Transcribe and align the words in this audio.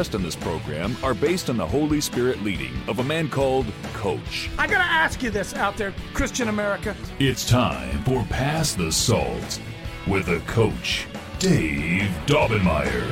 in 0.00 0.22
this 0.22 0.34
program 0.34 0.96
are 1.02 1.12
based 1.12 1.50
on 1.50 1.56
the 1.58 1.66
Holy 1.66 2.00
Spirit 2.00 2.42
leading 2.42 2.72
of 2.88 2.98
a 3.00 3.04
man 3.04 3.28
called 3.28 3.66
Coach. 3.92 4.48
I 4.58 4.66
gotta 4.66 4.82
ask 4.84 5.22
you 5.22 5.28
this 5.30 5.52
out 5.54 5.76
there, 5.76 5.92
Christian 6.14 6.48
America. 6.48 6.96
It's 7.18 7.46
time 7.46 8.02
for 8.04 8.24
Pass 8.30 8.72
the 8.74 8.90
Salt 8.90 9.60
with 10.08 10.28
a 10.28 10.40
coach, 10.46 11.06
Dave 11.38 12.10
Daubenmeyer. 12.24 13.06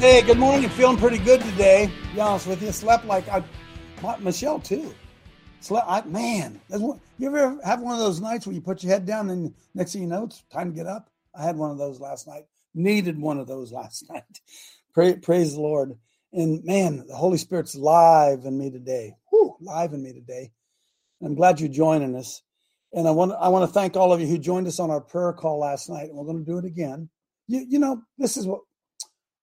Hey, 0.00 0.22
good 0.22 0.38
morning. 0.38 0.68
Feeling 0.70 0.96
pretty 0.98 1.18
good 1.18 1.40
today. 1.40 1.86
To 2.10 2.14
be 2.14 2.20
honest 2.20 2.46
with 2.48 2.60
you, 2.62 2.72
slept 2.72 3.06
like 3.06 3.28
I, 3.28 3.42
my, 4.02 4.16
Michelle 4.18 4.58
too. 4.58 4.92
Slept, 5.60 5.86
I, 5.88 6.02
man. 6.02 6.60
one- 6.68 7.00
You 7.18 7.28
ever 7.28 7.58
have 7.64 7.80
one 7.80 7.94
of 7.94 8.00
those 8.00 8.20
nights 8.20 8.46
where 8.46 8.54
you 8.54 8.60
put 8.60 8.82
your 8.82 8.92
head 8.92 9.06
down 9.06 9.30
and 9.30 9.54
next 9.74 9.92
thing 9.92 10.02
you 10.02 10.08
know, 10.08 10.24
it's 10.24 10.42
time 10.52 10.70
to 10.72 10.76
get 10.76 10.86
up? 10.86 11.08
I 11.34 11.44
had 11.44 11.56
one 11.56 11.70
of 11.70 11.78
those 11.78 12.00
last 12.00 12.26
night. 12.26 12.44
Needed 12.76 13.18
one 13.18 13.38
of 13.38 13.48
those 13.48 13.72
last 13.80 14.08
night. 14.08 14.40
Pray, 14.94 15.16
praise 15.16 15.54
the 15.54 15.60
Lord. 15.60 15.98
And 16.32 16.62
man, 16.64 17.04
the 17.08 17.16
Holy 17.16 17.38
Spirit's 17.38 17.74
live 17.74 18.44
in 18.44 18.56
me 18.56 18.70
today. 18.70 19.14
Whew, 19.30 19.56
live 19.60 19.94
in 19.94 20.02
me 20.02 20.12
today. 20.12 20.52
I'm 21.22 21.34
glad 21.34 21.58
you're 21.58 21.68
joining 21.68 22.14
us. 22.14 22.42
And 22.92 23.08
I 23.08 23.10
want 23.10 23.32
I 23.32 23.48
want 23.48 23.68
to 23.68 23.72
thank 23.72 23.96
all 23.96 24.12
of 24.12 24.20
you 24.20 24.26
who 24.26 24.38
joined 24.38 24.66
us 24.66 24.78
on 24.78 24.90
our 24.90 25.00
prayer 25.00 25.32
call 25.32 25.58
last 25.58 25.88
night. 25.88 26.08
And 26.08 26.16
we're 26.16 26.24
going 26.24 26.44
to 26.44 26.50
do 26.50 26.58
it 26.58 26.64
again. 26.64 27.08
You, 27.48 27.64
you 27.68 27.78
know, 27.78 28.02
this 28.18 28.36
is 28.36 28.46
what 28.46 28.60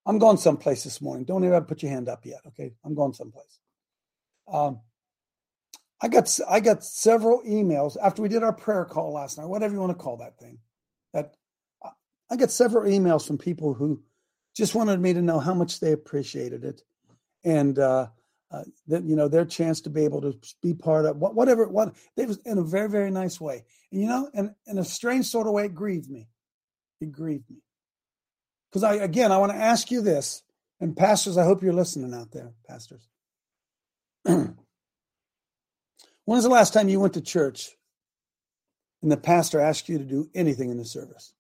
I'm 0.06 0.20
going 0.20 0.38
someplace 0.38 0.84
this 0.84 1.02
morning. 1.02 1.26
Don't 1.26 1.44
even 1.44 1.64
put 1.64 1.82
your 1.82 1.92
hand 1.92 2.10
up 2.10 2.26
yet. 2.26 2.42
Okay, 2.48 2.74
I'm 2.86 2.96
going 2.96 3.14
someplace. 3.14 3.60
Um, 4.52 4.82
I 6.02 6.10
got 6.10 6.38
I 6.50 6.60
got 6.60 6.84
several 6.84 7.42
emails 7.44 7.96
after 8.02 8.22
we 8.22 8.30
did 8.30 8.44
our 8.44 8.54
prayer 8.54 8.86
call 8.86 9.14
last 9.14 9.38
night, 9.38 9.48
whatever 9.48 9.74
you 9.74 9.80
want 9.80 9.98
to 9.98 10.04
call 10.04 10.18
that 10.18 10.38
thing. 10.38 10.58
I 12.34 12.36
got 12.36 12.50
several 12.50 12.90
emails 12.92 13.28
from 13.28 13.38
people 13.38 13.76
who 13.76 14.02
just 14.56 14.74
wanted 14.74 15.00
me 15.00 15.14
to 15.14 15.22
know 15.22 15.38
how 15.38 15.54
much 15.54 15.80
they 15.80 15.92
appreciated 15.92 16.64
it, 16.64 16.82
and 17.44 17.78
uh, 17.78 18.08
uh, 18.50 18.64
that 18.88 19.04
you 19.04 19.16
know 19.16 19.28
their 19.28 19.46
chance 19.46 19.82
to 19.82 19.92
be 19.92 20.04
able 20.04 20.20
to 20.22 20.36
be 20.64 20.74
part 20.74 21.06
of 21.06 21.18
whatever 21.18 21.68
what 21.68 21.94
they 22.18 22.26
was 22.26 22.40
in 22.44 22.58
a 22.58 22.64
very 22.64 22.90
very 22.90 23.12
nice 23.12 23.40
way, 23.40 23.64
and 23.92 24.02
you 24.02 24.08
know, 24.08 24.32
and 24.34 24.50
in 24.66 24.80
a 24.80 24.84
strange 24.84 25.28
sort 25.28 25.46
of 25.46 25.54
way, 25.54 25.66
it 25.66 25.76
grieved 25.76 26.10
me. 26.10 26.28
It 27.02 27.12
grieved 27.12 27.52
me 27.52 27.58
because 28.72 28.84
I 28.84 28.96
again 28.96 29.32
I 29.32 29.38
want 29.38 29.52
to 29.52 29.58
ask 29.60 29.92
you 29.92 30.02
this, 30.02 30.42
and 30.80 30.98
pastors, 30.98 31.38
I 31.38 31.44
hope 31.44 31.62
you're 31.62 31.72
listening 31.72 32.16
out 32.16 32.32
there, 32.32 32.54
pastors. 32.68 33.08
when 34.24 34.56
was 36.26 36.46
the 36.46 36.50
last 36.50 36.74
time 36.74 36.90
you 36.90 37.00
went 37.00 37.14
to 37.14 37.22
church 37.22 37.70
and 39.04 39.12
the 39.12 39.18
pastor 39.18 39.60
asked 39.60 39.88
you 39.88 40.00
to 40.00 40.04
do 40.04 40.32
anything 40.34 40.72
in 40.72 40.78
the 40.78 40.86
service? 40.86 41.32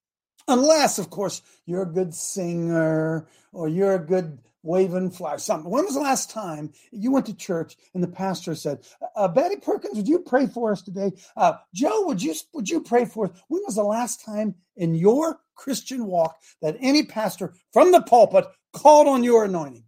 Unless, 0.47 0.99
of 0.99 1.09
course, 1.09 1.41
you're 1.66 1.83
a 1.83 1.94
good 1.94 2.13
singer 2.13 3.27
or 3.52 3.67
you're 3.67 3.95
a 3.95 3.99
good 3.99 4.39
waving 4.63 5.11
flag, 5.11 5.39
something. 5.39 5.69
When 5.69 5.85
was 5.85 5.95
the 5.95 6.00
last 6.00 6.31
time 6.31 6.72
you 6.91 7.12
went 7.12 7.25
to 7.28 7.35
church 7.35 7.75
and 7.94 8.01
the 8.01 8.07
pastor 8.07 8.56
said, 8.56 8.85
uh, 9.16 9.28
"Betty 9.28 9.57
Perkins, 9.57 9.97
would 9.97 10.07
you 10.07 10.19
pray 10.19 10.47
for 10.47 10.72
us 10.72 10.81
today? 10.81 11.12
Uh, 11.35 11.53
Joe, 11.73 12.06
would 12.06 12.22
you 12.22 12.34
would 12.53 12.69
you 12.69 12.81
pray 12.81 13.06
for 13.06 13.25
us?" 13.25 13.31
When 13.50 13.62
was 13.66 13.75
the 13.75 13.84
last 13.84 14.23
time 14.23 14.56
in 14.75 14.95
your 14.95 15.41
Christian 15.56 16.07
walk 16.07 16.41
that 16.62 16.78
any 16.79 17.03
pastor 17.03 17.53
from 17.72 17.91
the 17.91 18.01
pulpit 18.01 18.45
called 18.72 19.07
on 19.07 19.23
your 19.23 19.45
anointing? 19.45 19.84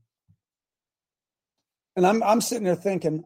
And 1.95 2.05
I'm 2.05 2.21
I'm 2.21 2.41
sitting 2.41 2.65
there 2.65 2.75
thinking, 2.75 3.23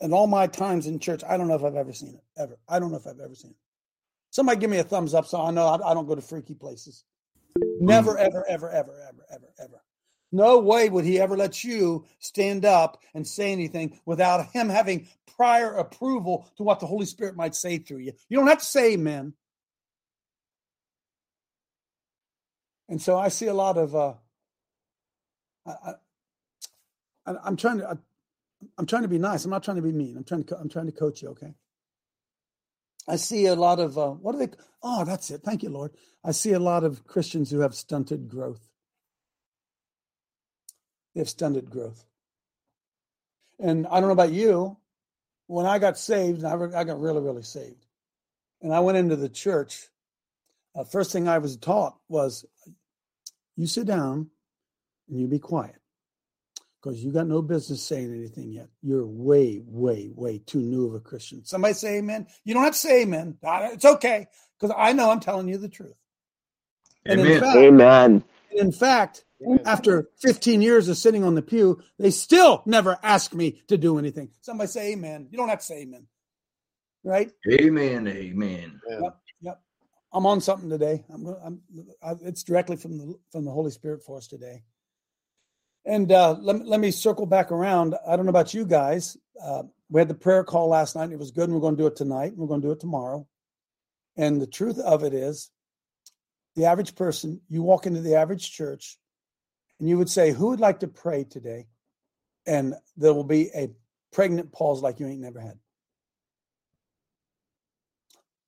in 0.00 0.12
all 0.12 0.26
my 0.26 0.46
times 0.46 0.86
in 0.86 0.98
church, 0.98 1.22
I 1.26 1.36
don't 1.36 1.48
know 1.48 1.54
if 1.54 1.64
I've 1.64 1.76
ever 1.76 1.92
seen 1.92 2.14
it 2.14 2.24
ever. 2.36 2.58
I 2.68 2.78
don't 2.78 2.90
know 2.90 2.98
if 2.98 3.06
I've 3.06 3.20
ever 3.20 3.34
seen 3.34 3.52
it. 3.52 3.56
Somebody 4.32 4.58
give 4.58 4.70
me 4.70 4.78
a 4.78 4.84
thumbs 4.84 5.12
up 5.12 5.26
so 5.26 5.42
I 5.42 5.50
know 5.50 5.66
I, 5.66 5.90
I 5.90 5.94
don't 5.94 6.06
go 6.06 6.14
to 6.14 6.22
freaky 6.22 6.54
places. 6.54 7.04
Never, 7.78 8.16
ever, 8.16 8.44
ever, 8.48 8.70
ever, 8.70 8.98
ever, 9.08 9.26
ever, 9.30 9.48
ever. 9.62 9.82
No 10.32 10.58
way 10.58 10.88
would 10.88 11.04
he 11.04 11.20
ever 11.20 11.36
let 11.36 11.62
you 11.62 12.06
stand 12.18 12.64
up 12.64 12.98
and 13.12 13.26
say 13.26 13.52
anything 13.52 14.00
without 14.06 14.46
him 14.52 14.70
having 14.70 15.06
prior 15.36 15.74
approval 15.74 16.50
to 16.56 16.62
what 16.62 16.80
the 16.80 16.86
Holy 16.86 17.04
Spirit 17.04 17.36
might 17.36 17.54
say 17.54 17.76
through 17.76 17.98
you. 17.98 18.14
You 18.30 18.38
don't 18.38 18.46
have 18.46 18.60
to 18.60 18.64
say 18.64 18.94
amen. 18.94 19.34
And 22.88 23.02
so 23.02 23.18
I 23.18 23.28
see 23.28 23.48
a 23.48 23.54
lot 23.54 23.76
of. 23.76 23.94
Uh, 23.94 24.14
I, 25.66 25.94
I, 27.26 27.34
I'm 27.44 27.56
trying 27.56 27.78
to. 27.78 27.88
I, 27.90 27.94
I'm 28.78 28.86
trying 28.86 29.02
to 29.02 29.08
be 29.08 29.18
nice. 29.18 29.44
I'm 29.44 29.50
not 29.50 29.62
trying 29.62 29.76
to 29.76 29.82
be 29.82 29.92
mean. 29.92 30.16
I'm 30.16 30.24
trying 30.24 30.44
to. 30.44 30.56
I'm 30.56 30.70
trying 30.70 30.86
to 30.86 30.92
coach 30.92 31.20
you. 31.20 31.28
Okay. 31.28 31.52
I 33.08 33.16
see 33.16 33.46
a 33.46 33.54
lot 33.54 33.80
of. 33.80 33.98
Uh, 33.98 34.10
what 34.10 34.32
do 34.32 34.38
they? 34.38 34.52
Oh, 34.82 35.04
that's 35.04 35.30
it. 35.30 35.42
Thank 35.42 35.62
you, 35.62 35.70
Lord. 35.70 35.92
I 36.24 36.32
see 36.32 36.52
a 36.52 36.58
lot 36.58 36.84
of 36.84 37.04
Christians 37.04 37.50
who 37.50 37.60
have 37.60 37.74
stunted 37.74 38.28
growth. 38.28 38.68
They 41.14 41.20
have 41.20 41.28
stunted 41.28 41.70
growth. 41.70 42.04
And 43.58 43.86
I 43.86 44.00
don't 44.00 44.08
know 44.08 44.12
about 44.12 44.32
you. 44.32 44.76
When 45.46 45.66
I 45.66 45.78
got 45.78 45.98
saved, 45.98 46.44
I 46.44 46.54
I 46.54 46.84
got 46.84 47.00
really, 47.00 47.20
really 47.20 47.42
saved, 47.42 47.84
and 48.62 48.72
I 48.72 48.80
went 48.80 48.98
into 48.98 49.16
the 49.16 49.28
church. 49.28 49.88
Uh, 50.74 50.84
first 50.84 51.12
thing 51.12 51.28
I 51.28 51.38
was 51.38 51.58
taught 51.58 51.98
was, 52.08 52.46
you 53.56 53.66
sit 53.66 53.86
down, 53.86 54.30
and 55.08 55.20
you 55.20 55.26
be 55.26 55.38
quiet 55.38 55.81
because 56.82 57.02
you 57.02 57.12
got 57.12 57.26
no 57.26 57.42
business 57.42 57.82
saying 57.82 58.12
anything 58.12 58.50
yet. 58.52 58.68
You're 58.82 59.06
way, 59.06 59.62
way, 59.64 60.10
way 60.14 60.38
too 60.38 60.60
new 60.60 60.88
of 60.88 60.94
a 60.94 61.00
Christian. 61.00 61.44
Somebody 61.44 61.74
say 61.74 61.98
amen. 61.98 62.26
You 62.44 62.54
don't 62.54 62.64
have 62.64 62.72
to 62.72 62.78
say 62.78 63.02
amen. 63.02 63.38
It's 63.42 63.84
okay 63.84 64.26
because 64.58 64.74
I 64.76 64.92
know 64.92 65.10
I'm 65.10 65.20
telling 65.20 65.48
you 65.48 65.58
the 65.58 65.68
truth. 65.68 65.94
Amen. 67.08 67.20
And 67.20 67.32
in 67.32 67.40
fact, 67.40 67.56
Amen. 67.56 68.24
in 68.52 68.72
fact, 68.72 69.24
after 69.64 70.08
15 70.20 70.62
years 70.62 70.88
of 70.88 70.96
sitting 70.96 71.24
on 71.24 71.34
the 71.34 71.42
pew, 71.42 71.80
they 71.98 72.10
still 72.10 72.62
never 72.66 72.98
ask 73.02 73.34
me 73.34 73.62
to 73.68 73.76
do 73.76 73.98
anything. 73.98 74.30
Somebody 74.40 74.68
say 74.68 74.92
amen. 74.92 75.28
You 75.30 75.38
don't 75.38 75.48
have 75.48 75.60
to 75.60 75.64
say 75.64 75.82
amen. 75.82 76.06
Right? 77.04 77.30
Amen. 77.50 78.06
Amen. 78.08 78.80
Yep. 78.88 79.16
Yep. 79.42 79.60
I'm 80.12 80.26
on 80.26 80.40
something 80.40 80.68
today. 80.68 81.04
I'm, 81.12 81.24
gonna- 81.24 81.40
I'm 81.44 81.60
I, 82.02 82.12
it's 82.22 82.42
directly 82.42 82.76
from 82.76 82.98
the 82.98 83.14
from 83.30 83.44
the 83.44 83.50
Holy 83.50 83.70
Spirit 83.70 84.02
for 84.04 84.18
us 84.18 84.28
today. 84.28 84.62
And 85.84 86.10
uh, 86.12 86.36
let, 86.40 86.56
me- 86.56 86.64
let 86.66 86.80
me 86.80 86.90
circle 86.90 87.26
back 87.26 87.50
around. 87.50 87.94
I 88.06 88.16
don't 88.16 88.26
know 88.26 88.30
about 88.30 88.54
you 88.54 88.64
guys. 88.64 89.16
Uh, 89.42 89.64
we 89.90 90.00
had 90.00 90.08
the 90.08 90.14
prayer 90.14 90.44
call 90.44 90.68
last 90.68 90.94
night. 90.96 91.10
It 91.10 91.18
was 91.18 91.30
good. 91.30 91.44
And 91.44 91.54
we're 91.54 91.60
going 91.60 91.76
to 91.76 91.82
do 91.82 91.86
it 91.86 91.96
tonight. 91.96 92.32
And 92.32 92.38
we're 92.38 92.46
going 92.46 92.62
to 92.62 92.68
do 92.68 92.72
it 92.72 92.80
tomorrow. 92.80 93.26
And 94.16 94.40
the 94.40 94.46
truth 94.46 94.78
of 94.78 95.04
it 95.04 95.14
is, 95.14 95.50
the 96.54 96.66
average 96.66 96.94
person, 96.94 97.40
you 97.48 97.62
walk 97.62 97.86
into 97.86 98.00
the 98.00 98.14
average 98.16 98.52
church 98.52 98.98
and 99.80 99.88
you 99.88 99.96
would 99.98 100.10
say, 100.10 100.32
Who 100.32 100.48
would 100.48 100.60
like 100.60 100.80
to 100.80 100.88
pray 100.88 101.24
today? 101.24 101.66
And 102.46 102.74
there 102.96 103.14
will 103.14 103.24
be 103.24 103.50
a 103.54 103.70
pregnant 104.12 104.52
pause 104.52 104.82
like 104.82 105.00
you 105.00 105.06
ain't 105.06 105.20
never 105.20 105.40
had. 105.40 105.58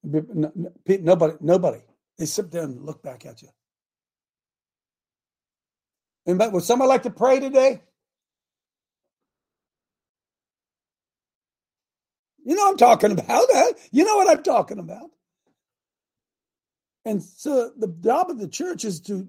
Nobody, 0.05 1.35
nobody. 1.41 1.81
They 2.19 2.27
sit 2.27 2.51
there 2.51 2.65
and 2.65 2.85
look 2.85 3.03
back 3.03 3.25
at 3.25 3.41
you. 3.43 3.49
Anybody, 6.27 6.53
would 6.53 6.65
somebody 6.65 6.89
like 6.89 7.03
to 7.03 7.11
pray 7.11 7.41
today? 7.41 7.83
You 12.45 12.55
know 12.55 12.69
I'm 12.69 12.77
talking 12.77 13.13
about. 13.13 13.47
You 13.91 14.05
know 14.05 14.17
what 14.17 14.31
I'm 14.31 14.43
talking 14.43 14.79
about. 14.79 15.11
And 17.05 17.23
so 17.23 17.71
the 17.77 17.89
job 17.89 18.31
of 18.31 18.39
the 18.39 18.49
church 18.49 18.85
is 18.85 19.01
to 19.03 19.29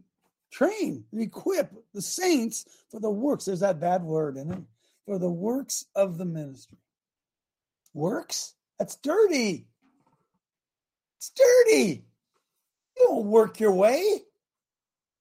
train 0.51 1.03
and 1.11 1.21
equip 1.21 1.73
the 1.93 2.01
saints 2.01 2.65
for 2.89 2.99
the 2.99 3.09
works. 3.09 3.45
There's 3.45 3.59
that 3.59 3.79
bad 3.79 4.03
word 4.03 4.37
in 4.37 4.51
it. 4.51 4.63
For 5.05 5.19
the 5.19 5.29
works 5.29 5.85
of 5.95 6.17
the 6.17 6.25
ministry. 6.25 6.77
Works? 7.93 8.55
That's 8.79 8.95
dirty. 8.95 9.67
It's 11.17 11.31
dirty. 11.31 12.05
You 12.97 13.07
don't 13.07 13.25
work 13.25 13.59
your 13.59 13.73
way. 13.73 14.21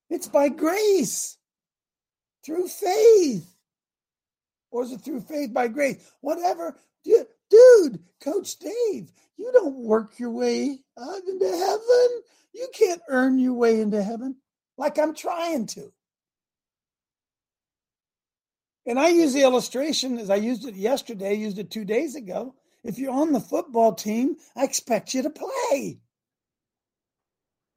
It's 0.09 0.29
by 0.29 0.49
grace 0.49 1.37
through 2.45 2.69
faith. 2.69 3.55
Or 4.71 4.83
is 4.83 4.93
it 4.93 5.03
through 5.03 5.21
faith 5.21 5.53
by 5.53 5.69
grace? 5.69 6.13
Whatever. 6.21 6.77
Dude, 7.05 8.01
Coach 8.23 8.59
Dave, 8.59 9.13
you 9.37 9.51
don't 9.53 9.77
work 9.77 10.19
your 10.19 10.31
way 10.31 10.81
up 10.97 11.23
into 11.29 11.47
heaven. 11.47 12.23
You 12.55 12.69
can't 12.73 12.95
can't 12.95 13.03
earn 13.09 13.39
your 13.39 13.55
way 13.55 13.81
into 13.81 14.03
heaven 14.03 14.37
like 14.77 14.99
I'm 14.99 15.15
trying 15.15 15.67
to. 15.69 15.93
And 18.87 18.99
I 18.99 19.09
use 19.09 19.33
the 19.33 19.43
illustration 19.43 20.19
as 20.19 20.31
I 20.31 20.37
used 20.37 20.67
it 20.67 20.75
yesterday, 20.75 21.35
used 21.35 21.59
it 21.59 21.71
two 21.71 21.85
days 21.85 22.15
ago. 22.15 22.55
If 22.85 22.99
you're 22.99 23.13
on 23.13 23.33
the 23.33 23.41
football 23.41 23.95
team, 23.95 24.37
I 24.55 24.65
expect 24.65 25.15
you 25.15 25.23
to 25.23 25.31
play. 25.31 25.99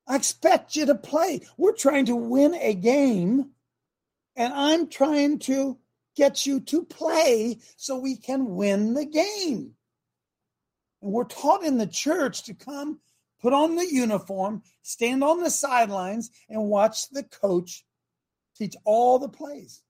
I 0.08 0.16
expect 0.16 0.76
you 0.76 0.86
to 0.86 0.96
play. 0.96 1.42
We're 1.58 1.74
trying 1.74 2.06
to 2.08 2.16
win 2.16 2.54
a 2.56 2.74
game, 2.74 3.52
and 4.38 4.54
I'm 4.54 4.88
trying 4.88 5.40
to 5.40 5.78
get 6.16 6.46
you 6.46 6.60
to 6.62 6.86
play 6.86 7.58
so 7.76 7.98
we 7.98 8.16
can 8.16 8.56
win 8.56 8.94
the 8.94 9.06
game. 9.06 9.72
And 11.02 11.12
we're 11.12 11.26
taught 11.26 11.64
in 11.64 11.78
the 11.78 11.88
church 11.88 12.44
to 12.44 12.54
come, 12.54 13.00
put 13.42 13.52
on 13.52 13.76
the 13.76 13.92
uniform, 13.92 14.62
stand 14.84 15.24
on 15.24 15.42
the 15.42 15.50
sidelines, 15.50 16.30
and 16.50 16.70
watch 16.70 17.10
the 17.10 17.24
coach 17.24 17.84
teach 18.56 18.76
all 18.86 19.20
the 19.20 19.28
plays. 19.30 19.82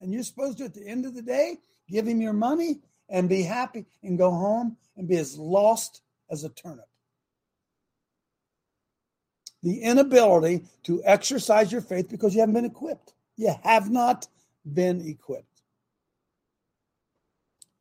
And 0.00 0.12
you're 0.12 0.22
supposed 0.24 0.58
to, 0.58 0.64
at 0.64 0.74
the 0.74 0.86
end 0.86 1.06
of 1.06 1.14
the 1.14 1.22
day, 1.22 1.58
give 1.88 2.06
him 2.06 2.20
your 2.20 2.32
money 2.32 2.80
and 3.08 3.28
be 3.28 3.42
happy 3.42 3.86
and 4.02 4.18
go 4.18 4.30
home 4.30 4.76
and 4.96 5.08
be 5.08 5.16
as 5.16 5.38
lost 5.38 6.02
as 6.30 6.44
a 6.44 6.48
turnip. 6.48 6.88
The 9.62 9.82
inability 9.82 10.64
to 10.84 11.02
exercise 11.04 11.72
your 11.72 11.80
faith 11.80 12.08
because 12.08 12.34
you 12.34 12.40
haven't 12.40 12.54
been 12.54 12.64
equipped. 12.64 13.14
You 13.36 13.54
have 13.62 13.90
not 13.90 14.26
been 14.72 15.06
equipped. 15.06 15.44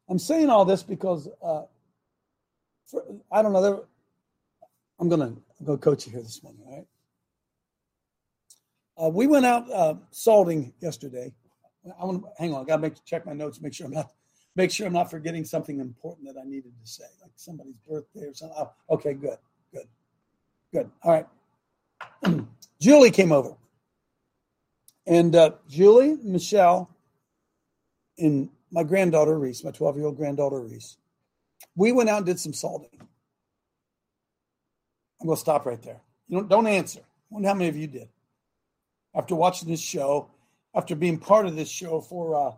I'm 0.10 0.20
saying 0.20 0.50
all 0.50 0.66
this 0.66 0.84
because 0.84 1.28
uh, 1.42 1.64
for, 2.86 3.04
I 3.32 3.42
don't 3.42 3.54
know. 3.54 3.86
I'm 5.00 5.10
going 5.10 5.20
to 5.20 5.42
go 5.64 5.78
coach 5.78 6.06
you 6.06 6.14
here 6.14 6.22
this 6.22 6.44
morning. 6.44 6.62
All 6.68 6.76
right. 6.78 6.88
Uh, 8.98 9.10
we 9.10 9.28
went 9.28 9.46
out 9.46 9.70
uh, 9.72 9.96
salting 10.12 10.74
yesterday. 10.80 11.34
I 12.00 12.06
want 12.06 12.24
to 12.24 12.30
hang 12.38 12.54
on. 12.54 12.62
I 12.62 12.66
got 12.66 12.78
to 12.78 12.82
make 12.82 13.04
check 13.06 13.26
my 13.26 13.34
notes, 13.34 13.62
make 13.62 13.74
sure 13.74 13.88
I'm 13.88 13.94
not 13.94 14.12
make 14.56 14.72
sure 14.72 14.88
I'm 14.88 14.94
not 14.94 15.12
forgetting 15.12 15.44
something 15.44 15.80
important 15.80 16.34
that 16.34 16.40
I 16.40 16.46
needed 16.46 16.72
to 16.82 16.88
say, 16.88 17.04
like 17.22 17.32
somebody's 17.36 17.76
birthday 17.88 18.28
or 18.28 18.34
something. 18.34 18.58
Oh, 18.58 18.72
okay, 18.90 19.14
good, 19.14 19.38
good, 19.74 19.88
good. 20.74 20.90
All 21.04 21.12
right. 21.12 21.28
Julie 22.80 23.12
came 23.12 23.32
over, 23.32 23.56
and 25.08 25.36
uh, 25.36 25.52
Julie, 25.70 26.18
Michelle, 26.24 26.90
and 28.18 28.50
my 28.72 28.84
granddaughter 28.84 29.38
Reese, 29.38 29.64
my 29.64 29.70
12 29.72 29.98
year 29.98 30.06
old 30.06 30.18
granddaughter 30.18 30.60
Reese, 30.60 30.98
we 31.76 31.92
went 31.92 32.10
out 32.10 32.18
and 32.18 32.26
did 32.26 32.40
some 32.40 32.54
salting. 32.54 32.90
I'm 35.20 35.28
going 35.28 35.36
to 35.36 35.40
stop 35.40 35.66
right 35.66 35.82
there. 35.82 36.02
You 36.28 36.38
don't, 36.38 36.48
don't 36.50 36.68
answer. 36.68 37.02
I 37.02 37.04
wonder 37.30 37.48
how 37.48 37.56
many 37.56 37.70
of 37.70 37.78
you 37.78 37.88
did. 37.88 38.10
After 39.16 39.36
watching 39.36 39.70
this 39.70 39.82
show, 39.82 40.30
after 40.74 40.96
being 40.96 41.20
part 41.20 41.46
of 41.46 41.56
this 41.56 41.70
show 41.70 42.02
for 42.02 42.36
uh, 42.36 42.52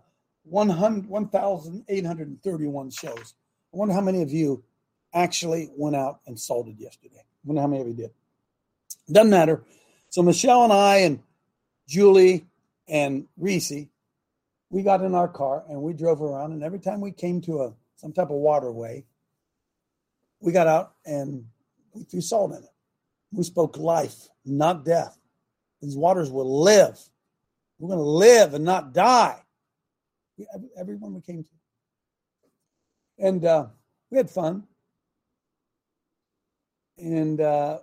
1,831 0.44 2.90
shows, 2.90 3.36
I 3.74 3.78
wonder 3.78 3.94
how 3.94 4.02
many 4.02 4.24
of 4.24 4.32
you 4.32 4.64
actually 5.14 5.70
went 5.76 5.96
out 5.96 6.22
and 6.26 6.40
salted 6.40 6.80
yesterday. 6.80 7.20
I 7.20 7.24
wonder 7.44 7.62
how 7.62 7.68
many 7.68 7.82
of 7.82 7.88
you 7.88 7.94
did. 7.94 8.10
Doesn't 9.12 9.30
matter. 9.30 9.64
So 10.10 10.24
Michelle 10.24 10.64
and 10.64 10.74
I 10.74 10.98
and 10.98 11.22
Julie 11.88 12.46
and 12.88 13.28
Reese, 13.38 13.88
we 14.70 14.84
got 14.84 15.02
in 15.02 15.16
our 15.16 15.28
car 15.28 15.64
and 15.70 15.82
we 15.82 15.94
drove 15.94 16.22
around. 16.22 16.52
And 16.52 16.64
every 16.64 16.80
time 16.80 17.02
we 17.02 17.12
came 17.12 17.42
to 17.42 17.62
a 17.62 17.74
some 17.96 18.14
type 18.14 18.30
of 18.30 18.38
waterway, 18.38 19.06
we 20.40 20.52
got 20.52 20.68
out 20.68 20.94
and 21.06 21.46
we 21.94 22.04
threw 22.04 22.22
salt 22.22 22.52
in 22.52 22.58
it. 22.58 22.70
We 23.32 23.44
spoke 23.44 23.78
life, 23.78 24.28
not 24.46 24.86
death. 24.86 25.18
These 25.82 25.98
waters 25.98 26.32
will 26.32 26.62
live. 26.62 27.00
We're 27.80 27.90
going 27.90 28.00
to 28.00 28.04
live 28.04 28.54
and 28.54 28.64
not 28.64 28.94
die. 28.94 29.40
We, 30.38 30.48
everyone 30.80 31.14
we 31.14 31.22
came 31.22 31.44
to. 31.44 31.50
And 33.20 33.46
uh, 33.46 33.68
we 34.10 34.18
had 34.18 34.30
fun. 34.30 34.64
And 36.98 37.42
uh, 37.42 37.80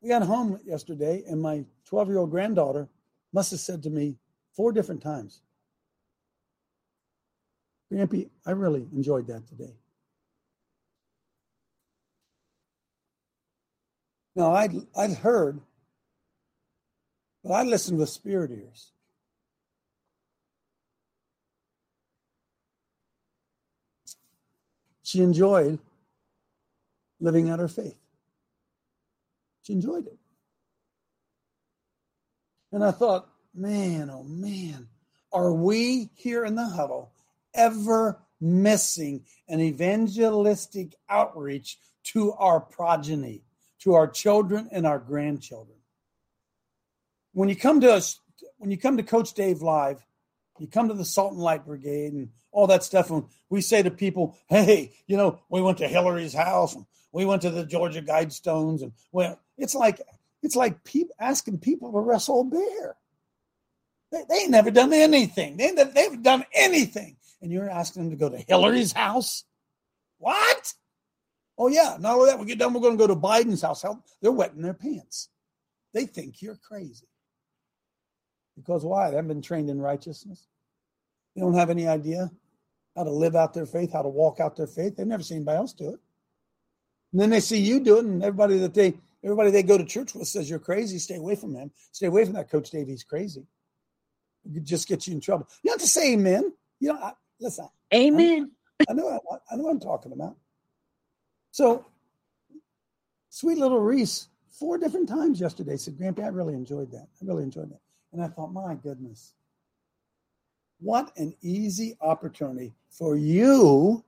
we 0.00 0.10
got 0.10 0.22
home 0.22 0.58
yesterday, 0.64 1.22
and 1.26 1.40
my 1.40 1.64
12 1.86 2.08
year 2.08 2.18
old 2.18 2.30
granddaughter 2.30 2.88
must 3.34 3.50
have 3.50 3.60
said 3.60 3.82
to 3.82 3.90
me 3.90 4.16
four 4.52 4.72
different 4.72 5.02
times, 5.02 5.40
Grampy, 7.92 8.30
I 8.46 8.52
really 8.52 8.86
enjoyed 8.94 9.26
that 9.26 9.46
today. 9.48 9.74
Now, 14.36 14.52
I'd, 14.52 14.74
I'd 14.96 15.12
heard, 15.14 15.60
but 17.42 17.52
I 17.52 17.62
listened 17.64 17.98
with 17.98 18.08
spirit 18.08 18.50
ears. 18.52 18.92
She 25.02 25.20
enjoyed 25.20 25.78
living 27.20 27.50
out 27.50 27.58
her 27.58 27.68
faith. 27.68 27.98
She 29.62 29.72
enjoyed 29.72 30.06
it. 30.06 30.18
And 32.74 32.84
I 32.84 32.90
thought, 32.90 33.28
man, 33.54 34.10
oh 34.10 34.24
man, 34.24 34.88
are 35.32 35.52
we 35.52 36.10
here 36.16 36.44
in 36.44 36.56
the 36.56 36.66
huddle 36.66 37.12
ever 37.54 38.20
missing 38.40 39.24
an 39.48 39.60
evangelistic 39.60 40.96
outreach 41.08 41.78
to 42.06 42.32
our 42.32 42.58
progeny, 42.58 43.44
to 43.82 43.94
our 43.94 44.08
children 44.08 44.68
and 44.72 44.88
our 44.88 44.98
grandchildren? 44.98 45.78
When 47.32 47.48
you 47.48 47.54
come 47.54 47.80
to 47.80 47.92
us, 47.92 48.18
when 48.58 48.72
you 48.72 48.76
come 48.76 48.96
to 48.96 49.04
Coach 49.04 49.34
Dave 49.34 49.62
Live, 49.62 50.04
you 50.58 50.66
come 50.66 50.88
to 50.88 50.94
the 50.94 51.04
Salt 51.04 51.32
and 51.32 51.42
Light 51.42 51.64
Brigade 51.64 52.12
and 52.12 52.30
all 52.50 52.66
that 52.66 52.82
stuff, 52.82 53.08
and 53.08 53.22
we 53.50 53.60
say 53.60 53.84
to 53.84 53.90
people, 53.92 54.36
"Hey, 54.48 54.94
you 55.06 55.16
know, 55.16 55.38
we 55.48 55.62
went 55.62 55.78
to 55.78 55.86
Hillary's 55.86 56.34
house, 56.34 56.76
we 57.12 57.24
went 57.24 57.42
to 57.42 57.50
the 57.50 57.64
Georgia 57.64 58.02
Guidestones, 58.02 58.82
and 58.82 58.90
well, 59.12 59.38
it's 59.56 59.76
like 59.76 60.00
it's 60.44 60.56
like 60.56 60.78
asking 61.18 61.58
people 61.58 61.92
to 61.92 61.98
wrestle 61.98 62.42
a 62.42 62.44
bear. 62.44 62.96
They, 64.12 64.22
they 64.28 64.34
ain't 64.42 64.50
never 64.50 64.70
done 64.70 64.92
anything. 64.92 65.56
They 65.56 65.72
they've 65.72 66.22
done 66.22 66.44
anything, 66.54 67.16
and 67.42 67.50
you're 67.50 67.70
asking 67.70 68.04
them 68.04 68.10
to 68.10 68.16
go 68.16 68.28
to 68.28 68.36
Hillary's 68.36 68.92
house. 68.92 69.44
What? 70.18 70.74
Oh 71.58 71.68
yeah. 71.68 71.96
Not 71.98 72.14
only 72.14 72.30
that, 72.30 72.38
we 72.38 72.46
get 72.46 72.58
done, 72.58 72.74
we're 72.74 72.80
going 72.80 72.98
to 72.98 73.06
go 73.06 73.06
to 73.06 73.16
Biden's 73.16 73.62
house. 73.62 73.84
They're 74.20 74.32
wetting 74.32 74.62
their 74.62 74.74
pants. 74.74 75.28
They 75.92 76.06
think 76.06 76.42
you're 76.42 76.56
crazy. 76.56 77.08
Because 78.56 78.84
why? 78.84 79.10
They 79.10 79.16
haven't 79.16 79.28
been 79.28 79.42
trained 79.42 79.70
in 79.70 79.80
righteousness. 79.80 80.46
They 81.34 81.40
don't 81.40 81.54
have 81.54 81.70
any 81.70 81.88
idea 81.88 82.30
how 82.96 83.04
to 83.04 83.10
live 83.10 83.34
out 83.34 83.54
their 83.54 83.66
faith, 83.66 83.92
how 83.92 84.02
to 84.02 84.08
walk 84.08 84.38
out 84.40 84.56
their 84.56 84.66
faith. 84.66 84.96
They've 84.96 85.06
never 85.06 85.22
seen 85.22 85.38
anybody 85.38 85.58
else 85.58 85.72
do 85.72 85.88
it. 85.90 86.00
And 87.12 87.20
then 87.20 87.30
they 87.30 87.40
see 87.40 87.58
you 87.58 87.80
do 87.80 87.98
it, 87.98 88.04
and 88.04 88.22
everybody 88.22 88.58
that 88.58 88.74
they 88.74 88.94
everybody 89.24 89.50
they 89.50 89.62
go 89.62 89.78
to 89.78 89.84
church 89.84 90.14
with 90.14 90.28
says 90.28 90.48
you're 90.48 90.58
crazy. 90.58 90.98
Stay 90.98 91.16
away 91.16 91.34
from 91.34 91.54
him. 91.54 91.70
Stay 91.92 92.06
away 92.06 92.24
from 92.24 92.34
that 92.34 92.50
Coach 92.50 92.70
Dave. 92.70 92.86
He's 92.86 93.04
crazy. 93.04 93.46
It 94.44 94.54
could 94.54 94.64
just 94.66 94.86
get 94.86 95.06
you 95.06 95.14
in 95.14 95.20
trouble. 95.20 95.48
You 95.62 95.70
don't 95.70 95.80
have 95.80 95.86
to 95.86 95.90
say 95.90 96.12
amen. 96.12 96.52
You 96.80 96.92
know, 96.92 96.98
I, 97.00 97.12
listen. 97.40 97.68
Amen. 97.92 98.50
I, 98.80 98.84
I 98.90 98.92
know. 98.92 99.08
I, 99.08 99.36
I 99.50 99.56
know 99.56 99.64
what 99.64 99.70
I'm 99.70 99.80
talking 99.80 100.12
about. 100.12 100.36
So, 101.50 101.86
sweet 103.30 103.58
little 103.58 103.80
Reese, 103.80 104.28
four 104.50 104.76
different 104.76 105.08
times 105.08 105.40
yesterday 105.40 105.76
said, 105.76 105.96
"Grandpa, 105.96 106.22
I 106.22 106.28
really 106.28 106.54
enjoyed 106.54 106.90
that. 106.92 107.08
I 107.22 107.24
really 107.24 107.44
enjoyed 107.44 107.70
that." 107.70 107.80
And 108.12 108.22
I 108.22 108.28
thought, 108.28 108.52
my 108.52 108.74
goodness, 108.74 109.34
what 110.78 111.10
an 111.16 111.34
easy 111.40 111.96
opportunity 112.00 112.74
for 112.90 113.16
you 113.16 114.04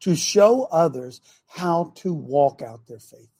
to 0.00 0.14
show 0.14 0.64
others 0.64 1.20
how 1.46 1.92
to 1.96 2.12
walk 2.12 2.62
out 2.62 2.86
their 2.86 2.98
faith. 2.98 3.30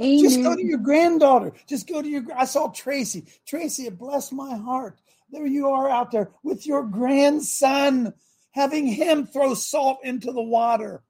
Amen. 0.00 0.22
Just 0.22 0.42
go 0.42 0.54
to 0.54 0.64
your 0.64 0.78
granddaughter. 0.78 1.52
Just 1.66 1.88
go 1.88 2.02
to 2.02 2.08
your. 2.08 2.24
I 2.36 2.44
saw 2.44 2.68
Tracy. 2.68 3.26
Tracy, 3.46 3.86
it 3.86 3.98
blessed 3.98 4.32
my 4.32 4.56
heart. 4.56 5.00
There 5.30 5.46
you 5.46 5.68
are 5.68 5.88
out 5.88 6.12
there 6.12 6.30
with 6.42 6.66
your 6.66 6.84
grandson, 6.84 8.12
having 8.52 8.86
him 8.86 9.26
throw 9.26 9.54
salt 9.54 9.98
into 10.04 10.32
the 10.32 10.42
water, 10.42 11.02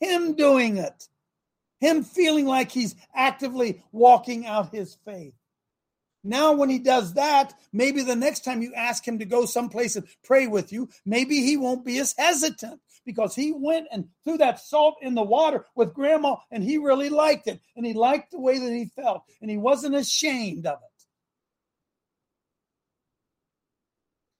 him 0.00 0.34
doing 0.34 0.76
it, 0.78 1.08
him 1.80 2.02
feeling 2.02 2.46
like 2.46 2.70
he's 2.70 2.96
actively 3.14 3.82
walking 3.92 4.46
out 4.46 4.74
his 4.74 4.96
faith. 5.04 5.34
Now, 6.24 6.54
when 6.54 6.70
he 6.70 6.78
does 6.78 7.14
that, 7.14 7.54
maybe 7.72 8.02
the 8.02 8.16
next 8.16 8.44
time 8.44 8.62
you 8.62 8.72
ask 8.74 9.06
him 9.06 9.18
to 9.18 9.26
go 9.26 9.44
someplace 9.44 9.94
and 9.94 10.06
pray 10.24 10.46
with 10.46 10.72
you, 10.72 10.88
maybe 11.04 11.42
he 11.42 11.56
won't 11.56 11.84
be 11.84 11.98
as 11.98 12.14
hesitant 12.16 12.80
because 13.04 13.34
he 13.34 13.52
went 13.52 13.86
and 13.92 14.08
threw 14.24 14.38
that 14.38 14.60
salt 14.60 14.96
in 15.02 15.14
the 15.14 15.22
water 15.22 15.66
with 15.74 15.94
grandma 15.94 16.36
and 16.50 16.62
he 16.62 16.78
really 16.78 17.08
liked 17.08 17.46
it. 17.46 17.60
And 17.76 17.84
he 17.84 17.92
liked 17.92 18.30
the 18.30 18.40
way 18.40 18.58
that 18.58 18.72
he 18.72 18.86
felt 18.86 19.22
and 19.40 19.50
he 19.50 19.56
wasn't 19.56 19.94
ashamed 19.94 20.66
of 20.66 20.78
it. 20.78 20.94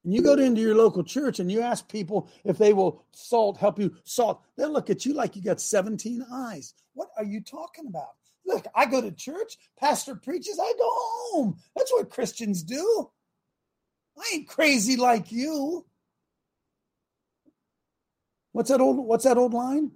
And 0.05 0.13
you 0.13 0.23
go 0.23 0.35
into 0.35 0.61
your 0.61 0.75
local 0.75 1.03
church 1.03 1.41
and 1.41 1.51
you 1.51 1.63
ask 1.63 1.89
people 1.89 2.29
if 2.45 2.59
they 2.59 2.73
will 2.73 3.05
salt, 3.13 3.57
help 3.57 3.79
you 3.79 3.95
salt. 4.05 4.43
They'll 4.57 4.73
look 4.73 4.91
at 4.91 5.07
you 5.07 5.15
like 5.15 5.35
you 5.35 5.43
got 5.43 5.61
17 5.61 6.25
eyes. 6.31 6.75
What 6.93 7.09
are 7.17 7.25
you 7.25 7.41
talking 7.41 7.87
about? 7.87 8.11
Look, 8.47 8.67
I 8.75 8.85
go 8.85 9.01
to 9.01 9.11
church, 9.11 9.57
pastor 9.79 10.15
preaches, 10.15 10.61
I 10.61 10.73
go 10.79 10.89
home. 10.91 11.57
That's 11.75 11.91
what 11.93 12.11
Christians 12.11 12.63
do. 12.63 13.11
I 14.19 14.31
ain't 14.35 14.49
crazy 14.49 14.97
like 14.97 15.33
you. 15.33 15.87
What's 18.55 18.71
that 18.71 18.81
old 18.81 18.99
what's 18.99 19.25
that 19.25 19.37
old 19.37 19.53
line? 19.53 19.91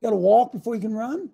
You 0.00 0.02
gotta 0.02 0.16
walk 0.16 0.50
before 0.50 0.74
you 0.74 0.80
can 0.80 0.92
run? 0.92 1.30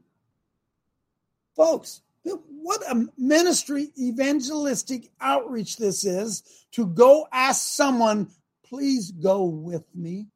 Folks, 1.56 2.02
what 2.22 2.82
a 2.86 3.06
ministry 3.16 3.88
evangelistic 3.98 5.08
outreach 5.22 5.78
this 5.78 6.04
is 6.04 6.42
to 6.72 6.86
go 6.86 7.26
ask 7.32 7.74
someone, 7.74 8.28
please 8.62 9.10
go 9.10 9.44
with 9.46 9.84
me. 9.94 10.26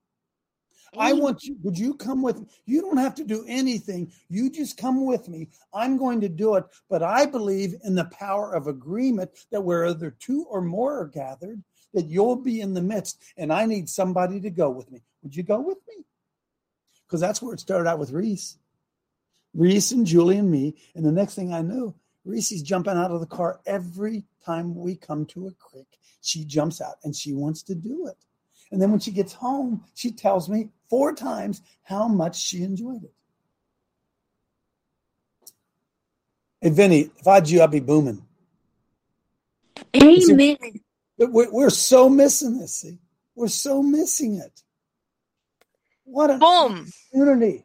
I 0.98 1.12
want 1.12 1.44
you, 1.44 1.56
would 1.62 1.78
you 1.78 1.92
come 1.92 2.22
with 2.22 2.40
me? 2.40 2.46
You 2.64 2.80
don't 2.80 2.96
have 2.96 3.14
to 3.16 3.24
do 3.24 3.44
anything. 3.46 4.10
You 4.30 4.50
just 4.50 4.78
come 4.78 5.04
with 5.04 5.28
me. 5.28 5.48
I'm 5.74 5.98
going 5.98 6.22
to 6.22 6.28
do 6.28 6.54
it. 6.56 6.64
But 6.88 7.02
I 7.02 7.26
believe 7.26 7.74
in 7.84 7.94
the 7.94 8.06
power 8.06 8.54
of 8.54 8.66
agreement 8.66 9.30
that 9.50 9.62
wherever 9.62 10.10
two 10.10 10.46
or 10.50 10.60
more 10.62 11.00
are 11.00 11.08
gathered, 11.08 11.62
that 11.94 12.06
you'll 12.06 12.36
be 12.36 12.60
in 12.60 12.74
the 12.74 12.82
midst. 12.82 13.20
And 13.36 13.52
I 13.52 13.66
need 13.66 13.88
somebody 13.88 14.40
to 14.40 14.50
go 14.50 14.70
with 14.70 14.90
me. 14.90 15.02
Would 15.22 15.36
you 15.36 15.42
go 15.42 15.60
with 15.60 15.78
me? 15.88 16.04
Because 17.06 17.20
that's 17.20 17.42
where 17.42 17.54
it 17.54 17.60
started 17.60 17.88
out 17.88 17.98
with 17.98 18.10
Reese. 18.10 18.56
Reese 19.54 19.92
and 19.92 20.06
Julie 20.06 20.38
and 20.38 20.50
me. 20.50 20.76
And 20.94 21.04
the 21.04 21.12
next 21.12 21.34
thing 21.34 21.52
I 21.52 21.62
knew, 21.62 21.94
Reese's 22.24 22.62
jumping 22.62 22.94
out 22.94 23.10
of 23.10 23.20
the 23.20 23.26
car 23.26 23.60
every 23.66 24.24
time 24.44 24.74
we 24.74 24.96
come 24.96 25.26
to 25.26 25.48
a 25.48 25.52
creek. 25.52 25.98
She 26.20 26.44
jumps 26.44 26.80
out 26.80 26.94
and 27.04 27.14
she 27.14 27.32
wants 27.32 27.62
to 27.64 27.74
do 27.74 28.06
it. 28.06 28.16
And 28.70 28.80
then 28.80 28.90
when 28.90 29.00
she 29.00 29.10
gets 29.10 29.34
home, 29.34 29.84
she 29.94 30.10
tells 30.10 30.48
me 30.48 30.70
four 30.88 31.14
times 31.14 31.60
how 31.82 32.08
much 32.08 32.40
she 32.40 32.62
enjoyed 32.62 33.04
it. 33.04 33.12
Hey, 36.60 36.70
Vinny, 36.70 37.10
if 37.18 37.26
I 37.26 37.34
had 37.34 37.50
you, 37.50 37.60
I'd 37.60 37.70
be 37.70 37.80
booming. 37.80 38.24
Amen. 39.94 40.81
We're 41.30 41.70
so 41.70 42.08
missing 42.08 42.58
this. 42.58 42.76
See, 42.76 42.98
we're 43.34 43.48
so 43.48 43.82
missing 43.82 44.36
it. 44.36 44.62
What 46.04 46.30
an 46.30 46.38
Boom. 46.40 46.88
opportunity! 47.12 47.64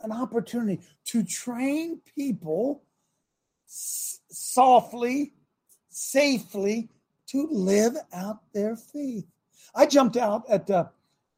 An 0.00 0.12
opportunity 0.12 0.82
to 1.06 1.22
train 1.22 2.00
people 2.16 2.82
s- 3.66 4.20
softly, 4.30 5.32
safely 5.90 6.90
to 7.28 7.48
live 7.50 7.96
out 8.12 8.40
their 8.52 8.76
faith. 8.76 9.26
I 9.74 9.86
jumped 9.86 10.16
out 10.16 10.42
at. 10.48 10.70
Uh, 10.70 10.86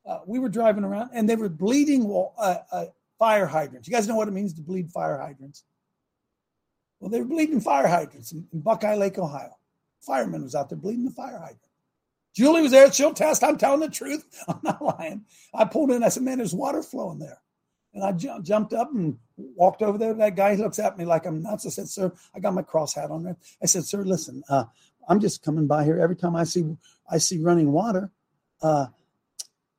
uh, 0.07 0.21
we 0.25 0.39
were 0.39 0.49
driving 0.49 0.85
around, 0.85 1.11
and 1.13 1.29
they 1.29 1.35
were 1.35 1.49
bleeding 1.49 2.09
uh, 2.39 2.59
uh, 2.71 2.85
fire 3.19 3.47
hydrants. 3.47 3.89
You 3.89 3.95
guys 3.95 4.07
know 4.07 4.15
what 4.15 4.29
it 4.29 4.33
means 4.33 4.55
to 4.55 4.63
bleed 4.63 4.93
fire 4.93 5.19
hydrants? 5.19 5.65
Well, 7.01 7.11
they 7.11 7.19
were 7.21 7.27
bleeding 7.27 7.61
fire 7.61 7.89
hydrants 7.89 8.31
in, 8.33 8.47
in 8.53 8.61
Buckeye 8.61 8.95
Lake, 8.95 9.19
Ohio. 9.19 9.57
Fireman 10.01 10.43
was 10.43 10.55
out 10.55 10.69
there 10.69 10.79
bleeding 10.79 11.05
the 11.05 11.11
fire 11.11 11.39
hydrant. 11.39 11.61
Julie 12.35 12.63
was 12.63 12.73
there. 12.73 12.93
She'll 12.93 13.15
test. 13.15 13.43
I'm 13.43 13.57
telling 13.57 13.81
the 13.81 13.89
truth. 13.89 14.25
I'm 14.49 14.61
not 14.63 14.83
lying. 14.83 15.25
I 15.55 15.65
pulled 15.65 15.91
in. 15.91 16.05
I 16.05 16.09
said, 16.11 16.23
"Man, 16.23 16.39
there's 16.39 16.55
water 16.55 16.83
flowing 16.83 17.19
there." 17.19 17.41
And 17.95 18.05
I 18.05 18.13
ju- 18.13 18.43
jumped 18.43 18.75
up 18.75 18.93
and 18.95 19.19
walked 19.37 19.81
over 19.81 19.97
there. 19.97 20.13
That 20.13 20.37
guy 20.37 20.55
looks 20.55 20.79
at 20.79 20.99
me 20.99 21.07
like 21.07 21.25
I'm 21.25 21.43
nuts. 21.43 21.67
I 21.67 21.71
said, 21.71 21.89
"Sir, 21.89 22.13
I 22.35 22.41
got 22.41 22.55
my 22.55 22.63
cross 22.63 22.95
hat 22.95 23.11
on 23.11 23.25
there." 23.25 23.39
I 23.63 23.67
said, 23.67 23.85
"Sir, 23.85 24.05
listen, 24.05 24.43
uh, 24.51 24.65
I'm 25.09 25.19
just 25.19 25.43
coming 25.43 25.67
by 25.67 25.85
here. 25.85 25.99
Every 25.99 26.17
time 26.17 26.37
I 26.37 26.45
see 26.45 26.77
I 27.11 27.19
see 27.19 27.39
running 27.39 27.73
water, 27.73 28.11
uh, 28.61 28.89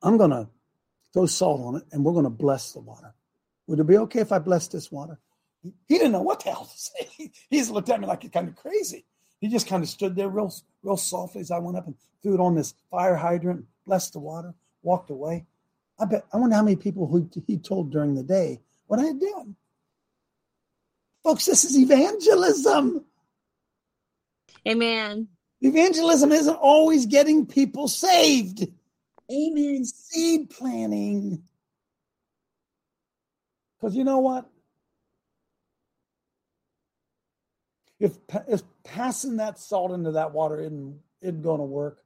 I'm 0.02 0.18
gonna 0.18 0.50
throw 1.14 1.28
salt 1.28 1.62
on 1.62 1.76
it, 1.76 1.84
and 1.92 2.04
we're 2.04 2.14
gonna 2.14 2.30
bless 2.32 2.74
the 2.74 2.80
water. 2.80 3.14
Would 3.68 3.80
it 3.80 3.88
be 3.88 3.98
okay 4.00 4.22
if 4.22 4.32
I 4.32 4.40
bless 4.40 4.68
this 4.68 4.92
water?" 4.92 5.20
He, 5.88 5.98
didn't 5.98 6.14
know 6.14 6.22
what 6.22 6.44
the 6.44 6.52
hell 6.52 6.66
to 6.66 6.78
say. 6.78 7.08
He, 7.12 7.32
he 7.50 7.58
just 7.60 7.72
looked 7.72 7.90
at 7.90 8.00
me 8.00 8.08
like 8.08 8.24
you're 8.24 8.32
kind 8.32 8.48
of 8.48 8.56
crazy. 8.56 9.06
He 9.40 9.48
just 9.48 9.68
kind 9.68 9.84
of 9.84 9.90
stood 9.90 10.16
there 10.16 10.30
real, 10.30 10.54
real 10.84 10.98
softly 10.98 11.42
as 11.42 11.52
I 11.52 11.60
went 11.60 11.78
up 11.78 11.86
and 11.86 11.96
threw 12.22 12.34
it 12.34 12.40
on 12.40 12.56
this 12.56 12.74
fire 12.90 13.16
hydrant, 13.16 13.66
blessed 13.86 14.14
the 14.14 14.20
water, 14.20 14.54
walked 14.82 15.10
away. 15.10 15.46
I 16.00 16.06
bet 16.06 16.26
I 16.34 16.38
wonder 16.38 16.56
how 16.56 16.64
many 16.64 16.76
people 16.76 17.08
who 17.08 17.30
he 17.48 17.58
told 17.58 17.92
during 17.92 18.16
the 18.16 18.24
day 18.24 18.60
what 18.88 19.00
I 19.00 19.06
had 19.06 19.20
done. 19.20 19.56
Folks, 21.24 21.46
this 21.46 21.66
is 21.66 21.78
evangelism. 21.78 23.04
Amen. 24.68 25.28
Evangelism 25.62 26.32
isn't 26.32 26.56
always 26.56 27.06
getting 27.06 27.46
people 27.46 27.88
saved. 27.88 28.68
Amen. 29.32 29.84
Seed 29.86 30.50
planting. 30.50 31.44
Because 33.80 33.96
you 33.96 34.04
know 34.04 34.20
what? 34.20 34.50
If, 38.00 38.18
if 38.48 38.62
passing 38.84 39.38
that 39.38 39.60
salt 39.60 39.92
into 39.92 40.12
that 40.12 40.34
water 40.34 40.60
isn't, 40.60 41.00
isn't 41.22 41.42
going 41.42 41.60
to 41.60 41.66
work, 41.66 42.04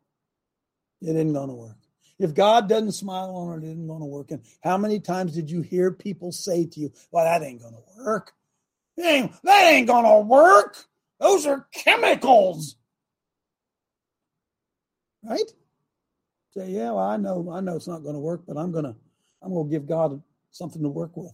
it 1.02 1.10
isn't 1.10 1.34
going 1.34 1.50
to 1.50 1.56
work. 1.56 1.78
If 2.20 2.34
God 2.36 2.70
doesn't 2.70 2.92
smile 2.92 3.36
on 3.36 3.60
it, 3.60 3.66
it 3.66 3.72
isn't 3.72 3.88
going 3.88 4.00
to 4.00 4.06
work. 4.06 4.32
And 4.32 4.42
how 4.64 4.78
many 4.78 5.00
times 5.00 5.34
did 5.34 5.50
you 5.50 5.62
hear 5.62 5.92
people 5.92 6.32
say 6.32 6.66
to 6.66 6.80
you, 6.80 6.92
well, 7.12 7.26
that 7.26 7.46
ain't 7.46 7.62
going 7.62 7.74
to 7.74 8.04
work? 8.04 8.34
That 8.96 9.06
ain't, 9.06 9.32
that 9.44 9.64
ain't 9.72 9.88
going 9.88 10.06
to 10.06 10.20
work. 10.20 10.86
Those 11.20 11.46
are 11.46 11.68
chemicals. 11.74 12.76
Right? 15.24 15.52
Say, 16.56 16.70
yeah, 16.70 16.92
well, 16.92 17.00
I 17.00 17.18
know, 17.18 17.50
I 17.52 17.62
know 17.62 17.76
it's 17.76 17.88
not 17.88 18.04
going 18.04 18.16
to 18.16 18.20
work, 18.20 18.42
but 18.48 18.58
I'm 18.58 18.72
to, 18.74 18.96
I'm 19.42 19.54
to 19.54 19.68
give 19.70 19.88
God 19.88 20.22
something 20.52 20.82
to 20.84 20.90
work 20.90 21.16
with. 21.16 21.34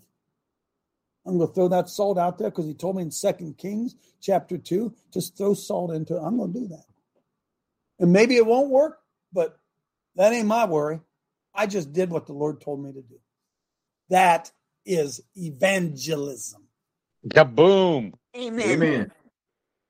I'm 1.27 1.37
going 1.37 1.49
to 1.49 1.53
throw 1.53 1.67
that 1.67 1.89
salt 1.89 2.17
out 2.17 2.37
there 2.37 2.49
because 2.49 2.65
he 2.65 2.73
told 2.73 2.95
me 2.95 3.03
in 3.03 3.11
Second 3.11 3.57
Kings 3.57 3.95
chapter 4.21 4.57
two, 4.57 4.93
just 5.13 5.37
throw 5.37 5.53
salt 5.53 5.91
into 5.91 6.15
it. 6.15 6.21
I'm 6.21 6.37
going 6.37 6.53
to 6.53 6.59
do 6.59 6.67
that. 6.69 6.85
And 7.99 8.13
maybe 8.13 8.37
it 8.37 8.45
won't 8.45 8.69
work, 8.69 8.99
but 9.33 9.59
that 10.15 10.31
ain't 10.31 10.47
my 10.47 10.65
worry. 10.65 11.01
I 11.53 11.67
just 11.67 11.91
did 11.91 12.09
what 12.09 12.27
the 12.27 12.33
Lord 12.33 12.61
told 12.61 12.83
me 12.83 12.93
to 12.93 13.01
do. 13.01 13.19
That 14.09 14.51
is 14.85 15.21
evangelism. 15.35 16.63
Kaboom. 17.27 18.13
Amen. 18.37 18.69
Amen. 18.69 19.11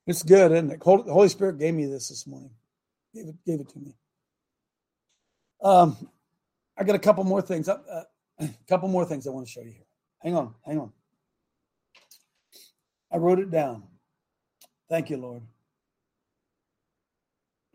It's 0.08 0.24
good, 0.24 0.52
isn't 0.54 0.72
it? 0.72 0.82
Holy 0.82 1.12
Holy 1.12 1.30
Spirit 1.30 1.60
gave 1.60 1.74
me 1.74 1.86
this 1.86 2.10
this 2.10 2.26
morning. 2.26 2.52
Gave 3.14 3.28
it, 3.28 3.36
gave 3.46 3.60
it 3.60 3.70
to 3.70 3.80
me. 3.80 3.94
Um, 5.62 5.98
I 6.78 6.84
got 6.84 6.96
a 6.96 7.00
couple 7.00 7.26
more 7.26 7.42
things. 7.42 7.68
Uh, 7.68 8.04
a 8.40 8.50
couple 8.70 8.88
more 8.88 9.06
things 9.06 9.28
I 9.28 9.32
want 9.32 9.46
to 9.46 9.52
show 9.52 9.62
you 9.62 9.72
here. 9.72 9.86
Hang 10.24 10.36
on, 10.36 10.56
hang 10.66 10.80
on. 10.80 10.94
I 13.12 13.18
wrote 13.18 13.40
it 13.40 13.52
down. 13.52 13.84
Thank 14.90 15.10
you, 15.10 15.18
Lord. 15.18 15.42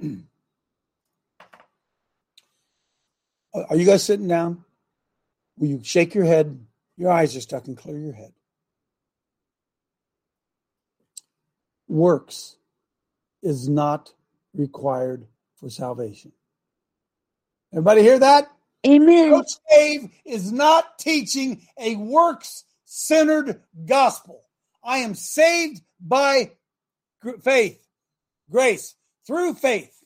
Are 3.54 3.76
you 3.76 3.84
guys 3.84 4.02
sitting 4.02 4.28
down? 4.28 4.64
Will 5.58 5.68
you 5.68 5.80
shake 5.82 6.14
your 6.14 6.24
head? 6.24 6.58
Your 6.96 7.10
eyes 7.10 7.36
are 7.36 7.40
stuck 7.40 7.66
and 7.66 7.76
clear 7.76 7.98
your 7.98 8.14
head. 8.14 8.32
Works 11.88 12.56
is 13.42 13.68
not 13.68 14.12
required 14.54 15.26
for 15.56 15.68
salvation. 15.68 16.32
Everybody 17.72 18.02
hear 18.02 18.18
that? 18.18 18.48
Amen. 18.86 19.30
Coach 19.30 19.52
Dave 19.70 20.10
is 20.24 20.50
not 20.52 20.98
teaching 20.98 21.66
a 21.78 21.96
works 21.96 22.64
centered 22.84 23.62
gospel. 23.86 24.42
I 24.84 24.98
am 24.98 25.14
saved 25.14 25.82
by 26.00 26.52
faith, 27.42 27.86
grace, 28.50 28.94
through 29.26 29.54
faith. 29.54 30.02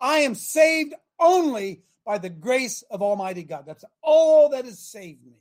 I 0.00 0.18
am 0.18 0.34
saved 0.34 0.94
only 1.18 1.82
by 2.04 2.18
the 2.18 2.30
grace 2.30 2.82
of 2.90 3.02
Almighty 3.02 3.44
God. 3.44 3.64
That's 3.66 3.84
all 4.02 4.50
that 4.50 4.64
has 4.64 4.78
saved 4.78 5.24
me. 5.24 5.40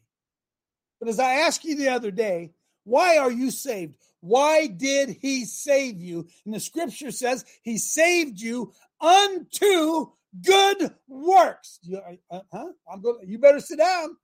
But 1.00 1.10
as 1.10 1.20
I 1.20 1.34
asked 1.34 1.64
you 1.64 1.76
the 1.76 1.90
other 1.90 2.12
day, 2.12 2.52
why 2.84 3.18
are 3.18 3.32
you 3.32 3.52
saved? 3.52 3.96
Why 4.22 4.68
did 4.68 5.18
he 5.22 5.46
save 5.46 6.02
you? 6.02 6.28
And 6.46 6.54
the 6.54 6.60
scripture 6.60 7.12
says 7.12 7.46
he 7.62 7.78
saved 7.78 8.40
you 8.40 8.74
unto 9.00 10.08
good 10.46 10.94
works. 11.08 11.80
You, 11.84 12.02
uh, 12.30 12.42
huh? 12.52 12.68
I'm. 12.92 13.04
You 13.26 13.40
better 13.40 13.60
sit 13.60 13.80
down. 13.80 14.18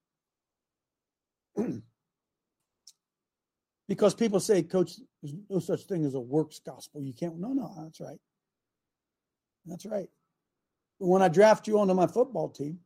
because 3.88 4.16
people 4.16 4.40
say, 4.40 4.64
Coach, 4.64 4.94
there's 5.22 5.36
no 5.50 5.60
such 5.60 5.84
thing 5.84 6.06
as 6.06 6.16
a 6.16 6.20
works 6.20 6.60
gospel. 6.66 7.02
You 7.02 7.14
can't. 7.14 7.40
No, 7.40 7.54
no, 7.54 7.74
that's 7.84 8.00
right. 8.00 8.20
That's 9.66 9.86
right. 9.86 10.10
But 11.00 11.08
when 11.08 11.22
I 11.22 11.28
draft 11.28 11.68
you 11.68 11.80
onto 11.80 11.94
my 11.94 12.08
football 12.08 12.50
team, 12.50 12.80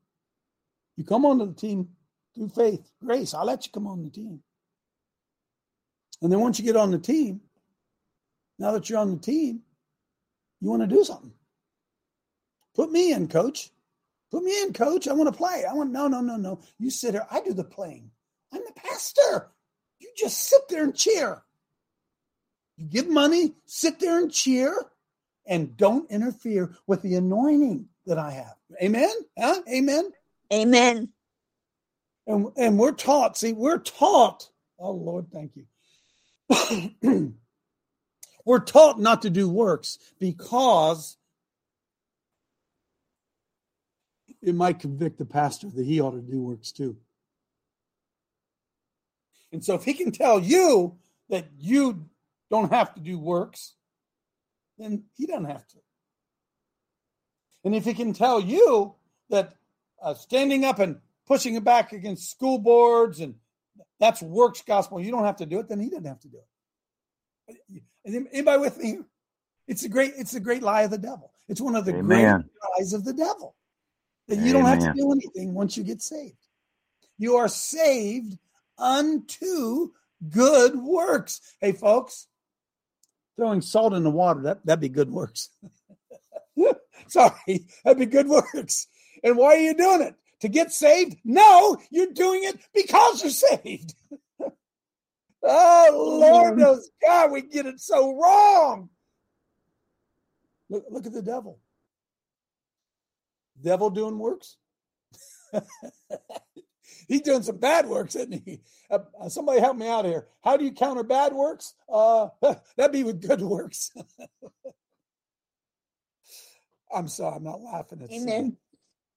you 0.98 1.04
come 1.04 1.26
onto 1.26 1.46
the 1.46 1.54
team 1.54 1.90
through 2.36 2.50
faith, 2.50 2.92
grace. 3.04 3.34
I'll 3.34 3.46
let 3.46 3.66
you 3.66 3.72
come 3.72 3.88
on 3.88 4.04
the 4.04 4.10
team. 4.10 4.42
And 6.22 6.32
then 6.32 6.40
once 6.42 6.60
you 6.60 6.66
get 6.66 6.76
on 6.76 6.92
the 6.92 7.00
team, 7.00 7.42
now 8.58 8.72
that 8.72 8.90
you're 8.90 9.00
on 9.00 9.12
the 9.12 9.22
team, 9.22 9.62
you 10.60 10.70
want 10.70 10.82
to 10.82 10.88
do 10.88 11.04
something. 11.04 11.32
Put 12.76 12.92
me 12.92 13.14
in, 13.14 13.28
coach. 13.28 13.72
Put 14.32 14.44
me 14.44 14.62
in, 14.62 14.74
coach. 14.74 15.08
I 15.08 15.14
want 15.14 15.32
to 15.32 15.38
play. 15.38 15.64
I 15.70 15.74
want 15.74 15.92
no, 15.92 16.08
no, 16.08 16.22
no, 16.22 16.36
no. 16.36 16.60
You 16.78 16.90
sit 16.90 17.14
here. 17.14 17.26
I 17.32 17.42
do 17.42 17.54
the 17.54 17.64
playing. 17.64 18.12
I'm 18.54 18.62
the 18.66 18.74
pastor. 18.74 19.52
You 20.00 20.12
just 20.18 20.40
sit 20.40 20.62
there 20.70 20.84
and 20.84 20.96
cheer. 20.96 21.44
You 22.78 22.86
give 22.88 23.10
money, 23.10 23.56
sit 23.66 24.00
there 24.00 24.20
and 24.20 24.32
cheer, 24.32 24.76
and 25.46 25.76
don't 25.76 26.10
interfere 26.10 26.76
with 26.88 27.02
the 27.02 27.16
anointing 27.16 27.88
that 28.06 28.18
I 28.18 28.32
have. 28.32 28.56
Amen? 28.82 29.12
Huh? 29.38 29.62
Amen? 29.70 30.12
Amen. 30.54 31.10
And, 32.28 32.48
and 32.56 32.78
we're 32.78 32.92
taught, 32.92 33.38
see, 33.38 33.54
we're 33.54 33.80
taught. 33.80 34.50
Oh, 34.80 34.92
Lord, 34.92 35.28
thank 35.32 35.54
you. 35.56 35.66
we're 38.46 38.60
taught 38.60 39.00
not 39.00 39.24
to 39.24 39.30
do 39.30 39.50
works 39.50 39.98
because 40.20 41.18
it 44.42 44.56
might 44.56 44.80
convict 44.80 45.18
the 45.18 45.26
pastor 45.26 45.70
that 45.70 45.86
he 45.86 46.00
ought 46.00 46.12
to 46.12 46.22
do 46.22 46.42
works 46.42 46.72
too. 46.72 46.96
And 49.52 49.64
so 49.64 49.76
if 49.76 49.84
he 49.84 49.94
can 49.94 50.12
tell 50.12 50.40
you 50.40 50.98
that 51.30 51.48
you 51.58 52.06
don't 52.50 52.72
have 52.72 52.94
to 52.96 53.00
do 53.00 53.18
works, 53.18 53.74
then 54.78 55.04
he 55.16 55.26
doesn't 55.26 55.46
have 55.46 55.68
to. 55.68 55.78
And 57.64 57.76
if 57.76 57.86
he 57.86 57.94
can 57.94 58.14
tell 58.14 58.40
you 58.40 58.96
that 59.30 59.56
uh, 60.02 60.14
standing 60.14 60.66
up 60.66 60.80
and 60.80 61.00
pushing 61.28 61.56
it 61.56 61.64
back 61.64 61.92
against 61.92 62.32
school 62.32 62.58
boards 62.58 63.20
and 63.20 63.36
that's 64.00 64.22
works 64.22 64.62
gospel, 64.62 65.02
you 65.02 65.12
don't 65.12 65.26
have 65.26 65.38
to 65.38 65.46
do 65.46 65.60
it, 65.60 65.68
then 65.68 65.80
he 65.80 65.90
doesn't 65.90 66.06
have 66.06 66.22
to 66.22 66.30
do 66.30 66.38
it. 67.48 67.84
Anybody 68.06 68.60
with 68.60 68.78
me? 68.78 69.00
It's 69.68 69.84
a 69.84 69.90
great, 69.90 70.14
it's 70.18 70.36
a 70.36 70.40
great 70.40 70.64
lie 70.64 70.84
of 70.84 70.92
the 70.92 70.98
devil. 70.98 71.32
It's 71.48 71.62
one 71.62 71.76
of 71.76 71.86
the 71.86 71.96
Amen. 71.96 72.42
great 72.42 72.80
lies 72.80 72.94
of 72.94 73.04
the 73.04 73.14
devil 73.14 73.56
that 74.28 74.38
you 74.38 74.54
don't 74.54 74.66
have 74.66 74.80
to 74.80 74.94
do 74.96 75.12
anything 75.12 75.54
once 75.54 75.76
you 75.76 75.84
get 75.84 76.02
saved. 76.02 76.38
You 77.18 77.36
are 77.36 77.48
saved 77.48 78.38
unto 78.80 79.92
good 80.30 80.76
works. 80.76 81.42
Hey, 81.60 81.72
folks, 81.72 82.28
throwing 83.36 83.62
salt 83.62 83.94
in 83.94 84.04
the 84.04 84.10
water, 84.10 84.42
that, 84.42 84.66
that'd 84.66 84.82
be 84.82 84.90
good 84.90 85.12
works. 85.12 85.50
Sorry, 87.08 87.66
that'd 87.84 88.00
be 88.00 88.06
good 88.06 88.28
works. 88.28 88.88
And 89.24 89.38
why 89.38 89.56
are 89.56 89.60
you 89.60 89.76
doing 89.76 90.02
it? 90.02 90.16
To 90.42 90.48
get 90.48 90.72
saved? 90.72 91.18
No, 91.26 91.78
you're 91.90 92.14
doing 92.14 92.44
it 92.44 92.60
because 92.74 93.22
you're 93.22 93.32
saved. 93.32 93.94
oh, 95.44 96.18
Lord 96.22 96.58
knows 96.58 96.90
God, 97.02 97.32
we 97.32 97.42
get 97.42 97.66
it 97.66 97.80
so 97.80 98.18
wrong. 98.18 98.90
Look, 100.70 100.86
look 100.90 101.06
at 101.06 101.14
the 101.14 101.22
devil. 101.22 101.60
Devil 103.62 103.90
doing 103.90 104.18
works? 104.18 104.56
He's 107.10 107.22
doing 107.22 107.42
some 107.42 107.58
bad 107.58 107.88
works, 107.88 108.16
isn't 108.16 108.44
he? 108.46 108.62
Uh, 108.90 109.00
uh, 109.20 109.30
somebody 109.30 109.60
help 109.60 109.76
me 109.76 109.88
out 109.88 110.06
here. 110.06 110.28
How 110.44 110.58
do 110.58 110.64
you 110.64 110.72
counter 110.72 111.04
bad 111.04 111.34
works? 111.34 111.74
Uh, 111.92 112.28
that'd 112.78 112.92
be 112.92 113.04
with 113.04 113.28
good 113.28 113.42
works. 113.42 113.92
I'm 116.96 117.08
sorry, 117.08 117.36
I'm 117.36 117.44
not 117.44 117.62
laughing. 117.62 118.02
It's 118.02 118.14
Amen. 118.14 118.52
Sad. 118.52 118.58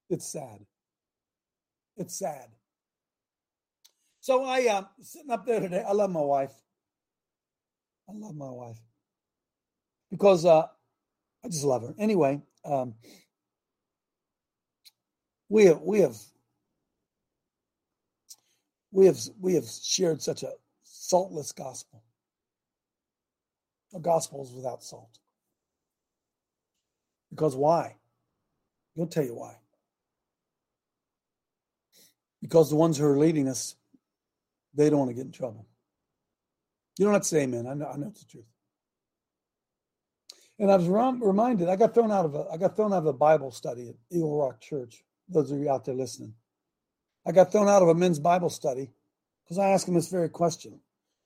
It's 0.09 0.27
sad. 0.27 0.67
It's 1.99 2.19
sad. 2.19 2.47
So 4.21 4.43
I 4.43 4.67
um 4.69 4.89
sitting 5.03 5.31
up 5.31 5.45
there 5.45 5.61
today. 5.61 5.85
I 5.87 5.93
love 5.93 6.11
my 6.11 6.21
wife. 6.21 6.55
I 8.09 8.13
love 8.15 8.35
my 8.35 8.51
wife 8.51 8.79
because 10.11 10.47
uh, 10.47 10.67
I 11.45 11.49
just 11.49 11.65
love 11.65 11.83
her. 11.83 11.95
Anyway, 11.99 12.41
um, 12.65 12.95
we 15.49 15.67
have 15.67 15.81
we 15.83 16.01
have 16.01 16.17
we 18.93 19.07
have 19.07 19.19
we 19.41 19.55
have 19.55 19.67
shared 19.67 20.23
such 20.23 20.43
a 20.43 20.53
saltless 20.85 21.51
gospel. 21.53 22.03
A 23.95 24.01
gospel 24.01 24.43
is 24.45 24.53
without 24.53 24.83
salt. 24.83 25.19
Because 27.31 27.57
why? 27.57 27.97
He'll 28.95 29.07
tell 29.07 29.25
you 29.25 29.35
why. 29.35 29.57
Because 32.41 32.69
the 32.69 32.77
ones 32.77 32.99
who 32.99 33.07
are 33.07 33.19
leading 33.19 33.49
us, 33.49 33.77
they 34.75 34.91
don't 34.91 34.99
want 34.99 35.11
to 35.11 35.15
get 35.15 35.25
in 35.25 35.33
trouble. 35.33 35.67
You 36.99 37.07
don't 37.07 37.15
have 37.15 37.23
to 37.23 37.29
say 37.29 37.43
amen. 37.43 37.67
I 37.67 37.75
know, 37.75 37.87
I 37.87 37.97
know 37.97 38.09
it's 38.09 38.21
the 38.21 38.31
truth. 38.31 38.45
And 40.59 40.71
I 40.71 40.77
was 40.77 40.89
reminded, 40.89 41.69
I 41.69 41.77
got 41.77 41.95
thrown 41.95 42.13
out 42.13 42.27
of 42.27 42.35
a 42.35 42.47
I 42.53 42.57
got 42.57 42.77
thrown 42.77 42.93
out 42.93 42.99
of 42.99 43.07
a 43.07 43.13
Bible 43.13 43.51
study 43.51 43.89
at 43.89 43.95
Eagle 44.11 44.39
Rock 44.39 44.61
Church. 44.61 45.03
Those 45.29 45.51
of 45.51 45.59
you 45.59 45.71
out 45.71 45.85
there 45.85 45.95
listening. 45.95 46.35
I 47.27 47.33
got 47.33 47.53
thrown 47.53 47.69
out 47.69 47.83
of 47.83 47.89
a 47.89 47.95
men's 47.95 48.19
Bible 48.19 48.51
study 48.51 48.91
because 49.45 49.59
I 49.59 49.71
asked 49.71 49.87
them 49.87 49.95
this 49.95 50.09
very 50.09 50.29
question. 50.29 50.81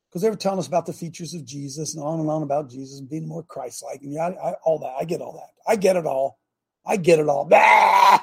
Because 0.09 0.22
they 0.22 0.30
were 0.30 0.37
telling 0.37 0.59
us 0.59 0.68
about 0.68 0.87
the 0.87 0.92
features 0.92 1.35
of 1.35 1.44
Jesus 1.44 1.94
and 1.94 2.02
on 2.02 2.20
and 2.20 2.30
on 2.30 2.42
about 2.42 2.70
Jesus 2.70 3.00
and 3.00 3.09
being 3.09 3.28
more 3.28 3.42
Christ-like 3.42 4.02
and 4.02 4.12
yeah, 4.12 4.28
I, 4.28 4.50
I, 4.50 4.52
all 4.64 4.78
that. 4.78 4.94
I 4.98 5.04
get 5.04 5.20
all 5.20 5.32
that. 5.32 5.70
I 5.70 5.76
get 5.76 5.96
it 5.96 6.06
all. 6.06 6.38
I 6.87 6.96
get 6.96 7.18
it 7.18 7.28
all. 7.28 7.44
Bah! 7.44 8.20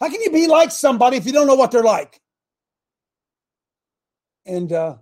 How 0.00 0.10
can 0.10 0.20
you 0.20 0.30
be 0.30 0.46
like 0.46 0.70
somebody 0.70 1.16
if 1.16 1.26
you 1.26 1.32
don't 1.32 1.46
know 1.46 1.54
what 1.54 1.70
they're 1.70 1.82
like? 1.82 2.20
And 4.46 4.72
uh, 4.72 4.96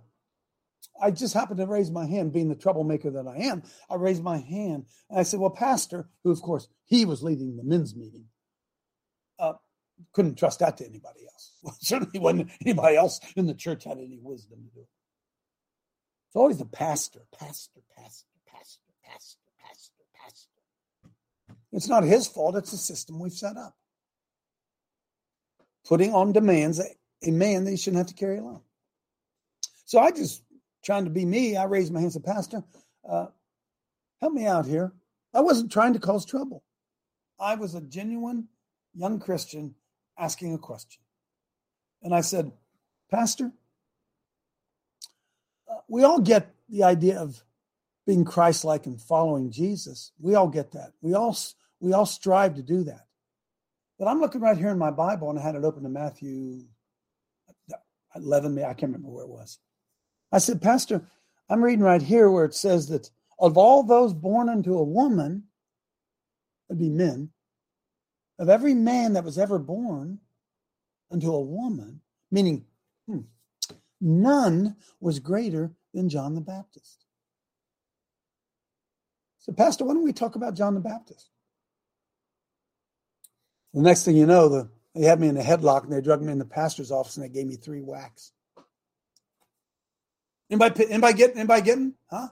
I 1.01 1.11
just 1.11 1.33
happened 1.33 1.57
to 1.59 1.65
raise 1.65 1.91
my 1.91 2.05
hand, 2.05 2.31
being 2.31 2.49
the 2.49 2.55
troublemaker 2.55 3.11
that 3.11 3.27
I 3.27 3.37
am. 3.47 3.63
I 3.89 3.95
raised 3.95 4.23
my 4.23 4.37
hand 4.37 4.85
and 5.09 5.19
I 5.19 5.23
said, 5.23 5.39
Well, 5.39 5.49
Pastor, 5.49 6.07
who 6.23 6.31
of 6.31 6.41
course 6.41 6.67
he 6.85 7.05
was 7.05 7.23
leading 7.23 7.57
the 7.57 7.63
men's 7.63 7.95
meeting, 7.95 8.25
uh, 9.39 9.53
couldn't 10.11 10.37
trust 10.37 10.59
that 10.59 10.77
to 10.77 10.85
anybody 10.85 11.21
else. 11.25 11.77
Certainly 11.81 12.19
wasn't 12.19 12.51
anybody 12.61 12.97
else 12.97 13.19
in 13.35 13.47
the 13.47 13.53
church 13.53 13.85
had 13.85 13.97
any 13.97 14.19
wisdom 14.21 14.59
to 14.63 14.69
do 14.73 14.81
it. 14.81 14.87
It's 16.27 16.35
always 16.35 16.57
the 16.57 16.65
pastor, 16.65 17.21
pastor, 17.37 17.81
pastor, 17.95 18.27
pastor, 18.47 18.81
pastor, 19.03 19.39
pastor, 19.61 20.03
pastor. 20.13 21.11
It's 21.71 21.87
not 21.87 22.03
his 22.03 22.27
fault, 22.27 22.55
it's 22.55 22.71
the 22.71 22.77
system 22.77 23.19
we've 23.19 23.31
set 23.31 23.55
up. 23.55 23.75
Putting 25.87 26.13
on 26.13 26.31
demands 26.31 26.79
a, 26.79 26.85
a 27.27 27.31
man 27.31 27.65
that 27.65 27.71
he 27.71 27.77
shouldn't 27.77 27.97
have 27.99 28.07
to 28.07 28.13
carry 28.13 28.37
alone. 28.37 28.61
So 29.85 29.99
I 29.99 30.11
just 30.11 30.43
trying 30.83 31.05
to 31.05 31.11
be 31.11 31.25
me. 31.25 31.55
I 31.55 31.65
raised 31.65 31.93
my 31.93 32.01
hands 32.01 32.15
and 32.15 32.25
Pastor, 32.25 32.63
uh, 33.07 33.27
help 34.21 34.33
me 34.33 34.45
out 34.45 34.65
here. 34.65 34.93
I 35.33 35.41
wasn't 35.41 35.71
trying 35.71 35.93
to 35.93 35.99
cause 35.99 36.25
trouble. 36.25 36.63
I 37.39 37.55
was 37.55 37.75
a 37.75 37.81
genuine 37.81 38.47
young 38.93 39.19
Christian 39.19 39.75
asking 40.17 40.53
a 40.53 40.57
question. 40.57 41.01
And 42.01 42.13
I 42.13 42.21
said, 42.21 42.51
Pastor, 43.09 43.51
uh, 45.69 45.77
we 45.87 46.03
all 46.03 46.19
get 46.19 46.53
the 46.69 46.83
idea 46.83 47.19
of 47.19 47.43
being 48.05 48.25
Christ-like 48.25 48.85
and 48.85 48.99
following 48.99 49.51
Jesus. 49.51 50.11
We 50.19 50.35
all 50.35 50.49
get 50.49 50.71
that. 50.71 50.93
We 51.01 51.13
all 51.13 51.37
we 51.79 51.93
all 51.93 52.05
strive 52.05 52.55
to 52.55 52.63
do 52.63 52.83
that. 52.85 53.05
But 53.99 54.07
I'm 54.07 54.19
looking 54.19 54.41
right 54.41 54.57
here 54.57 54.69
in 54.69 54.77
my 54.77 54.91
Bible, 54.91 55.29
and 55.29 55.39
I 55.39 55.43
had 55.43 55.55
it 55.55 55.63
open 55.63 55.83
to 55.83 55.89
Matthew 55.89 56.63
11. 58.15 58.57
I 58.57 58.73
can't 58.73 58.91
remember 58.91 59.09
where 59.09 59.25
it 59.25 59.29
was. 59.29 59.59
I 60.31 60.39
said, 60.39 60.61
Pastor, 60.61 61.05
I'm 61.49 61.63
reading 61.63 61.83
right 61.83 62.01
here 62.01 62.29
where 62.29 62.45
it 62.45 62.55
says 62.55 62.87
that 62.87 63.09
of 63.39 63.57
all 63.57 63.83
those 63.83 64.13
born 64.13 64.49
unto 64.49 64.77
a 64.77 64.83
woman, 64.83 65.43
that'd 66.67 66.79
be 66.79 66.89
men, 66.89 67.29
of 68.43 68.49
every 68.49 68.73
man 68.73 69.13
that 69.13 69.23
was 69.23 69.37
ever 69.37 69.57
born 69.57 70.19
unto 71.09 71.33
a 71.33 71.39
woman, 71.39 72.01
meaning 72.29 72.65
hmm, 73.07 73.21
none 74.01 74.75
was 74.99 75.19
greater 75.19 75.71
than 75.93 76.09
John 76.09 76.35
the 76.35 76.41
Baptist. 76.41 77.05
So, 79.39 79.53
Pastor, 79.53 79.85
why 79.85 79.93
don't 79.93 80.03
we 80.03 80.11
talk 80.11 80.35
about 80.35 80.55
John 80.55 80.73
the 80.73 80.81
Baptist? 80.81 81.29
The 83.73 83.81
next 83.81 84.03
thing 84.03 84.17
you 84.17 84.25
know, 84.25 84.49
the, 84.49 84.69
they 84.93 85.05
had 85.05 85.21
me 85.21 85.29
in 85.29 85.37
a 85.37 85.41
headlock 85.41 85.85
and 85.85 85.93
they 85.93 86.01
drugged 86.01 86.23
me 86.23 86.33
in 86.33 86.37
the 86.37 86.43
pastor's 86.43 86.91
office 86.91 87.15
and 87.15 87.23
they 87.23 87.29
gave 87.29 87.47
me 87.47 87.55
three 87.55 87.81
whacks. 87.81 88.33
Anybody, 90.49 90.89
anybody 90.89 91.13
getting? 91.13 91.37
Anybody 91.37 91.61
getting? 91.61 91.93
Huh? 92.09 92.27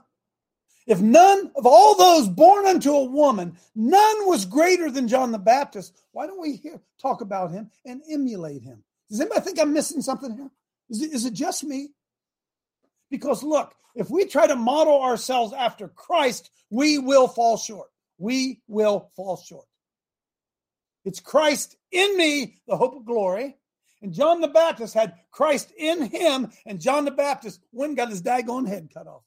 If 0.86 1.00
none 1.00 1.50
of 1.54 1.64
all 1.64 1.96
those 1.96 2.28
born 2.28 2.66
unto 2.66 2.92
a 2.92 3.04
woman, 3.04 3.56
none 3.74 4.26
was 4.26 4.44
greater 4.44 4.90
than 4.90 5.08
John 5.08 5.30
the 5.30 5.38
Baptist, 5.38 5.96
why 6.10 6.26
don't 6.26 6.40
we 6.40 6.56
hear, 6.56 6.80
talk 7.00 7.20
about 7.20 7.52
him 7.52 7.70
and 7.84 8.02
emulate 8.10 8.62
him? 8.62 8.82
Does 9.08 9.20
anybody 9.20 9.42
think 9.42 9.60
I'm 9.60 9.72
missing 9.72 10.02
something 10.02 10.34
here? 10.34 10.50
Is 10.90 11.02
it, 11.02 11.12
is 11.12 11.24
it 11.24 11.34
just 11.34 11.62
me? 11.64 11.90
Because 13.10 13.42
look, 13.42 13.74
if 13.94 14.10
we 14.10 14.24
try 14.24 14.46
to 14.46 14.56
model 14.56 15.02
ourselves 15.02 15.52
after 15.52 15.86
Christ, 15.88 16.50
we 16.70 16.98
will 16.98 17.28
fall 17.28 17.56
short. 17.56 17.88
We 18.18 18.62
will 18.66 19.10
fall 19.14 19.36
short. 19.36 19.66
It's 21.04 21.20
Christ 21.20 21.76
in 21.90 22.16
me, 22.16 22.56
the 22.66 22.76
hope 22.76 22.96
of 22.96 23.04
glory. 23.04 23.56
And 24.00 24.12
John 24.12 24.40
the 24.40 24.48
Baptist 24.48 24.94
had 24.94 25.14
Christ 25.30 25.72
in 25.76 26.02
him, 26.02 26.50
and 26.66 26.80
John 26.80 27.04
the 27.04 27.12
Baptist 27.12 27.60
and 27.72 27.96
got 27.96 28.10
his 28.10 28.22
daggone 28.22 28.66
head 28.66 28.88
cut 28.92 29.06
off. 29.06 29.22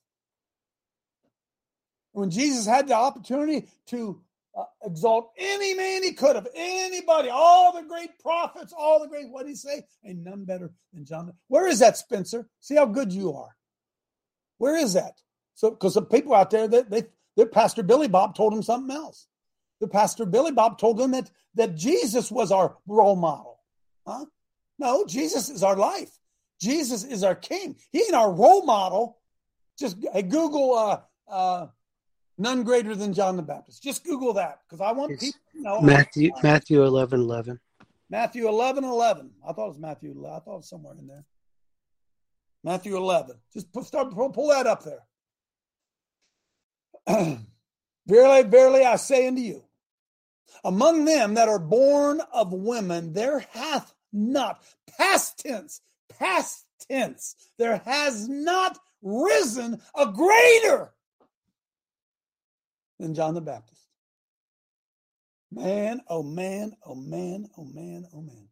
When 2.16 2.30
Jesus 2.30 2.66
had 2.66 2.88
the 2.88 2.94
opportunity 2.94 3.68
to 3.88 4.22
uh, 4.58 4.64
exalt 4.86 5.32
any 5.38 5.74
man 5.74 6.02
he 6.02 6.14
could 6.14 6.38
have, 6.38 6.48
anybody, 6.56 7.28
all 7.30 7.74
the 7.74 7.84
great 7.84 8.18
prophets, 8.20 8.74
all 8.76 9.02
the 9.02 9.08
great, 9.08 9.30
what 9.30 9.44
did 9.44 9.50
he 9.50 9.56
say? 9.56 9.86
And 10.04 10.24
none 10.24 10.46
better 10.46 10.72
than 10.94 11.06
John. 11.06 11.34
Where 11.48 11.68
is 11.68 11.80
that, 11.80 11.98
Spencer? 11.98 12.48
See 12.62 12.76
how 12.76 12.86
good 12.86 13.12
you 13.12 13.34
are. 13.34 13.56
Where 14.60 14.78
is 14.78 14.94
that? 14.94 15.20
So, 15.56 15.72
because 15.72 15.96
the 15.96 16.04
people 16.04 16.34
out 16.34 16.52
there, 16.52 16.70
that 16.70 16.90
they, 16.90 17.04
their 17.36 17.48
pastor 17.48 17.84
Billy 17.84 18.08
Bob 18.08 18.34
told 18.34 18.54
them 18.54 18.64
something 18.64 18.96
else. 18.96 19.28
The 19.82 19.88
pastor 19.90 20.26
Billy 20.26 20.54
Bob 20.54 20.78
told 20.78 20.98
them 20.98 21.12
that 21.12 21.30
that 21.56 21.76
Jesus 21.76 22.32
was 22.32 22.50
our 22.50 22.78
role 22.88 23.18
model. 23.18 23.60
Huh? 24.08 24.26
No, 24.80 25.06
Jesus 25.06 25.50
is 25.50 25.64
our 25.64 25.76
life. 25.76 26.18
Jesus 26.62 27.04
is 27.04 27.24
our 27.24 27.36
king. 27.36 27.76
He 27.92 28.00
ain't 28.00 28.14
our 28.14 28.32
role 28.32 28.66
model. 28.66 29.18
Just 29.78 29.98
hey, 30.14 30.22
Google 30.22 30.74
uh, 30.76 31.00
uh, 31.30 31.68
none 32.38 32.64
greater 32.64 32.96
than 32.96 33.14
John 33.14 33.36
the 33.38 33.44
Baptist. 33.44 33.84
Just 33.84 34.04
Google 34.04 34.34
that 34.34 34.60
because 34.68 34.82
I 34.82 34.92
want 34.92 35.12
It's 35.12 35.26
people 35.26 35.40
to 35.54 35.62
know. 35.62 35.82
Matthew 35.82 36.32
Matthew 36.44 36.84
eleven 36.84 37.20
eleven. 37.22 37.60
Matthew 38.10 38.48
11, 38.48 38.84
11. 38.84 39.32
I 39.44 39.54
thought 39.54 39.66
it 39.66 39.70
was 39.70 39.80
Matthew. 39.80 40.26
I 40.26 40.40
thought 40.40 40.54
it 40.54 40.58
was 40.58 40.70
somewhere 40.70 40.96
in 40.98 41.08
there. 41.08 41.26
Matthew 42.64 42.98
11. 42.98 43.36
Just 43.54 43.72
put, 43.72 43.86
start 43.86 44.12
pull, 44.12 44.30
pull 44.30 44.50
that 44.50 44.68
up 44.68 44.84
there. 44.84 45.04
verily, 48.08 48.44
verily, 48.44 48.86
I 48.86 48.96
say 48.96 49.28
unto 49.28 49.42
you, 49.42 49.64
among 50.64 51.06
them 51.06 51.34
that 51.36 51.50
are 51.50 51.60
born 51.60 52.22
of 52.34 52.54
women, 52.54 53.14
there 53.14 53.40
hath 53.52 53.94
not, 54.14 54.64
past 54.98 55.40
tense, 55.40 55.82
past 56.18 56.66
tense, 56.90 57.36
there 57.58 57.82
has 57.86 58.28
not 58.28 58.80
risen 59.02 59.80
a 59.96 60.08
greater 60.12 60.95
than 63.00 63.14
John 63.14 63.34
the 63.34 63.42
Baptist. 63.42 63.82
Man, 65.52 66.02
oh 66.10 66.24
man, 66.24 66.74
oh 66.86 66.96
man, 66.96 67.48
oh 67.58 67.66
man, 67.66 68.06
oh 68.14 68.22
man. 68.22 68.50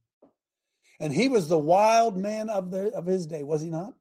And 0.99 1.11
he 1.11 1.27
was 1.27 1.49
the 1.49 1.59
wild 1.59 2.17
man 2.17 2.49
of 2.49 2.71
the 2.71 2.93
of 2.93 3.05
his 3.05 3.27
day, 3.27 3.43
was 3.43 3.61
he 3.61 3.69
not? 3.69 3.93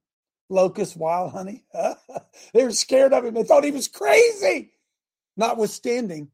Locust, 0.49 0.95
wild 0.95 1.31
honey. 1.31 1.65
they 2.53 2.63
were 2.63 2.71
scared 2.71 3.13
of 3.13 3.25
him. 3.25 3.33
They 3.33 3.43
thought 3.43 3.63
he 3.63 3.71
was 3.71 3.87
crazy. 3.87 4.71
Notwithstanding, 5.35 6.29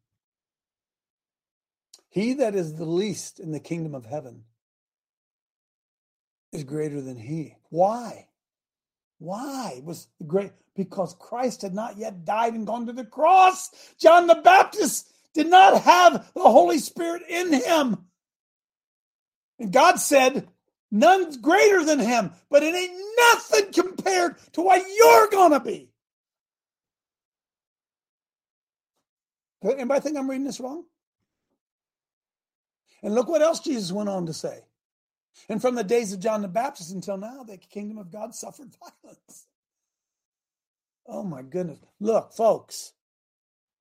he 2.10 2.34
that 2.34 2.56
is 2.56 2.76
the 2.76 2.86
least 2.86 3.40
in 3.40 3.52
the 3.52 3.60
kingdom 3.60 3.96
of 3.96 4.06
heaven 4.06 4.44
is 6.52 6.64
greater 6.64 7.02
than 7.02 7.18
he. 7.18 7.56
Why? 7.70 8.29
Why 9.20 9.82
was 9.84 10.08
the 10.18 10.26
great? 10.26 10.52
Because 10.76 11.16
Christ 11.20 11.62
had 11.62 11.74
not 11.74 11.98
yet 11.98 12.26
died 12.26 12.54
and 12.54 12.66
gone 12.66 12.88
to 12.88 12.94
the 12.94 13.06
cross. 13.06 13.70
John 14.00 14.28
the 14.28 14.36
Baptist 14.36 15.12
did 15.34 15.48
not 15.48 15.82
have 15.82 16.32
the 16.34 16.42
Holy 16.42 16.80
Spirit 16.80 17.24
in 17.30 17.54
him. 17.54 17.98
And 19.60 19.74
God 19.74 20.00
said, 20.00 20.48
None's 20.92 21.38
greater 21.38 21.84
than 21.86 22.00
him, 22.00 22.32
but 22.50 22.64
it 22.64 22.74
ain't 22.74 23.00
nothing 23.34 23.72
compared 23.74 24.38
to 24.54 24.62
what 24.62 24.84
you're 24.98 25.30
going 25.30 25.52
to 25.52 25.60
be. 25.60 25.90
Anybody 29.64 30.00
think 30.00 30.18
I'm 30.18 30.30
reading 30.30 30.46
this 30.46 30.60
wrong? 30.60 30.86
And 33.04 33.14
look 33.14 33.28
what 33.28 33.42
else 33.42 33.60
Jesus 33.60 33.92
went 33.92 34.10
on 34.10 34.26
to 34.26 34.34
say. 34.34 34.64
And 35.48 35.62
from 35.62 35.76
the 35.76 35.84
days 35.84 36.14
of 36.14 36.20
John 36.20 36.42
the 36.42 36.48
Baptist 36.48 36.92
until 36.92 37.18
now, 37.18 37.44
the 37.44 37.58
kingdom 37.58 37.98
of 37.98 38.12
God 38.12 38.36
suffered 38.36 38.70
violence. 39.04 39.48
Oh 41.08 41.24
my 41.24 41.42
goodness. 41.42 41.80
Look, 42.00 42.34
folks, 42.34 42.94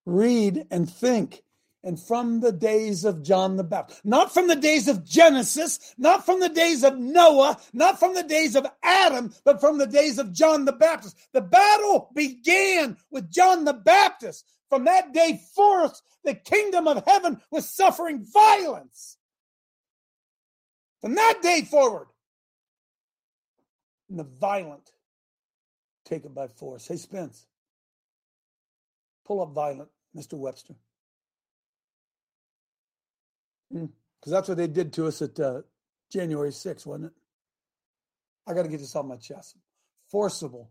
read 0.06 0.66
and 0.70 0.90
think. 0.90 1.42
And 1.84 1.98
from 1.98 2.40
the 2.40 2.50
days 2.50 3.04
of 3.04 3.22
John 3.22 3.56
the 3.56 3.62
Baptist, 3.62 4.04
not 4.04 4.34
from 4.34 4.48
the 4.48 4.56
days 4.56 4.88
of 4.88 5.04
Genesis, 5.04 5.94
not 5.96 6.26
from 6.26 6.40
the 6.40 6.48
days 6.48 6.82
of 6.82 6.98
Noah, 6.98 7.56
not 7.72 8.00
from 8.00 8.14
the 8.14 8.24
days 8.24 8.56
of 8.56 8.66
Adam, 8.82 9.32
but 9.44 9.60
from 9.60 9.78
the 9.78 9.86
days 9.86 10.18
of 10.18 10.32
John 10.32 10.64
the 10.64 10.72
Baptist. 10.72 11.16
The 11.32 11.40
battle 11.40 12.10
began 12.14 12.96
with 13.10 13.30
John 13.30 13.64
the 13.64 13.74
Baptist. 13.74 14.44
From 14.68 14.86
that 14.86 15.12
day 15.12 15.40
forth, 15.54 16.02
the 16.24 16.34
kingdom 16.34 16.88
of 16.88 17.04
heaven 17.06 17.40
was 17.50 17.70
suffering 17.70 18.24
violence. 18.24 19.17
From 21.00 21.14
that 21.14 21.38
day 21.42 21.62
forward, 21.62 22.08
and 24.08 24.18
the 24.18 24.24
violent 24.24 24.90
take 26.04 26.24
it 26.24 26.34
by 26.34 26.48
force. 26.48 26.88
Hey, 26.88 26.96
Spence, 26.96 27.46
pull 29.24 29.42
up 29.42 29.52
violent, 29.52 29.90
Mr. 30.16 30.34
Webster. 30.34 30.74
Because 33.70 33.88
hmm. 34.24 34.30
that's 34.30 34.48
what 34.48 34.56
they 34.56 34.66
did 34.66 34.92
to 34.94 35.06
us 35.06 35.20
at 35.20 35.38
uh, 35.38 35.62
January 36.10 36.50
6th, 36.50 36.86
wasn't 36.86 37.06
it? 37.06 37.12
I 38.46 38.54
got 38.54 38.62
to 38.62 38.68
get 38.68 38.80
this 38.80 38.96
off 38.96 39.04
my 39.04 39.16
chest. 39.16 39.56
Forcible, 40.10 40.70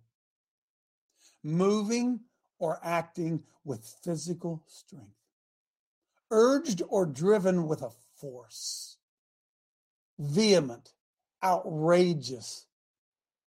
moving 1.43 2.21
or 2.57 2.79
acting 2.83 3.43
with 3.63 3.85
physical 4.03 4.63
strength, 4.65 5.13
urged 6.31 6.81
or 6.89 7.05
driven 7.05 7.67
with 7.67 7.83
a 7.83 7.91
force, 8.19 8.96
vehement, 10.19 10.93
outrageous, 11.43 12.65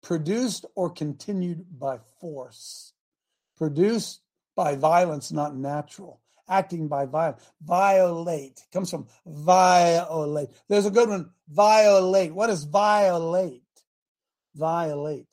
produced 0.01 0.65
or 0.75 0.89
continued 0.89 1.65
by 1.77 1.99
force, 2.19 2.93
produced 3.57 4.21
by 4.55 4.75
violence, 4.75 5.31
not 5.31 5.55
natural, 5.55 6.21
acting 6.47 6.87
by 6.87 7.05
violence. 7.05 7.43
Violate 7.61 8.61
comes 8.71 8.89
from 8.89 9.07
violate. 9.25 10.49
There's 10.67 10.85
a 10.85 10.91
good 10.91 11.09
one. 11.09 11.31
Violate. 11.49 12.33
What 12.33 12.49
is 12.49 12.63
violate? 12.63 13.63
Violate. 14.55 15.27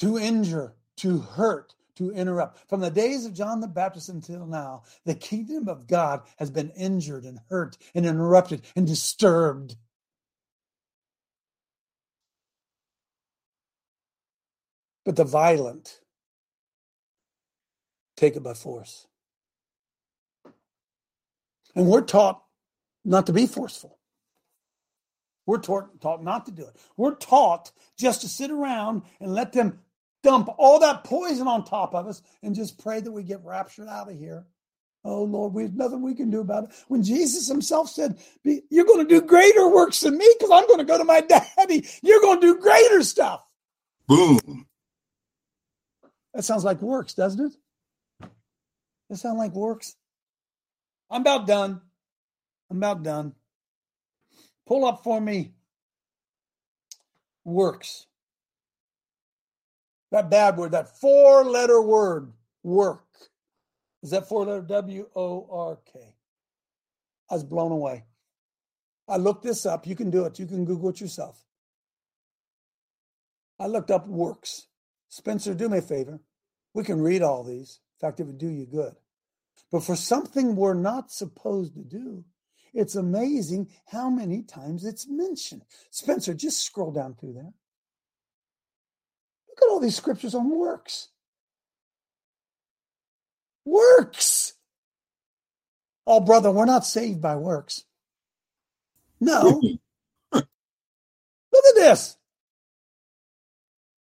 To 0.00 0.18
injure, 0.18 0.74
to 0.98 1.18
hurt, 1.18 1.74
to 1.98 2.10
interrupt. 2.12 2.68
From 2.68 2.80
the 2.80 2.90
days 2.90 3.26
of 3.26 3.34
John 3.34 3.60
the 3.60 3.68
Baptist 3.68 4.08
until 4.08 4.46
now, 4.46 4.84
the 5.04 5.14
kingdom 5.14 5.68
of 5.68 5.86
God 5.86 6.22
has 6.38 6.50
been 6.50 6.70
injured 6.70 7.24
and 7.24 7.40
hurt 7.50 7.76
and 7.94 8.06
interrupted 8.06 8.62
and 8.74 8.86
disturbed. 8.86 9.76
But 15.04 15.16
the 15.16 15.24
violent 15.24 16.00
take 18.16 18.36
it 18.36 18.42
by 18.42 18.54
force. 18.54 19.06
And 21.74 21.86
we're 21.86 22.02
taught 22.02 22.42
not 23.04 23.26
to 23.26 23.32
be 23.32 23.46
forceful. 23.46 23.98
We're 25.46 25.58
taught, 25.58 26.00
taught 26.00 26.22
not 26.22 26.44
to 26.46 26.52
do 26.52 26.62
it. 26.62 26.76
We're 26.96 27.14
taught 27.14 27.72
just 27.96 28.20
to 28.20 28.28
sit 28.28 28.50
around 28.50 29.02
and 29.18 29.32
let 29.32 29.52
them 29.52 29.78
dump 30.22 30.48
all 30.58 30.80
that 30.80 31.04
poison 31.04 31.46
on 31.46 31.64
top 31.64 31.94
of 31.94 32.06
us 32.06 32.22
and 32.42 32.54
just 32.54 32.82
pray 32.82 33.00
that 33.00 33.12
we 33.12 33.22
get 33.22 33.44
raptured 33.44 33.88
out 33.88 34.10
of 34.10 34.18
here. 34.18 34.46
Oh 35.04 35.22
Lord, 35.22 35.54
we 35.54 35.62
have 35.62 35.74
nothing 35.74 36.02
we 36.02 36.14
can 36.14 36.30
do 36.30 36.40
about 36.40 36.64
it. 36.64 36.70
When 36.88 37.02
Jesus 37.02 37.48
himself 37.48 37.88
said, 37.88 38.18
You're 38.44 38.84
going 38.84 39.06
to 39.06 39.14
do 39.14 39.24
greater 39.24 39.68
works 39.68 40.00
than 40.00 40.18
me 40.18 40.28
because 40.38 40.50
I'm 40.52 40.66
going 40.66 40.80
to 40.80 40.84
go 40.84 40.98
to 40.98 41.04
my 41.04 41.20
daddy. 41.56 41.86
You're 42.02 42.20
going 42.20 42.40
to 42.40 42.54
do 42.54 42.60
greater 42.60 43.02
stuff. 43.02 43.42
Boom. 44.06 44.66
That 46.34 46.42
sounds 46.42 46.64
like 46.64 46.82
works, 46.82 47.14
doesn't 47.14 47.46
it? 47.46 48.28
That 49.08 49.16
sound 49.16 49.38
like 49.38 49.54
works? 49.54 49.96
I'm 51.10 51.22
about 51.22 51.46
done. 51.46 51.80
I'm 52.70 52.76
about 52.76 53.02
done. 53.02 53.34
Pull 54.66 54.84
up 54.84 55.02
for 55.02 55.20
me. 55.20 55.54
Works. 57.44 58.07
That 60.10 60.30
bad 60.30 60.56
word, 60.56 60.72
that 60.72 60.98
four 60.98 61.44
letter 61.44 61.82
word, 61.82 62.32
work. 62.62 63.04
Is 64.02 64.10
that 64.10 64.28
four 64.28 64.46
letter 64.46 64.62
W 64.62 65.06
O 65.14 65.48
R 65.50 65.78
K? 65.92 66.14
I 67.30 67.34
was 67.34 67.44
blown 67.44 67.72
away. 67.72 68.04
I 69.06 69.16
looked 69.16 69.42
this 69.42 69.66
up. 69.66 69.86
You 69.86 69.96
can 69.96 70.10
do 70.10 70.24
it. 70.24 70.38
You 70.38 70.46
can 70.46 70.64
Google 70.64 70.90
it 70.90 71.00
yourself. 71.00 71.44
I 73.58 73.66
looked 73.66 73.90
up 73.90 74.06
works. 74.06 74.66
Spencer, 75.08 75.54
do 75.54 75.68
me 75.68 75.78
a 75.78 75.82
favor. 75.82 76.20
We 76.74 76.84
can 76.84 77.00
read 77.00 77.22
all 77.22 77.42
these. 77.42 77.80
In 78.00 78.06
fact, 78.06 78.20
it 78.20 78.24
would 78.24 78.38
do 78.38 78.48
you 78.48 78.66
good. 78.66 78.94
But 79.72 79.82
for 79.82 79.96
something 79.96 80.54
we're 80.54 80.74
not 80.74 81.10
supposed 81.10 81.74
to 81.74 81.82
do, 81.82 82.24
it's 82.72 82.94
amazing 82.94 83.68
how 83.86 84.10
many 84.10 84.42
times 84.42 84.84
it's 84.84 85.08
mentioned. 85.08 85.62
Spencer, 85.90 86.34
just 86.34 86.62
scroll 86.62 86.92
down 86.92 87.14
through 87.14 87.32
there. 87.32 87.52
Look 89.58 89.70
at 89.70 89.72
all 89.72 89.80
these 89.80 89.96
scriptures 89.96 90.36
on 90.36 90.50
works. 90.50 91.08
Works. 93.64 94.52
Oh, 96.06 96.20
brother, 96.20 96.52
we're 96.52 96.64
not 96.64 96.86
saved 96.86 97.20
by 97.20 97.34
works. 97.34 97.84
No. 99.20 99.60
Look 100.32 100.44
at 100.44 101.74
this. 101.74 102.16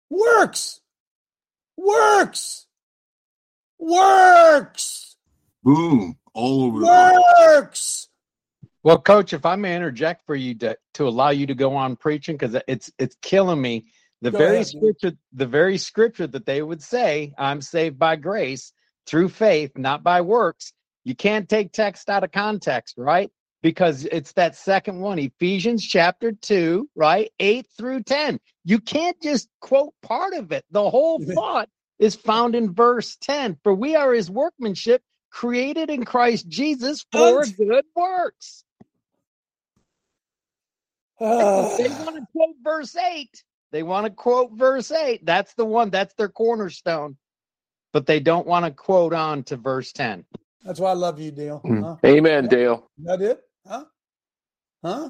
Works. 0.09 0.79
Works. 1.75 2.67
Works. 3.77 5.17
Boom. 5.63 6.17
All 6.33 6.63
over 6.63 6.79
the. 6.79 7.23
Works. 7.41 8.07
Well, 8.83 8.99
coach, 8.99 9.33
if 9.33 9.45
I 9.45 9.57
may 9.57 9.75
interject 9.75 10.25
for 10.25 10.35
you 10.35 10.55
to, 10.55 10.77
to 10.95 11.07
allow 11.07 11.29
you 11.29 11.45
to 11.47 11.53
go 11.53 11.75
on 11.75 11.97
preaching, 11.97 12.37
because 12.37 12.59
it's 12.67 12.91
it's 12.97 13.15
killing 13.21 13.61
me. 13.61 13.85
The 14.21 14.31
Go 14.31 14.37
very 14.37 14.55
ahead, 14.55 14.67
scripture, 14.67 15.11
the 15.33 15.47
very 15.47 15.77
scripture 15.77 16.27
that 16.27 16.45
they 16.45 16.61
would 16.61 16.81
say, 16.81 17.33
I'm 17.37 17.61
saved 17.61 17.97
by 17.97 18.17
grace 18.17 18.71
through 19.07 19.29
faith, 19.29 19.77
not 19.77 20.03
by 20.03 20.21
works. 20.21 20.73
You 21.03 21.15
can't 21.15 21.49
take 21.49 21.71
text 21.71 22.09
out 22.09 22.23
of 22.23 22.31
context, 22.31 22.95
right? 22.97 23.31
Because 23.63 24.05
it's 24.05 24.33
that 24.33 24.55
second 24.55 24.99
one, 24.99 25.17
Ephesians 25.17 25.83
chapter 25.83 26.33
2, 26.33 26.89
right? 26.95 27.31
8 27.39 27.65
through 27.77 28.03
10. 28.03 28.39
You 28.63 28.79
can't 28.79 29.19
just 29.21 29.49
quote 29.59 29.93
part 30.03 30.33
of 30.33 30.51
it. 30.51 30.65
The 30.69 30.87
whole 30.87 31.19
thought 31.33 31.69
is 31.97 32.15
found 32.15 32.53
in 32.53 32.73
verse 32.73 33.17
10. 33.21 33.57
For 33.63 33.73
we 33.73 33.95
are 33.95 34.13
his 34.13 34.29
workmanship, 34.29 35.01
created 35.31 35.89
in 35.89 36.05
Christ 36.05 36.47
Jesus 36.47 37.05
for 37.11 37.41
Unt- 37.41 37.57
good 37.57 37.85
works. 37.95 38.63
Ah. 41.19 41.75
they 41.77 41.89
want 41.89 42.15
to 42.17 42.25
quote 42.31 42.55
verse 42.63 42.95
8. 42.95 43.43
They 43.71 43.83
want 43.83 44.05
to 44.05 44.11
quote 44.11 44.51
verse 44.53 44.91
8. 44.91 45.25
That's 45.25 45.53
the 45.53 45.65
one, 45.65 45.89
that's 45.89 46.13
their 46.15 46.29
cornerstone. 46.29 47.17
But 47.93 48.05
they 48.05 48.19
don't 48.19 48.47
want 48.47 48.65
to 48.65 48.71
quote 48.71 49.13
on 49.13 49.43
to 49.43 49.57
verse 49.57 49.91
10. 49.91 50.25
That's 50.63 50.79
why 50.79 50.91
I 50.91 50.93
love 50.93 51.19
you, 51.19 51.31
Dale. 51.31 51.61
Mm. 51.65 51.83
Huh? 51.83 51.95
Amen, 52.05 52.47
Dale. 52.47 52.89
That 53.03 53.21
it? 53.21 53.41
Huh? 53.67 53.85
Huh? 54.83 55.09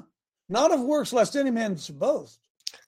Not 0.49 0.71
of 0.71 0.81
works, 0.81 1.13
lest 1.13 1.35
any 1.35 1.51
man 1.51 1.77
should 1.77 1.99
boast. 1.99 2.39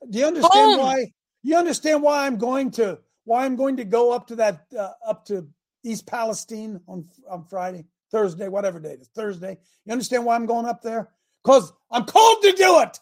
Do 0.10 0.20
you 0.20 0.26
understand 0.26 0.72
Boom. 0.72 0.78
why? 0.80 1.12
You 1.44 1.58
understand 1.58 2.02
why 2.02 2.26
I'm 2.26 2.38
going 2.38 2.72
to 2.72 3.00
why 3.26 3.46
I'm 3.46 3.56
going 3.56 3.78
to 3.78 3.86
go 3.86 4.12
up 4.12 4.28
to 4.28 4.36
that 4.38 4.66
uh, 4.78 4.92
up 5.06 5.26
to 5.28 5.48
East 5.84 6.06
Palestine 6.06 6.82
on 6.88 7.08
on 7.30 7.46
Friday, 7.46 7.86
Thursday, 8.12 8.48
whatever 8.48 8.80
day 8.80 8.94
it 8.94 9.02
is, 9.02 9.10
Thursday. 9.10 9.58
You 9.86 9.92
understand 9.92 10.26
why 10.26 10.36
I'm 10.36 10.46
going 10.46 10.66
up 10.66 10.82
there? 10.82 11.10
Because 11.44 11.72
I'm 11.92 12.06
called 12.06 12.42
to 12.44 12.52
do 12.54 12.80
it. 12.82 13.00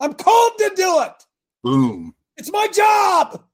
I'm 0.00 0.14
called 0.14 0.52
to 0.58 0.72
do 0.76 1.02
it. 1.02 1.26
Boom. 1.68 2.14
It's 2.38 2.50
my 2.50 2.66
job. 2.68 3.44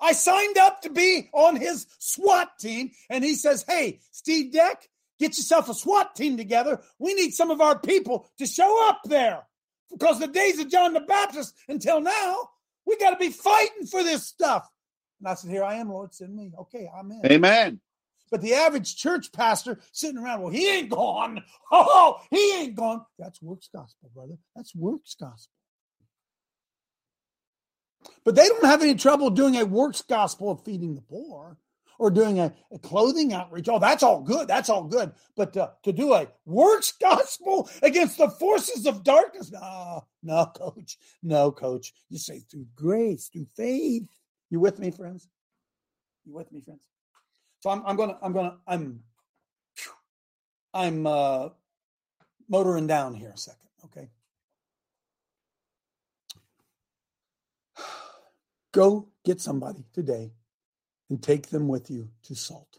I 0.00 0.10
signed 0.10 0.58
up 0.58 0.82
to 0.82 0.90
be 0.90 1.28
on 1.32 1.54
his 1.54 1.86
SWAT 2.00 2.58
team, 2.58 2.90
and 3.08 3.22
he 3.22 3.34
says, 3.34 3.64
Hey, 3.68 4.00
Steve 4.10 4.52
Deck, 4.52 4.88
get 5.20 5.36
yourself 5.36 5.68
a 5.68 5.74
SWAT 5.74 6.16
team 6.16 6.36
together. 6.36 6.80
We 6.98 7.14
need 7.14 7.30
some 7.30 7.52
of 7.52 7.60
our 7.60 7.78
people 7.78 8.28
to 8.38 8.46
show 8.46 8.88
up 8.88 9.02
there. 9.04 9.46
Because 9.88 10.18
the 10.18 10.26
days 10.26 10.58
of 10.58 10.68
John 10.68 10.94
the 10.94 11.00
Baptist 11.00 11.54
until 11.68 12.00
now, 12.00 12.36
we 12.84 12.96
got 12.96 13.10
to 13.10 13.16
be 13.16 13.30
fighting 13.30 13.86
for 13.86 14.02
this 14.02 14.26
stuff. 14.26 14.68
And 15.20 15.28
I 15.28 15.34
said, 15.34 15.52
Here 15.52 15.62
I 15.62 15.76
am, 15.76 15.90
Lord, 15.90 16.12
send 16.12 16.34
me. 16.34 16.50
Okay, 16.58 16.90
I'm 16.92 17.12
in. 17.12 17.22
Amen. 17.24 17.80
But 18.32 18.40
the 18.40 18.54
average 18.54 18.96
church 18.96 19.30
pastor 19.30 19.78
sitting 19.92 20.18
around, 20.18 20.42
well, 20.42 20.52
he 20.52 20.68
ain't 20.68 20.90
gone. 20.90 21.44
Oh, 21.70 22.16
he 22.30 22.54
ain't 22.56 22.74
gone. 22.74 23.04
That's 23.16 23.40
works 23.40 23.68
gospel, 23.72 24.10
brother. 24.12 24.38
That's 24.56 24.74
works 24.74 25.14
gospel. 25.14 25.52
But 28.28 28.34
they 28.34 28.46
don't 28.46 28.66
have 28.66 28.82
any 28.82 28.94
trouble 28.94 29.30
doing 29.30 29.56
a 29.56 29.64
works 29.64 30.02
gospel 30.02 30.50
of 30.50 30.62
feeding 30.62 30.94
the 30.94 31.00
poor 31.00 31.56
or 31.98 32.10
doing 32.10 32.38
a, 32.38 32.52
a 32.70 32.78
clothing 32.78 33.32
outreach. 33.32 33.70
Oh, 33.70 33.78
that's 33.78 34.02
all 34.02 34.20
good. 34.20 34.46
That's 34.46 34.68
all 34.68 34.84
good. 34.84 35.12
But 35.34 35.56
uh, 35.56 35.70
to 35.84 35.94
do 35.94 36.12
a 36.12 36.28
works 36.44 36.92
gospel 37.00 37.70
against 37.82 38.18
the 38.18 38.28
forces 38.28 38.84
of 38.84 39.02
darkness, 39.02 39.50
no, 39.50 40.04
no, 40.22 40.44
coach. 40.44 40.98
No, 41.22 41.50
coach. 41.50 41.94
You 42.10 42.18
say 42.18 42.40
through 42.40 42.66
grace, 42.76 43.28
through 43.28 43.46
faith. 43.56 44.06
You 44.50 44.60
with 44.60 44.78
me, 44.78 44.90
friends? 44.90 45.26
You 46.26 46.34
with 46.34 46.52
me, 46.52 46.60
friends? 46.60 46.82
So 47.60 47.70
I'm, 47.70 47.82
I'm 47.86 47.96
gonna, 47.96 48.18
I'm 48.20 48.34
gonna, 48.34 48.56
I'm, 48.66 49.00
I'm 50.74 51.06
uh, 51.06 51.48
motoring 52.46 52.86
down 52.88 53.14
here 53.14 53.32
a 53.34 53.38
second. 53.38 53.70
Okay. 53.86 54.10
Go 58.78 59.08
get 59.24 59.40
somebody 59.40 59.84
today 59.92 60.30
and 61.10 61.20
take 61.20 61.48
them 61.48 61.66
with 61.66 61.90
you 61.90 62.10
to 62.22 62.36
salt. 62.36 62.78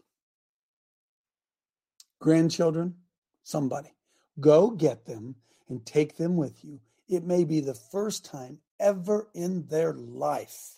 Grandchildren, 2.18 2.94
somebody. 3.42 3.92
Go 4.40 4.70
get 4.70 5.04
them 5.04 5.34
and 5.68 5.84
take 5.84 6.16
them 6.16 6.38
with 6.38 6.64
you. 6.64 6.80
It 7.06 7.24
may 7.24 7.44
be 7.44 7.60
the 7.60 7.74
first 7.74 8.24
time 8.24 8.60
ever 8.78 9.28
in 9.34 9.66
their 9.66 9.92
life 9.92 10.76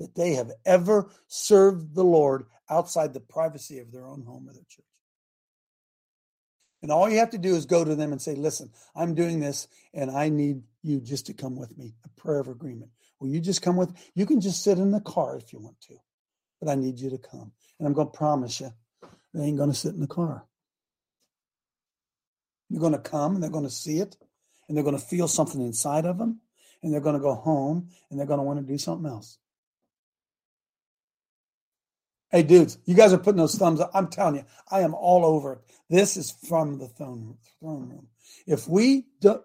that 0.00 0.14
they 0.14 0.32
have 0.32 0.50
ever 0.64 1.10
served 1.26 1.94
the 1.94 2.02
Lord 2.02 2.46
outside 2.70 3.12
the 3.12 3.20
privacy 3.20 3.80
of 3.80 3.92
their 3.92 4.06
own 4.06 4.22
home 4.22 4.48
or 4.48 4.54
their 4.54 4.64
church. 4.66 4.86
And 6.80 6.90
all 6.90 7.10
you 7.10 7.18
have 7.18 7.32
to 7.32 7.38
do 7.38 7.54
is 7.54 7.66
go 7.66 7.84
to 7.84 7.94
them 7.94 8.12
and 8.12 8.22
say, 8.22 8.34
Listen, 8.34 8.70
I'm 8.96 9.14
doing 9.14 9.40
this 9.40 9.68
and 9.92 10.10
I 10.10 10.30
need 10.30 10.62
you 10.82 11.00
just 11.00 11.26
to 11.26 11.34
come 11.34 11.54
with 11.54 11.76
me. 11.76 11.96
A 12.06 12.08
prayer 12.18 12.40
of 12.40 12.48
agreement. 12.48 12.92
Will 13.20 13.28
you 13.28 13.40
just 13.40 13.62
come 13.62 13.76
with? 13.76 13.94
You 14.14 14.26
can 14.26 14.40
just 14.40 14.62
sit 14.62 14.78
in 14.78 14.90
the 14.90 15.00
car 15.00 15.36
if 15.36 15.52
you 15.52 15.58
want 15.58 15.80
to, 15.82 15.94
but 16.60 16.70
I 16.70 16.74
need 16.74 16.98
you 17.00 17.10
to 17.10 17.18
come. 17.18 17.52
And 17.78 17.86
I'm 17.86 17.94
going 17.94 18.08
to 18.08 18.16
promise 18.16 18.60
you, 18.60 18.72
they 19.32 19.44
ain't 19.44 19.56
going 19.56 19.70
to 19.70 19.76
sit 19.76 19.94
in 19.94 20.00
the 20.00 20.06
car. 20.06 20.44
You're 22.68 22.80
going 22.80 22.92
to 22.92 22.98
come 22.98 23.34
and 23.34 23.42
they're 23.42 23.50
going 23.50 23.64
to 23.64 23.70
see 23.70 23.98
it 23.98 24.16
and 24.68 24.76
they're 24.76 24.84
going 24.84 24.98
to 24.98 25.02
feel 25.02 25.28
something 25.28 25.60
inside 25.60 26.06
of 26.06 26.18
them 26.18 26.40
and 26.82 26.92
they're 26.92 27.00
going 27.00 27.14
to 27.14 27.20
go 27.20 27.34
home 27.34 27.88
and 28.10 28.18
they're 28.18 28.26
going 28.26 28.38
to 28.38 28.44
want 28.44 28.58
to 28.58 28.66
do 28.66 28.78
something 28.78 29.10
else. 29.10 29.38
Hey, 32.30 32.42
dudes, 32.42 32.78
you 32.84 32.94
guys 32.94 33.12
are 33.12 33.18
putting 33.18 33.38
those 33.38 33.54
thumbs 33.54 33.80
up. 33.80 33.92
I'm 33.94 34.08
telling 34.08 34.36
you, 34.36 34.44
I 34.68 34.80
am 34.80 34.92
all 34.92 35.24
over 35.24 35.52
it. 35.52 35.58
This 35.88 36.16
is 36.16 36.32
from 36.48 36.78
the 36.78 36.88
throne 36.88 37.36
room. 37.60 38.08
If 38.46 38.66
we 38.66 39.06
do, 39.20 39.40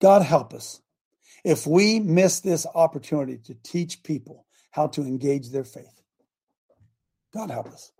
God 0.00 0.22
help 0.22 0.52
us, 0.52 0.80
if 1.46 1.64
we 1.64 2.00
miss 2.00 2.40
this 2.40 2.66
opportunity 2.74 3.38
to 3.38 3.54
teach 3.62 4.02
people 4.02 4.44
how 4.72 4.88
to 4.88 5.02
engage 5.02 5.50
their 5.50 5.62
faith, 5.62 6.02
God 7.32 7.52
help 7.52 7.68
us. 7.68 7.92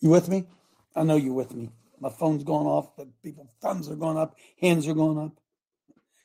You 0.00 0.08
with 0.08 0.30
me? 0.30 0.46
I 0.96 1.02
know 1.02 1.16
you're 1.16 1.34
with 1.34 1.54
me. 1.54 1.68
My 2.00 2.08
phone's 2.08 2.44
going 2.44 2.66
off, 2.66 2.96
but 2.96 3.08
people 3.22 3.52
thumbs 3.60 3.90
are 3.90 3.94
going 3.94 4.16
up, 4.16 4.36
hands 4.58 4.88
are 4.88 4.94
going 4.94 5.18
up. 5.18 5.32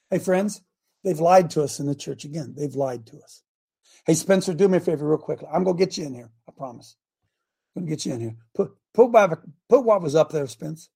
Hey, 0.09 0.19
friends, 0.19 0.61
they've 1.03 1.19
lied 1.19 1.49
to 1.51 1.63
us 1.63 1.81
in 1.81 1.85
the 1.85 1.93
church 1.93 2.23
again. 2.23 2.55
They've 2.57 2.73
lied 2.73 3.05
to 3.07 3.17
us. 3.19 3.43
Hey, 4.05 4.13
Spencer, 4.13 4.53
do 4.53 4.69
me 4.69 4.77
a 4.77 4.79
favor 4.79 5.05
real 5.05 5.17
quickly. 5.17 5.49
I'm 5.51 5.65
gonna 5.65 5.77
get 5.77 5.97
you 5.97 6.05
in 6.05 6.13
here. 6.13 6.31
I 6.47 6.53
promise. 6.53 6.95
I'm 7.75 7.81
gonna 7.81 7.89
get 7.89 8.05
you 8.05 8.13
in 8.13 8.21
here. 8.21 8.35
Put 8.55 8.71
put 8.93 9.11
put 9.67 9.83
what 9.83 10.01
was 10.01 10.15
up 10.15 10.31
there, 10.31 10.47
Spence. 10.47 10.89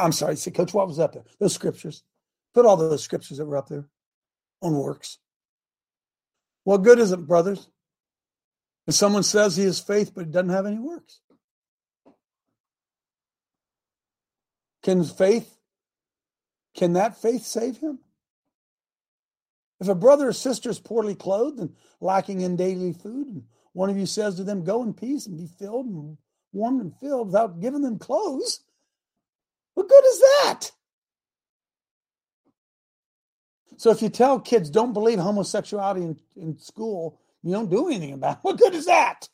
I'm 0.00 0.12
sorry, 0.12 0.36
see, 0.36 0.50
Coach, 0.50 0.72
what 0.72 0.88
was 0.88 0.98
up 0.98 1.12
there? 1.12 1.24
Those 1.38 1.52
scriptures. 1.52 2.02
Put 2.54 2.66
all 2.66 2.76
those 2.76 3.02
scriptures 3.02 3.38
that 3.38 3.46
were 3.46 3.56
up 3.56 3.68
there 3.68 3.88
on 4.62 4.74
works. 4.74 5.18
What 6.62 6.82
good 6.82 6.98
is 6.98 7.12
it, 7.12 7.26
brothers? 7.26 7.68
If 8.86 8.94
someone 8.94 9.22
says 9.22 9.56
he 9.56 9.64
has 9.64 9.80
faith 9.80 10.12
but 10.14 10.26
he 10.26 10.30
doesn't 10.32 10.50
have 10.50 10.66
any 10.66 10.78
works. 10.78 11.20
Can 14.82 15.02
faith, 15.02 15.56
can 16.76 16.92
that 16.92 17.20
faith 17.20 17.42
save 17.42 17.78
him? 17.78 17.98
If 19.80 19.88
a 19.88 19.94
brother 19.94 20.28
or 20.28 20.32
sister 20.32 20.70
is 20.70 20.78
poorly 20.78 21.14
clothed 21.14 21.58
and 21.58 21.74
lacking 22.00 22.42
in 22.42 22.56
daily 22.56 22.92
food, 22.92 23.26
and 23.26 23.44
one 23.72 23.90
of 23.90 23.96
you 23.96 24.06
says 24.06 24.36
to 24.36 24.44
them, 24.44 24.62
Go 24.62 24.82
in 24.82 24.92
peace 24.92 25.26
and 25.26 25.38
be 25.38 25.46
filled 25.46 25.86
and 25.86 26.18
warmed 26.52 26.80
and 26.80 26.94
filled 27.00 27.28
without 27.28 27.60
giving 27.60 27.82
them 27.82 27.98
clothes, 27.98 28.60
what 29.74 29.88
good 29.88 30.04
is 30.04 30.20
that? 30.20 30.70
So 33.76 33.90
if 33.90 34.02
you 34.02 34.08
tell 34.08 34.40
kids 34.40 34.70
don't 34.70 34.92
believe 34.92 35.18
homosexuality 35.18 36.02
in, 36.02 36.20
in 36.36 36.58
school, 36.58 37.18
you 37.42 37.52
don't 37.52 37.70
do 37.70 37.88
anything 37.88 38.14
about 38.14 38.38
it. 38.38 38.38
What 38.42 38.58
good 38.58 38.74
is 38.74 38.86
that? 38.86 39.28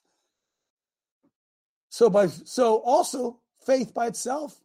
So 1.91 2.09
by 2.09 2.29
so 2.29 2.77
also 2.79 3.41
faith 3.67 3.93
by 3.93 4.07
itself, 4.07 4.61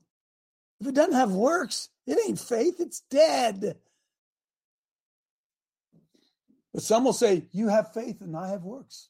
if 0.79 0.87
it 0.87 0.95
doesn't 0.95 1.13
have 1.13 1.31
works, 1.31 1.89
it 2.05 2.17
ain't 2.27 2.39
faith, 2.39 2.75
it's 2.79 3.01
dead. 3.09 3.77
But 6.73 6.83
some 6.83 7.05
will 7.05 7.13
say, 7.13 7.47
You 7.51 7.69
have 7.69 7.93
faith 7.93 8.21
and 8.21 8.35
I 8.35 8.49
have 8.49 8.63
works. 8.63 9.09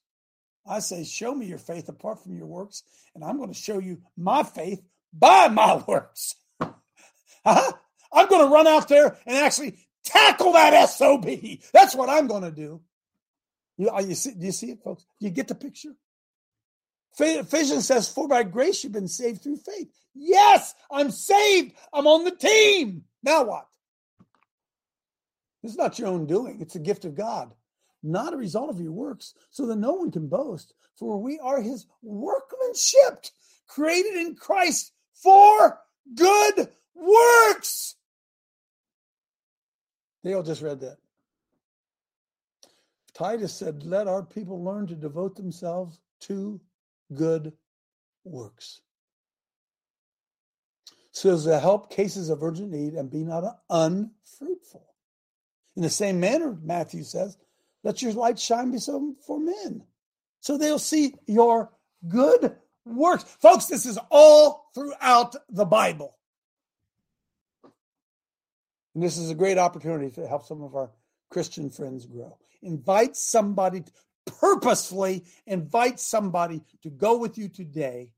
I 0.68 0.80
say, 0.80 1.04
Show 1.04 1.34
me 1.34 1.46
your 1.46 1.58
faith 1.58 1.90
apart 1.90 2.24
from 2.24 2.38
your 2.38 2.48
works, 2.48 2.84
and 3.14 3.24
I'm 3.24 3.38
going 3.38 3.52
to 3.52 3.60
show 3.60 3.80
you 3.80 4.02
my 4.16 4.44
faith 4.44 4.82
by 5.12 5.48
my 5.48 5.76
works. 5.88 6.36
huh? 7.46 7.72
I'm 8.14 8.30
going 8.30 8.48
to 8.48 8.54
run 8.54 8.68
out 8.68 8.88
there 8.88 9.18
and 9.26 9.38
actually 9.38 9.85
tackle 10.06 10.54
that 10.54 10.90
SOB. 10.90 11.28
That's 11.74 11.96
what 11.96 12.10
I'm 12.10 12.28
going 12.28 12.44
to 12.44 12.52
do. 12.52 12.82
You, 13.78 13.90
are 13.90 14.02
you 14.02 14.16
see, 14.16 14.34
do 14.34 14.46
you 14.46 14.52
see 14.52 14.72
it, 14.72 14.84
folks? 14.84 15.06
You 15.20 15.30
get 15.30 15.48
the 15.50 15.56
picture? 15.56 15.96
Ephesians 17.20 17.88
says, 17.88 18.10
For 18.10 18.28
by 18.28 18.44
grace 18.44 18.84
you've 18.84 18.94
been 18.94 19.08
saved 19.08 19.42
through 19.42 19.58
faith. 19.58 19.88
Yes, 20.14 20.74
I'm 20.92 21.12
saved. 21.12 21.74
I'm 21.94 22.08
on 22.08 22.24
the 22.24 22.32
team. 22.32 23.04
Now 23.24 23.44
what? 23.44 23.68
It's 25.64 25.76
not 25.76 25.98
your 25.98 26.10
own 26.10 26.28
doing, 26.28 26.62
it's 26.62 26.76
a 26.76 26.80
gift 26.80 27.06
of 27.06 27.16
God. 27.16 27.52
not 28.04 28.34
a 28.34 28.38
result 28.38 28.70
of 28.70 28.80
your 28.80 28.92
works, 28.92 29.34
so 29.50 29.66
that 29.66 29.78
no 29.78 29.94
one 29.94 30.12
can 30.12 30.28
boast. 30.28 30.74
For 30.96 31.20
we 31.20 31.40
are 31.40 31.60
his 31.60 31.88
workmanship, 32.04 33.26
created 33.68 34.16
in 34.16 34.36
Christ 34.36 34.92
for 35.14 35.80
good 36.14 36.70
works. 36.94 37.96
Dale 40.26 40.42
just 40.42 40.64
read 40.64 40.80
that. 40.80 40.98
Titus 43.14 43.54
said, 43.54 43.84
Let 43.84 44.08
our 44.08 44.24
people 44.24 44.64
learn 44.64 44.88
to 44.88 44.96
devote 44.96 45.36
themselves 45.36 46.00
to 46.22 46.60
good 47.14 47.54
works. 48.24 48.82
So 51.12 51.34
as 51.34 51.46
to 51.46 51.60
help 51.60 51.92
cases 51.92 52.30
of 52.30 52.44
urgent 52.44 52.72
need 52.72 52.96
and 52.96 53.10
be 53.10 53.24
not 53.24 53.44
unfruitful. 53.70 54.86
In 55.76 55.84
the 55.84 55.90
same 55.90 56.20
manner, 56.20 56.58
Matthew 56.62 57.04
says, 57.04 57.38
let 57.84 58.02
your 58.02 58.14
light 58.14 58.40
shine 58.40 58.72
before 58.72 59.40
men, 59.40 59.84
so 60.40 60.58
they'll 60.58 60.80
see 60.80 61.14
your 61.28 61.72
good 62.08 62.56
works. 62.84 63.24
Folks, 63.40 63.68
this 63.68 63.86
is 63.86 64.00
all 64.10 64.72
throughout 64.74 65.36
the 65.50 65.66
Bible. 65.66 66.18
And 68.96 69.04
this 69.04 69.18
is 69.18 69.30
a 69.30 69.36
great 69.36 69.58
opportunity 69.58 70.10
to 70.12 70.28
help 70.28 70.46
some 70.46 70.64
of 70.64 70.76
our 70.76 70.90
Christian 71.30 71.70
friends 71.70 72.06
grow. 72.06 72.38
Invite 72.62 73.16
somebody, 73.16 73.84
purposefully 74.26 75.26
invite 75.46 76.00
somebody 76.00 76.64
to 76.82 76.90
go 76.90 77.18
with 77.18 77.38
you 77.38 77.50
today 77.50 78.12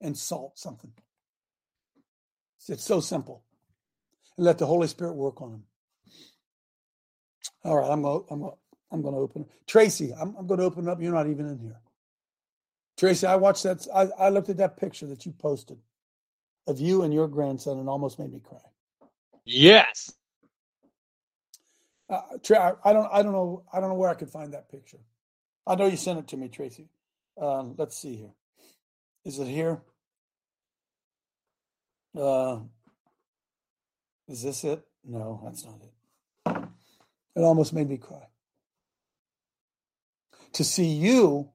and 0.00 0.16
salt 0.16 0.58
something. 0.58 0.92
It's 2.68 2.84
so 2.84 3.00
simple. 3.00 3.44
And 4.36 4.46
let 4.46 4.58
the 4.58 4.66
Holy 4.66 4.88
Spirit 4.88 5.14
work 5.14 5.42
on 5.42 5.52
them. 5.52 5.64
All 7.64 7.76
right, 7.76 7.90
I'm 7.90 8.02
going. 8.02 8.24
I'm 8.30 8.40
going. 8.40 8.56
I'm 8.90 9.02
going 9.02 9.14
to 9.14 9.20
open. 9.20 9.46
Tracy, 9.66 10.12
I'm, 10.12 10.34
I'm 10.38 10.46
going 10.46 10.60
to 10.60 10.66
open 10.66 10.86
up. 10.86 11.00
You're 11.00 11.14
not 11.14 11.28
even 11.28 11.46
in 11.46 11.58
here. 11.58 11.80
Tracy, 12.98 13.26
I 13.26 13.36
watched 13.36 13.62
that. 13.62 13.86
I, 13.94 14.26
I 14.26 14.28
looked 14.28 14.50
at 14.50 14.58
that 14.58 14.76
picture 14.76 15.06
that 15.06 15.24
you 15.24 15.32
posted 15.32 15.78
of 16.66 16.78
you 16.78 17.02
and 17.02 17.12
your 17.12 17.26
grandson, 17.28 17.78
and 17.78 17.88
almost 17.88 18.18
made 18.18 18.32
me 18.32 18.40
cry. 18.40 18.58
Yes. 19.44 20.12
Uh, 22.10 22.22
I 22.84 22.92
don't. 22.92 23.08
I 23.12 23.22
don't 23.22 23.32
know. 23.32 23.64
I 23.72 23.80
don't 23.80 23.90
know 23.90 23.96
where 23.96 24.10
I 24.10 24.14
could 24.14 24.30
find 24.30 24.54
that 24.54 24.70
picture. 24.70 24.98
I 25.66 25.76
know 25.76 25.86
you 25.86 25.96
sent 25.96 26.18
it 26.20 26.28
to 26.28 26.36
me, 26.36 26.48
Tracy. 26.48 26.88
Uh, 27.40 27.64
let's 27.78 27.96
see 27.98 28.16
here. 28.16 28.32
Is 29.24 29.38
it 29.38 29.48
here? 29.48 29.82
Uh, 32.18 32.60
is 34.28 34.42
this 34.42 34.64
it? 34.64 34.82
No, 35.04 35.40
that's 35.44 35.64
not 35.64 35.76
it. 35.82 35.92
It 37.36 37.42
almost 37.42 37.72
made 37.72 37.88
me 37.88 37.98
cry. 37.98 38.28
To 40.54 40.64
see 40.64 40.86
you 40.86 41.50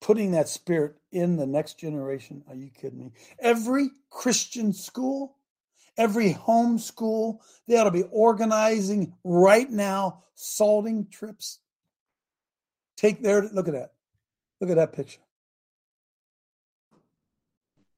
putting 0.00 0.32
that 0.32 0.48
spirit 0.48 0.96
in 1.12 1.36
the 1.36 1.46
next 1.46 1.78
generation. 1.80 2.44
Are 2.48 2.56
you 2.56 2.70
kidding 2.70 3.00
me? 3.00 3.12
Every 3.40 3.90
Christian 4.10 4.72
school, 4.72 5.35
every 5.96 6.32
home 6.32 6.78
school, 6.78 7.42
they 7.66 7.76
ought 7.76 7.84
to 7.84 7.90
be 7.90 8.04
organizing 8.10 9.14
right 9.24 9.70
now 9.70 10.24
salting 10.34 11.08
trips. 11.08 11.58
Take 12.96 13.22
their 13.22 13.42
look 13.42 13.68
at 13.68 13.74
that. 13.74 13.92
Look 14.60 14.70
at 14.70 14.76
that 14.76 14.92
picture. 14.92 15.20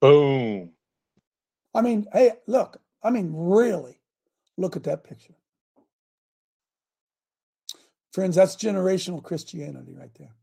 Boom. 0.01 0.71
I 1.75 1.81
mean, 1.81 2.07
hey, 2.13 2.33
look, 2.47 2.81
I 3.03 3.11
mean, 3.11 3.33
really, 3.33 4.01
look 4.57 4.77
at 4.77 4.85
that 4.85 5.05
picture. 5.05 5.35
Friends, 8.13 8.37
that's 8.37 8.57
generational 8.57 9.23
Christianity 9.23 9.95
right 9.97 10.13
there. 10.19 10.35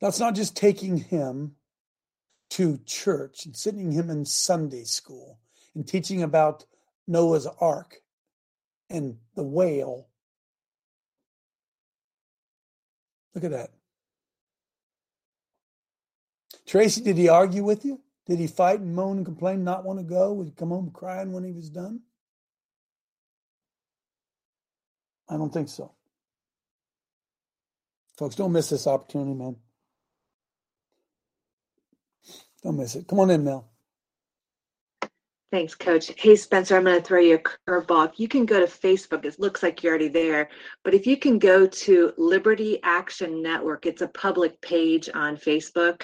That's 0.00 0.18
not 0.18 0.34
just 0.34 0.56
taking 0.56 0.96
him 0.96 1.54
to 2.50 2.78
church 2.84 3.46
and 3.46 3.56
sitting 3.56 3.92
him 3.92 4.10
in 4.10 4.24
Sunday 4.24 4.84
school 4.84 5.38
and 5.74 5.86
teaching 5.86 6.22
about 6.22 6.64
Noah's 7.06 7.46
Ark 7.60 7.96
and 8.88 9.18
the 9.36 9.42
whale. 9.42 10.08
Look 13.34 13.44
at 13.44 13.52
that. 13.52 13.70
Tracy, 16.66 17.00
did 17.00 17.16
he 17.16 17.28
argue 17.28 17.64
with 17.64 17.84
you? 17.84 18.00
Did 18.26 18.38
he 18.38 18.46
fight 18.46 18.80
and 18.80 18.94
moan 18.94 19.18
and 19.18 19.26
complain, 19.26 19.64
not 19.64 19.84
want 19.84 19.98
to 19.98 20.04
go? 20.04 20.32
Would 20.34 20.46
he 20.46 20.52
come 20.52 20.68
home 20.68 20.90
crying 20.92 21.32
when 21.32 21.44
he 21.44 21.52
was 21.52 21.70
done? 21.70 22.00
I 25.28 25.36
don't 25.36 25.52
think 25.52 25.68
so. 25.68 25.92
Folks, 28.18 28.34
don't 28.34 28.52
miss 28.52 28.68
this 28.68 28.86
opportunity, 28.86 29.32
man. 29.32 29.56
Don't 32.62 32.76
miss 32.76 32.94
it. 32.94 33.08
Come 33.08 33.20
on 33.20 33.30
in, 33.30 33.44
Mel. 33.44 33.66
Thanks, 35.50 35.74
Coach. 35.74 36.12
Hey, 36.16 36.36
Spencer, 36.36 36.76
I'm 36.76 36.84
going 36.84 36.96
to 36.96 37.02
throw 37.02 37.18
you 37.18 37.34
a 37.34 37.70
curveball. 37.70 38.12
If 38.12 38.20
you 38.20 38.28
can 38.28 38.46
go 38.46 38.60
to 38.60 38.66
Facebook, 38.66 39.24
it 39.24 39.40
looks 39.40 39.64
like 39.64 39.82
you're 39.82 39.90
already 39.90 40.06
there. 40.06 40.48
But 40.84 40.94
if 40.94 41.08
you 41.08 41.16
can 41.16 41.40
go 41.40 41.66
to 41.66 42.12
Liberty 42.16 42.78
Action 42.84 43.42
Network, 43.42 43.84
it's 43.84 44.02
a 44.02 44.08
public 44.08 44.60
page 44.60 45.08
on 45.12 45.36
Facebook. 45.36 46.02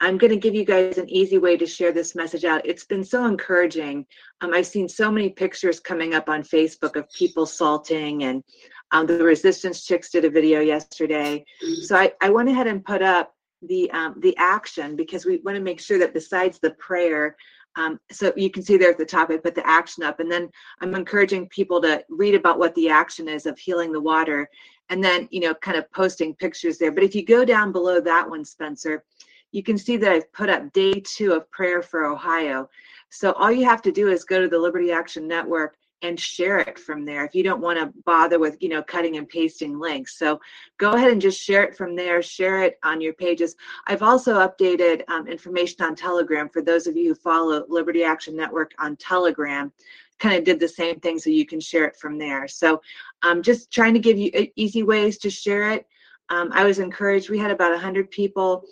I'm 0.00 0.18
going 0.18 0.32
to 0.32 0.36
give 0.36 0.56
you 0.56 0.64
guys 0.64 0.98
an 0.98 1.08
easy 1.08 1.38
way 1.38 1.56
to 1.56 1.66
share 1.66 1.92
this 1.92 2.16
message 2.16 2.44
out. 2.44 2.66
It's 2.66 2.84
been 2.84 3.04
so 3.04 3.26
encouraging. 3.26 4.06
Um, 4.40 4.52
I've 4.52 4.66
seen 4.66 4.88
so 4.88 5.08
many 5.08 5.30
pictures 5.30 5.78
coming 5.78 6.14
up 6.14 6.28
on 6.28 6.42
Facebook 6.42 6.96
of 6.96 7.08
people 7.12 7.46
salting, 7.46 8.24
and 8.24 8.42
um, 8.90 9.06
the 9.06 9.22
Resistance 9.22 9.84
Chicks 9.84 10.10
did 10.10 10.24
a 10.24 10.30
video 10.30 10.60
yesterday. 10.60 11.44
So 11.84 11.96
I, 11.96 12.12
I 12.20 12.30
went 12.30 12.48
ahead 12.48 12.66
and 12.66 12.84
put 12.84 13.02
up 13.02 13.34
the 13.62 13.90
um, 13.92 14.14
the 14.20 14.36
action 14.36 14.96
because 14.96 15.24
we 15.24 15.38
want 15.38 15.56
to 15.56 15.62
make 15.62 15.80
sure 15.80 15.98
that 15.98 16.14
besides 16.14 16.58
the 16.58 16.70
prayer, 16.72 17.36
um, 17.76 17.98
so 18.10 18.32
you 18.36 18.50
can 18.50 18.62
see 18.62 18.76
there 18.76 18.90
at 18.90 18.98
the 18.98 19.04
top, 19.04 19.30
I 19.30 19.36
put 19.36 19.54
the 19.54 19.66
action 19.66 20.04
up, 20.04 20.20
and 20.20 20.30
then 20.30 20.50
I'm 20.80 20.94
encouraging 20.94 21.48
people 21.48 21.80
to 21.82 22.04
read 22.08 22.34
about 22.34 22.58
what 22.58 22.74
the 22.74 22.88
action 22.88 23.28
is 23.28 23.46
of 23.46 23.58
healing 23.58 23.92
the 23.92 24.00
water, 24.00 24.48
and 24.90 25.02
then 25.02 25.28
you 25.30 25.40
know, 25.40 25.54
kind 25.54 25.76
of 25.76 25.90
posting 25.92 26.34
pictures 26.34 26.78
there. 26.78 26.92
But 26.92 27.04
if 27.04 27.14
you 27.14 27.24
go 27.24 27.44
down 27.44 27.72
below 27.72 28.00
that 28.00 28.28
one, 28.28 28.44
Spencer, 28.44 29.04
you 29.52 29.62
can 29.62 29.78
see 29.78 29.96
that 29.96 30.12
I've 30.12 30.32
put 30.32 30.50
up 30.50 30.72
day 30.72 31.00
two 31.04 31.32
of 31.32 31.50
prayer 31.50 31.82
for 31.82 32.06
Ohio. 32.06 32.68
So 33.10 33.32
all 33.32 33.52
you 33.52 33.64
have 33.64 33.82
to 33.82 33.92
do 33.92 34.08
is 34.08 34.24
go 34.24 34.40
to 34.40 34.48
the 34.48 34.58
Liberty 34.58 34.90
Action 34.90 35.28
Network 35.28 35.76
and 36.04 36.20
share 36.20 36.58
it 36.58 36.78
from 36.78 37.04
there 37.04 37.24
if 37.24 37.34
you 37.34 37.42
don't 37.42 37.62
want 37.62 37.78
to 37.78 37.92
bother 38.04 38.38
with 38.38 38.56
you 38.60 38.68
know 38.68 38.82
cutting 38.82 39.16
and 39.16 39.28
pasting 39.28 39.78
links. 39.78 40.18
So 40.18 40.38
go 40.78 40.92
ahead 40.92 41.10
and 41.10 41.20
just 41.20 41.40
share 41.40 41.64
it 41.64 41.76
from 41.76 41.96
there 41.96 42.22
share 42.22 42.62
it 42.62 42.78
on 42.84 43.00
your 43.00 43.14
pages. 43.14 43.56
I've 43.86 44.02
also 44.02 44.34
updated 44.46 45.02
um, 45.08 45.26
information 45.26 45.84
on 45.84 45.96
telegram 45.96 46.48
for 46.50 46.62
those 46.62 46.86
of 46.86 46.96
you 46.96 47.08
who 47.08 47.14
follow 47.14 47.64
liberty 47.68 48.04
action 48.04 48.36
network 48.36 48.72
on 48.78 48.96
telegram 48.96 49.72
kind 50.20 50.36
of 50.36 50.44
did 50.44 50.60
the 50.60 50.68
same 50.68 51.00
thing 51.00 51.18
so 51.18 51.30
you 51.30 51.46
can 51.46 51.58
share 51.58 51.86
it 51.86 51.96
from 51.96 52.18
there. 52.18 52.46
So 52.46 52.80
i'm 53.22 53.38
um, 53.38 53.42
just 53.42 53.70
trying 53.70 53.94
to 53.94 54.00
give 54.00 54.18
you 54.18 54.30
easy 54.56 54.82
ways 54.82 55.18
to 55.18 55.30
share 55.30 55.72
it. 55.72 55.86
Um, 56.28 56.50
i 56.52 56.64
was 56.64 56.78
encouraged 56.78 57.30
we 57.30 57.38
had 57.38 57.50
about 57.50 57.72
100 57.72 58.10
people 58.10 58.64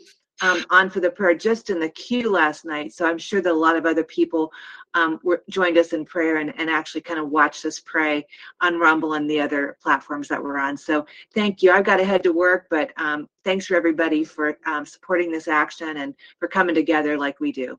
um, 0.43 0.65
on 0.71 0.91
for 0.91 1.01
the 1.01 1.11
prayer 1.11 1.35
just 1.35 1.71
in 1.71 1.79
the 1.79 1.89
queue 1.89 2.31
last 2.31 2.65
night. 2.65 2.93
So 2.93 3.07
I'm 3.07 3.19
sure 3.19 3.41
that 3.41 3.53
a 3.53 3.55
lot 3.55 3.77
of 3.77 3.87
other 3.87 4.05
people 4.05 4.53
um, 4.95 5.21
were, 5.23 5.43
joined 5.49 5.79
us 5.79 5.93
in 5.93 6.05
prayer 6.05 6.37
and, 6.37 6.53
and 6.59 6.69
actually 6.69 7.01
kind 7.01 7.19
of 7.19 7.31
watched 7.31 7.65
us 7.65 7.81
pray 7.81 8.27
on 8.61 8.79
Rumble 8.79 9.15
and 9.15 9.29
the 9.29 9.41
other 9.41 9.77
platforms 9.83 10.29
that 10.29 10.43
we're 10.43 10.59
on. 10.59 10.77
So 10.77 11.07
thank 11.35 11.63
you. 11.63 11.73
I've 11.73 11.85
got 11.85 11.97
to 11.97 12.05
head 12.05 12.23
to 12.25 12.33
work, 12.33 12.67
but 12.71 12.93
um, 12.97 13.29
thanks 13.45 13.67
for 13.67 13.77
everybody 13.77 14.25
for 14.25 14.59
um, 14.67 14.85
supporting 14.87 15.33
this 15.33 15.49
action 15.49 15.97
and 15.99 16.15
for 16.39 16.49
coming 16.49 16.75
together 16.75 17.17
like 17.17 17.41
we 17.41 17.53
do. 17.53 17.79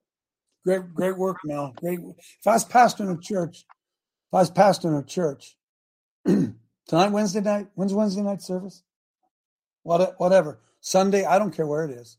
Great, 0.65 0.93
great 0.93 1.17
work, 1.17 1.37
Mel. 1.43 1.73
Great. 1.75 1.99
If 1.99 2.47
I 2.47 2.53
was 2.53 2.65
pastoring 2.65 3.17
a 3.17 3.21
church, 3.21 3.59
if 3.59 4.33
I 4.33 4.39
was 4.39 4.51
pastoring 4.51 4.99
a 4.99 5.05
church 5.05 5.57
tonight, 6.25 7.11
Wednesday 7.11 7.41
night, 7.41 7.67
when's 7.75 7.93
Wednesday 7.93 8.21
night 8.21 8.41
service? 8.41 8.81
What, 9.83 10.15
whatever. 10.19 10.59
Sunday, 10.79 11.25
I 11.25 11.37
don't 11.37 11.53
care 11.53 11.67
where 11.67 11.83
it 11.83 11.91
is. 11.91 12.17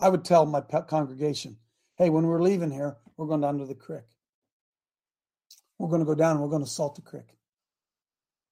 I 0.00 0.10
would 0.10 0.24
tell 0.24 0.46
my 0.46 0.60
congregation, 0.60 1.56
hey, 1.96 2.10
when 2.10 2.26
we're 2.26 2.42
leaving 2.42 2.70
here, 2.70 2.96
we're 3.16 3.26
going 3.26 3.40
down 3.40 3.58
to 3.58 3.66
the 3.66 3.74
creek. 3.74 4.04
We're 5.78 5.88
going 5.88 6.00
to 6.00 6.06
go 6.06 6.14
down 6.14 6.32
and 6.32 6.40
we're 6.40 6.50
going 6.50 6.64
to 6.64 6.70
salt 6.70 6.96
the 6.96 7.02
creek. 7.02 7.36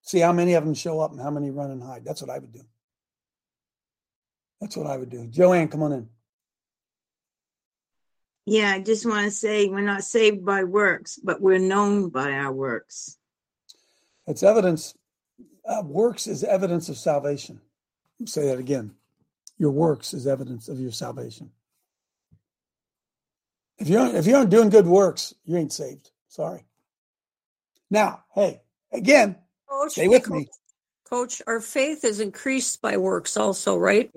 See 0.02 0.20
how 0.20 0.32
many 0.32 0.54
of 0.54 0.64
them 0.64 0.74
show 0.74 1.00
up 1.00 1.10
and 1.10 1.20
how 1.20 1.30
many 1.30 1.50
run 1.50 1.70
and 1.70 1.82
hide. 1.82 2.04
That's 2.04 2.22
what 2.22 2.30
I 2.30 2.38
would 2.38 2.52
do. 2.52 2.62
That's 4.60 4.76
what 4.76 4.86
I 4.86 4.96
would 4.96 5.10
do. 5.10 5.26
Joanne, 5.26 5.68
come 5.68 5.82
on 5.82 5.92
in. 5.92 6.08
Yeah, 8.46 8.70
I 8.70 8.80
just 8.80 9.04
want 9.04 9.24
to 9.24 9.30
say 9.32 9.66
we're 9.66 9.80
not 9.80 10.04
saved 10.04 10.44
by 10.44 10.62
works, 10.62 11.18
but 11.22 11.40
we're 11.40 11.58
known 11.58 12.10
by 12.10 12.32
our 12.32 12.52
works. 12.52 13.18
It's 14.28 14.44
evidence. 14.44 14.94
Uh, 15.68 15.82
works 15.84 16.28
is 16.28 16.44
evidence 16.44 16.88
of 16.88 16.96
salvation. 16.96 17.60
say 18.24 18.46
that 18.46 18.60
again 18.60 18.94
your 19.58 19.70
works 19.70 20.14
is 20.14 20.26
evidence 20.26 20.68
of 20.68 20.80
your 20.80 20.92
salvation. 20.92 21.50
If 23.78 23.88
you 23.88 24.02
if 24.02 24.26
you 24.26 24.36
aren't 24.36 24.50
doing 24.50 24.70
good 24.70 24.86
works, 24.86 25.34
you 25.44 25.56
ain't 25.56 25.72
saved. 25.72 26.10
Sorry. 26.28 26.64
Now, 27.90 28.24
hey, 28.34 28.62
again, 28.92 29.36
oh, 29.70 29.88
stay 29.88 30.08
with 30.08 30.28
me. 30.28 30.48
Coach, 31.08 31.40
our 31.46 31.60
faith 31.60 32.04
is 32.04 32.18
increased 32.18 32.82
by 32.82 32.96
works 32.96 33.36
also, 33.36 33.76
right? 33.76 34.10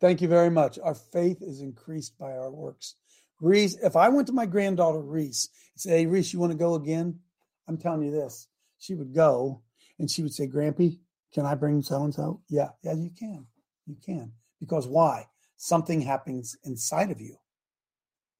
Thank 0.00 0.20
you 0.20 0.26
very 0.26 0.50
much. 0.50 0.78
Our 0.82 0.94
faith 0.94 1.40
is 1.42 1.60
increased 1.60 2.18
by 2.18 2.32
our 2.32 2.50
works. 2.50 2.96
Reese, 3.40 3.76
if 3.82 3.94
I 3.94 4.08
went 4.08 4.26
to 4.28 4.32
my 4.32 4.46
granddaughter 4.46 5.00
Reese 5.00 5.48
and 5.74 5.80
say, 5.80 5.90
Hey 5.90 6.06
Reese, 6.06 6.32
you 6.32 6.40
want 6.40 6.52
to 6.52 6.58
go 6.58 6.74
again? 6.74 7.20
I'm 7.68 7.76
telling 7.76 8.02
you 8.02 8.10
this. 8.10 8.48
She 8.78 8.94
would 8.94 9.14
go 9.14 9.62
and 9.98 10.10
she 10.10 10.22
would 10.22 10.34
say, 10.34 10.48
Grampy, 10.48 10.98
can 11.32 11.46
I 11.46 11.54
bring 11.54 11.82
so 11.82 12.02
and 12.02 12.12
so? 12.12 12.40
Yeah, 12.48 12.70
yeah, 12.82 12.94
you 12.94 13.10
can. 13.16 13.46
You 13.86 13.96
can. 14.04 14.32
Because 14.58 14.86
why? 14.86 15.26
Something 15.56 16.00
happens 16.00 16.56
inside 16.64 17.10
of 17.10 17.20
you 17.20 17.36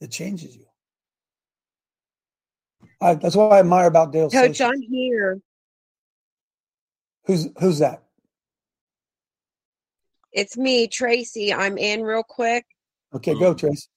that 0.01 0.11
changes 0.11 0.57
you. 0.57 0.67
I, 3.03 3.15
that's 3.17 3.35
what 3.37 3.53
I 3.53 3.59
admire 3.59 3.89
about 3.89 4.13
Dale. 4.13 4.31
Coach, 4.31 4.57
Station. 4.57 4.67
I'm 4.67 4.81
here. 4.83 5.41
Who's 7.27 7.49
who's 7.59 7.79
that? 7.81 8.03
It's 10.33 10.57
me, 10.57 10.87
Tracy. 10.87 11.53
I'm 11.53 11.77
in 11.77 12.03
real 12.03 12.23
quick. 12.23 12.65
Okay, 13.15 13.35
go, 13.35 13.55
Tracy. 13.55 13.89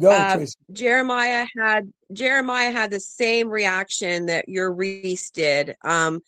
Go, 0.00 0.10
Uh, 0.10 0.36
Tracy. 0.36 0.56
Jeremiah 0.72 1.46
had 1.56 1.92
Jeremiah 2.12 2.72
had 2.72 2.90
the 2.90 3.00
same 3.00 3.48
reaction 3.48 4.26
that 4.26 4.48
your 4.48 4.72
Reese 4.72 5.30
did. 5.30 5.76
Um, 5.84 6.20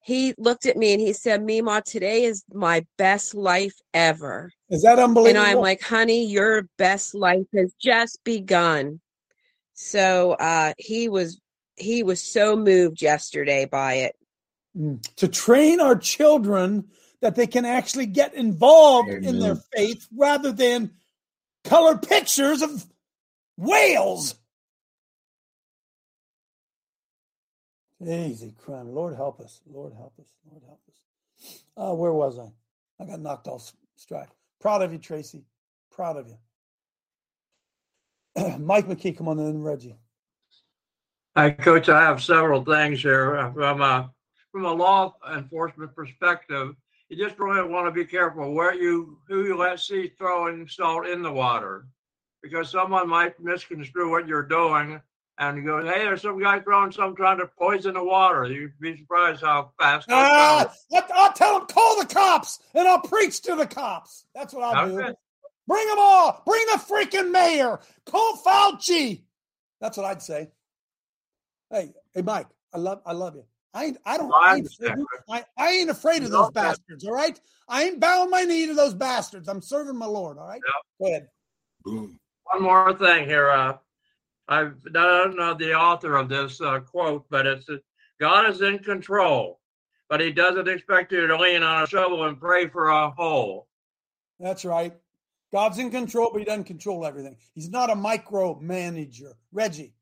he 0.00 0.34
looked 0.36 0.66
at 0.66 0.76
me 0.76 0.92
and 0.92 1.00
he 1.00 1.12
said, 1.12 1.44
"Mima, 1.44 1.82
today 1.82 2.24
is 2.24 2.44
my 2.52 2.84
best 2.98 3.34
life 3.34 3.76
ever." 3.94 4.50
Is 4.70 4.82
that 4.82 4.98
unbelievable? 4.98 5.28
And 5.28 5.38
unbelievable? 5.38 5.58
I'm 5.58 5.62
like, 5.62 5.82
"Honey, 5.82 6.26
your 6.26 6.68
best 6.78 7.14
life 7.14 7.46
has 7.54 7.72
just 7.80 8.24
begun." 8.24 9.00
So 9.82 10.32
uh, 10.32 10.74
he 10.78 11.08
was 11.08 11.40
he 11.76 12.02
was 12.02 12.22
so 12.22 12.56
moved 12.56 13.02
yesterday 13.02 13.64
by 13.64 13.94
it. 13.94 14.16
Mm. 14.74 15.02
to 15.16 15.28
train 15.28 15.80
our 15.80 15.96
children 15.96 16.88
that 17.20 17.34
they 17.34 17.46
can 17.46 17.66
actually 17.66 18.06
get 18.06 18.32
involved 18.32 19.10
in 19.10 19.38
their 19.38 19.56
faith 19.76 20.08
rather 20.16 20.50
than 20.50 20.92
color 21.64 21.98
pictures 21.98 22.62
of 22.62 22.86
whales. 23.58 24.34
Easy 28.02 28.54
crime. 28.64 28.94
Lord 28.94 29.14
help 29.14 29.40
us. 29.40 29.60
Lord 29.70 29.92
help 29.92 30.14
us. 30.18 30.26
Lord 30.50 30.62
help 30.66 30.80
us. 30.88 31.60
Uh, 31.76 31.94
where 31.94 32.14
was 32.14 32.38
I? 32.38 32.50
I 32.98 33.06
got 33.06 33.20
knocked 33.20 33.46
off 33.46 33.72
stride. 33.96 34.28
Proud 34.58 34.80
of 34.80 34.90
you, 34.92 34.98
Tracy. 34.98 35.44
Proud 35.90 36.16
of 36.16 36.28
you. 36.28 36.38
Mike 38.58 38.86
McKee, 38.86 39.16
come 39.16 39.28
on 39.28 39.38
in, 39.38 39.62
Reggie. 39.62 39.96
Hi, 41.36 41.50
Coach. 41.50 41.88
I 41.88 42.02
have 42.02 42.22
several 42.22 42.64
things 42.64 43.00
here 43.00 43.36
Uh, 43.36 43.52
from 43.52 43.80
a 43.80 44.10
from 44.50 44.66
a 44.66 44.72
law 44.72 45.14
enforcement 45.34 45.94
perspective. 45.94 46.74
You 47.08 47.16
just 47.16 47.38
really 47.38 47.66
want 47.66 47.86
to 47.86 47.90
be 47.90 48.04
careful 48.04 48.52
where 48.52 48.74
you 48.74 49.18
who 49.28 49.44
you 49.44 49.56
let 49.56 49.80
see 49.80 50.08
throwing 50.18 50.68
salt 50.68 51.06
in 51.06 51.22
the 51.22 51.32
water, 51.32 51.86
because 52.42 52.70
someone 52.70 53.08
might 53.08 53.40
misconstrue 53.40 54.10
what 54.10 54.28
you're 54.28 54.42
doing 54.42 55.00
and 55.38 55.64
go, 55.64 55.82
"Hey, 55.82 56.04
there's 56.04 56.22
some 56.22 56.38
guy 56.38 56.60
throwing 56.60 56.92
some 56.92 57.16
trying 57.16 57.38
to 57.38 57.46
poison 57.58 57.94
the 57.94 58.04
water." 58.04 58.44
You'd 58.44 58.78
be 58.78 58.98
surprised 58.98 59.40
how 59.40 59.72
fast. 59.80 60.08
Ah. 60.10 60.70
I'll, 60.92 61.02
I'll 61.14 61.32
tell 61.32 61.58
them, 61.58 61.68
call 61.68 61.98
the 61.98 62.06
cops, 62.06 62.60
and 62.74 62.86
I'll 62.86 63.00
preach 63.00 63.40
to 63.42 63.56
the 63.56 63.66
cops. 63.66 64.26
That's 64.34 64.52
what 64.52 64.64
I'll 64.64 64.88
do. 64.88 65.14
Okay. 65.70 65.74
Bring 65.74 65.88
them 65.88 65.98
all. 65.98 66.42
Bring 66.46 66.64
the 66.66 66.78
freaking 66.78 67.30
mayor. 67.30 67.80
Call 68.06 68.42
Fauci. 68.44 69.22
That's 69.80 69.96
what 69.96 70.06
I'd 70.06 70.22
say. 70.22 70.50
Hey, 71.70 71.92
hey, 72.14 72.22
Mike, 72.22 72.46
I 72.72 72.78
love, 72.78 73.00
I 73.06 73.12
love 73.12 73.34
you. 73.34 73.44
I 73.74 73.86
ain't, 73.86 73.98
I 74.04 74.18
don't, 74.18 74.28
Well, 74.28 74.38
I 74.38 74.52
I 74.52 74.56
ain't, 74.56 74.66
afraid. 74.66 75.06
I, 75.30 75.44
I 75.56 75.70
ain't 75.70 75.90
afraid 75.90 76.22
of 76.22 76.30
those 76.30 76.50
bastards. 76.50 77.04
All 77.04 77.14
right, 77.14 77.40
I 77.68 77.84
ain't 77.84 77.98
bowing 77.98 78.28
my 78.28 78.42
knee 78.42 78.66
to 78.66 78.74
those 78.74 78.92
bastards. 78.92 79.48
I'm 79.48 79.62
serving 79.62 79.96
my 79.96 80.06
Lord. 80.06 80.36
All 80.36 80.46
right, 80.46 80.60
go 81.00 81.06
ahead. 81.06 81.28
Boom. 81.84 82.18
One 82.44 82.62
more 82.62 82.94
thing 82.94 83.24
here. 83.24 83.50
Uh, 83.50 83.78
I 84.48 84.70
don't 84.92 85.36
know 85.36 85.54
the 85.54 85.72
author 85.72 86.16
of 86.16 86.28
this 86.28 86.60
uh, 86.60 86.80
quote, 86.80 87.24
but 87.30 87.46
it's 87.46 87.66
uh, 87.70 87.78
God 88.20 88.50
is 88.50 88.60
in 88.60 88.80
control, 88.80 89.58
but 90.10 90.20
He 90.20 90.30
doesn't 90.30 90.68
expect 90.68 91.12
you 91.12 91.26
to 91.26 91.36
lean 91.38 91.62
on 91.62 91.84
a 91.84 91.86
shovel 91.86 92.24
and 92.26 92.38
pray 92.38 92.68
for 92.68 92.88
a 92.90 93.10
hole. 93.10 93.68
That's 94.38 94.66
right. 94.66 94.92
God's 95.52 95.78
in 95.78 95.90
control, 95.90 96.30
but 96.32 96.38
He 96.38 96.44
doesn't 96.44 96.64
control 96.64 97.04
everything. 97.04 97.36
He's 97.54 97.70
not 97.70 97.90
a 97.90 97.94
micromanager. 97.94 99.32
Reggie. 99.52 99.94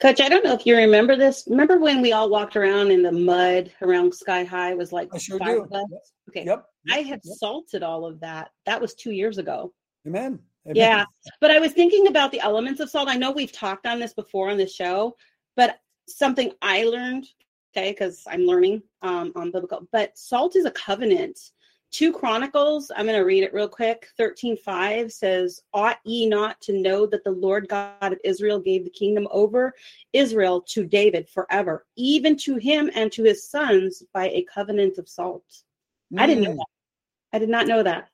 Coach, 0.00 0.20
I 0.20 0.28
don't 0.28 0.44
know 0.44 0.54
if 0.54 0.64
you 0.64 0.76
remember 0.76 1.16
this. 1.16 1.44
Remember 1.48 1.78
when 1.78 2.00
we 2.00 2.12
all 2.12 2.30
walked 2.30 2.56
around 2.56 2.92
in 2.92 3.02
the 3.02 3.10
mud 3.10 3.72
around 3.82 4.14
Sky 4.14 4.44
High? 4.44 4.74
Was 4.74 4.92
like 4.92 5.08
I 5.12 5.18
sure 5.18 5.38
five 5.38 5.56
do. 5.56 5.62
of 5.62 5.72
us. 5.72 5.84
Yep. 5.90 6.00
Okay. 6.28 6.44
Yep. 6.44 6.64
I 6.90 6.98
had 6.98 7.20
Yep. 7.24 7.36
salted 7.36 7.82
all 7.82 8.06
of 8.06 8.20
that. 8.20 8.50
That 8.64 8.80
was 8.80 8.94
two 8.94 9.10
years 9.10 9.38
ago. 9.38 9.72
Amen. 10.06 10.38
Amen. 10.66 10.76
Yeah. 10.76 11.04
But 11.40 11.50
I 11.50 11.58
was 11.58 11.72
thinking 11.72 12.06
about 12.06 12.30
the 12.30 12.40
elements 12.40 12.80
of 12.80 12.90
salt. 12.90 13.08
I 13.08 13.16
know 13.16 13.32
we've 13.32 13.52
talked 13.52 13.86
on 13.86 13.98
this 13.98 14.14
before 14.14 14.50
on 14.50 14.56
the 14.56 14.68
show, 14.68 15.16
but 15.56 15.78
something 16.06 16.52
I 16.62 16.84
learned, 16.84 17.26
okay, 17.76 17.90
because 17.90 18.22
I'm 18.28 18.42
learning 18.42 18.82
um, 19.02 19.32
on 19.34 19.50
biblical, 19.50 19.88
but 19.90 20.16
salt 20.16 20.54
is 20.54 20.64
a 20.64 20.70
covenant. 20.70 21.38
Two 21.90 22.12
Chronicles, 22.12 22.92
I'm 22.94 23.06
going 23.06 23.18
to 23.18 23.24
read 23.24 23.44
it 23.44 23.54
real 23.54 23.68
quick. 23.68 24.08
13:5 24.18 25.10
says, 25.10 25.62
Ought 25.72 25.98
ye 26.04 26.28
not 26.28 26.60
to 26.62 26.74
know 26.74 27.06
that 27.06 27.24
the 27.24 27.30
Lord 27.30 27.66
God 27.68 28.12
of 28.12 28.18
Israel 28.24 28.60
gave 28.60 28.84
the 28.84 28.90
kingdom 28.90 29.26
over 29.30 29.72
Israel 30.12 30.60
to 30.68 30.84
David 30.84 31.28
forever, 31.30 31.86
even 31.96 32.36
to 32.38 32.56
him 32.56 32.90
and 32.94 33.10
to 33.12 33.24
his 33.24 33.48
sons 33.48 34.02
by 34.12 34.28
a 34.28 34.44
covenant 34.52 34.98
of 34.98 35.08
salt? 35.08 35.44
I 36.16 36.26
didn't 36.26 36.44
know 36.44 36.50
Mm. 36.50 36.56
that. 36.56 36.66
I 37.32 37.38
did 37.38 37.48
not 37.48 37.66
know 37.66 37.82
that. 37.82 38.08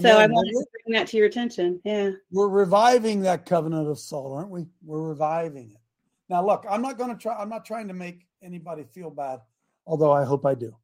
So 0.00 0.18
I 0.18 0.24
Amen. 0.24 0.32
wanted 0.32 0.52
to 0.52 0.66
bring 0.84 0.98
that 0.98 1.06
to 1.08 1.16
your 1.16 1.26
attention. 1.26 1.80
Yeah. 1.84 2.10
We're 2.30 2.48
reviving 2.48 3.20
that 3.22 3.46
covenant 3.46 3.88
of 3.88 3.98
salt, 3.98 4.32
aren't 4.36 4.50
we? 4.50 4.66
We're 4.84 5.02
reviving 5.02 5.70
it. 5.70 5.80
Now, 6.28 6.44
look, 6.44 6.66
I'm 6.68 6.82
not 6.82 6.98
going 6.98 7.10
to 7.10 7.16
try. 7.16 7.34
I'm 7.36 7.48
not 7.48 7.64
trying 7.64 7.88
to 7.88 7.94
make 7.94 8.26
anybody 8.42 8.84
feel 8.84 9.08
bad, 9.08 9.40
although 9.86 10.12
I 10.12 10.24
hope 10.24 10.44
I 10.44 10.54
do. 10.54 10.76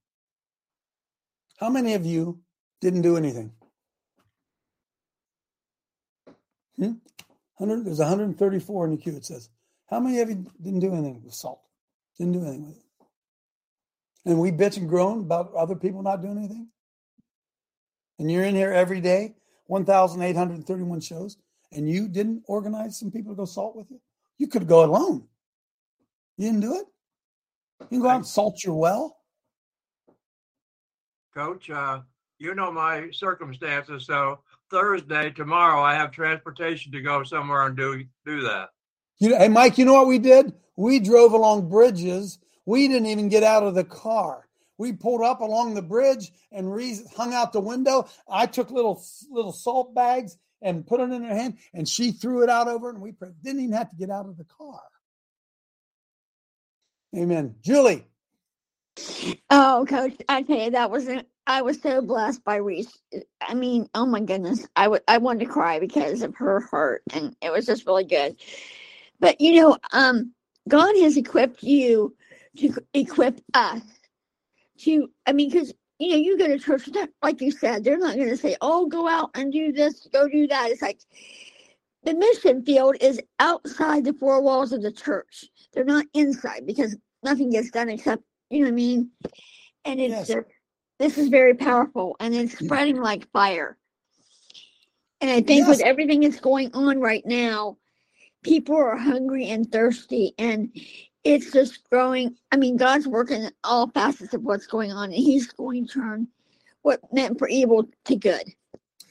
How 1.58 1.68
many 1.68 1.94
of 1.94 2.04
you 2.04 2.40
didn't 2.80 3.02
do 3.02 3.16
anything? 3.16 3.52
Hmm? 6.76 6.94
100, 7.56 7.84
there's 7.84 7.98
134 7.98 8.84
in 8.86 8.90
the 8.90 8.96
queue. 8.96 9.16
It 9.16 9.24
says, 9.24 9.48
how 9.88 10.00
many 10.00 10.20
of 10.20 10.28
you 10.28 10.46
didn't 10.60 10.80
do 10.80 10.92
anything 10.92 11.22
with 11.24 11.34
salt? 11.34 11.60
Didn't 12.18 12.32
do 12.32 12.40
anything 12.40 12.66
with 12.66 12.76
it. 12.76 12.82
And 14.26 14.40
we 14.40 14.50
bitch 14.50 14.76
and 14.76 14.88
groan 14.88 15.20
about 15.20 15.54
other 15.54 15.76
people 15.76 16.02
not 16.02 16.22
doing 16.22 16.38
anything. 16.38 16.68
And 18.18 18.30
you're 18.30 18.44
in 18.44 18.54
here 18.54 18.72
every 18.72 19.00
day, 19.00 19.34
1,831 19.66 21.00
shows, 21.00 21.36
and 21.72 21.88
you 21.88 22.08
didn't 22.08 22.42
organize 22.46 22.98
some 22.98 23.10
people 23.10 23.32
to 23.32 23.36
go 23.36 23.44
salt 23.44 23.76
with 23.76 23.90
you? 23.90 24.00
You 24.38 24.46
could 24.46 24.66
go 24.66 24.84
alone. 24.84 25.26
You 26.36 26.46
didn't 26.46 26.60
do 26.60 26.74
it? 26.74 26.86
You 27.82 27.86
can 27.88 28.00
go 28.00 28.08
out 28.08 28.16
and 28.16 28.26
salt 28.26 28.64
your 28.64 28.74
well. 28.74 29.16
Coach, 31.34 31.68
uh, 31.70 32.00
you 32.38 32.54
know 32.54 32.70
my 32.70 33.10
circumstances, 33.10 34.06
so 34.06 34.40
Thursday 34.70 35.30
tomorrow 35.30 35.82
I 35.82 35.94
have 35.94 36.10
transportation 36.12 36.92
to 36.92 37.00
go 37.00 37.24
somewhere 37.24 37.66
and 37.66 37.76
do 37.76 38.04
do 38.24 38.42
that. 38.42 38.70
You 39.18 39.30
know, 39.30 39.38
hey, 39.38 39.48
Mike, 39.48 39.78
you 39.78 39.84
know 39.84 39.94
what 39.94 40.06
we 40.06 40.18
did? 40.18 40.52
We 40.76 41.00
drove 41.00 41.32
along 41.32 41.68
bridges. 41.68 42.38
We 42.66 42.88
didn't 42.88 43.06
even 43.06 43.28
get 43.28 43.42
out 43.42 43.62
of 43.62 43.74
the 43.74 43.84
car. 43.84 44.48
We 44.78 44.92
pulled 44.92 45.22
up 45.22 45.40
along 45.40 45.74
the 45.74 45.82
bridge 45.82 46.32
and 46.50 46.72
re- 46.72 47.04
hung 47.16 47.32
out 47.32 47.52
the 47.52 47.60
window. 47.60 48.08
I 48.28 48.46
took 48.46 48.70
little 48.70 49.02
little 49.30 49.52
salt 49.52 49.94
bags 49.94 50.36
and 50.62 50.86
put 50.86 51.00
it 51.00 51.10
in 51.10 51.22
her 51.22 51.34
hand, 51.34 51.58
and 51.74 51.88
she 51.88 52.12
threw 52.12 52.42
it 52.42 52.50
out 52.50 52.68
over, 52.68 52.90
and 52.90 53.00
we 53.00 53.12
didn't 53.42 53.60
even 53.60 53.72
have 53.72 53.90
to 53.90 53.96
get 53.96 54.10
out 54.10 54.26
of 54.26 54.36
the 54.36 54.44
car. 54.44 54.80
Amen. 57.16 57.56
Julie, 57.60 58.06
Oh, 59.50 59.86
coach, 59.88 60.14
I 60.28 60.42
tell 60.42 60.58
you, 60.58 60.70
that 60.72 60.90
was 60.90 61.06
not 61.08 61.26
I 61.46 61.62
was 61.62 61.80
so 61.80 62.02
blessed 62.02 62.44
by 62.44 62.56
Reese. 62.56 62.98
I 63.42 63.54
mean, 63.54 63.88
oh 63.94 64.06
my 64.06 64.20
goodness, 64.20 64.66
I 64.76 64.88
would 64.88 65.02
I 65.08 65.18
wanted 65.18 65.46
to 65.46 65.52
cry 65.52 65.78
because 65.78 66.22
of 66.22 66.34
her 66.36 66.60
heart, 66.60 67.02
and 67.12 67.36
it 67.42 67.52
was 67.52 67.66
just 67.66 67.86
really 67.86 68.04
good. 68.04 68.36
But 69.20 69.40
you 69.40 69.60
know, 69.60 69.78
um, 69.92 70.34
God 70.68 70.96
has 70.98 71.16
equipped 71.16 71.62
you 71.62 72.16
to 72.58 72.74
equip 72.94 73.40
us 73.54 73.82
to. 74.80 75.08
I 75.26 75.32
mean, 75.32 75.50
because 75.50 75.74
you 75.98 76.10
know, 76.10 76.16
you 76.16 76.38
go 76.38 76.48
to 76.48 76.58
church, 76.58 76.88
like 77.22 77.40
you 77.40 77.50
said, 77.52 77.84
they're 77.84 77.98
not 77.98 78.16
going 78.16 78.30
to 78.30 78.36
say, 78.36 78.56
"Oh, 78.60 78.86
go 78.86 79.08
out 79.08 79.30
and 79.34 79.52
do 79.52 79.72
this, 79.72 80.08
go 80.12 80.28
do 80.28 80.46
that." 80.48 80.70
It's 80.70 80.82
like 80.82 81.00
the 82.04 82.14
mission 82.14 82.64
field 82.64 82.96
is 83.00 83.20
outside 83.40 84.04
the 84.04 84.14
four 84.14 84.42
walls 84.42 84.72
of 84.72 84.82
the 84.82 84.92
church. 84.92 85.46
They're 85.74 85.84
not 85.84 86.06
inside 86.14 86.66
because 86.66 86.96
nothing 87.22 87.50
gets 87.50 87.70
done 87.70 87.90
except 87.90 88.22
you 88.54 88.60
know 88.60 88.66
what 88.66 88.72
I 88.72 88.76
mean. 88.76 89.10
And 89.84 90.00
it's 90.00 90.12
Yes. 90.12 90.28
just, 90.28 90.46
this 90.98 91.18
is 91.18 91.28
very 91.28 91.54
powerful, 91.54 92.16
and 92.20 92.34
it's 92.34 92.54
mm. 92.54 92.64
spreading 92.64 93.00
like 93.00 93.30
fire. 93.32 93.76
And 95.20 95.30
I 95.30 95.40
think 95.40 95.66
with 95.66 95.80
everything 95.80 96.20
that's 96.20 96.40
going 96.40 96.70
on 96.74 97.00
right 97.00 97.24
now, 97.24 97.78
people 98.42 98.76
are 98.76 98.96
hungry 98.96 99.48
and 99.48 99.70
thirsty, 99.70 100.34
and 100.38 100.70
it's 101.24 101.50
just 101.50 101.88
growing. 101.90 102.36
I 102.52 102.56
mean, 102.56 102.76
God's 102.76 103.08
working 103.08 103.42
in 103.42 103.52
all 103.64 103.88
facets 103.88 104.34
of 104.34 104.42
what's 104.42 104.66
going 104.66 104.92
on, 104.92 105.04
and 105.04 105.14
He's 105.14 105.50
going 105.50 105.86
to 105.86 105.92
turn 105.92 106.28
what 106.82 107.00
meant 107.12 107.38
for 107.38 107.48
evil 107.48 107.88
to 108.04 108.16
good. 108.16 108.44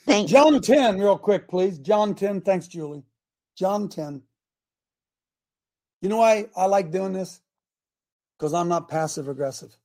Thanks. 0.05 0.31
John 0.31 0.61
10, 0.61 0.99
real 0.99 1.17
quick, 1.17 1.47
please. 1.47 1.79
John 1.79 2.13
10. 2.13 2.41
Thanks, 2.41 2.67
Julie. 2.67 3.03
John 3.57 3.89
10. 3.89 4.21
You 6.01 6.09
know 6.09 6.17
why 6.17 6.47
I 6.55 6.65
like 6.65 6.91
doing 6.91 7.13
this? 7.13 7.39
Because 8.37 8.53
I'm 8.53 8.67
not 8.67 8.89
passive 8.89 9.27
aggressive. 9.27 9.75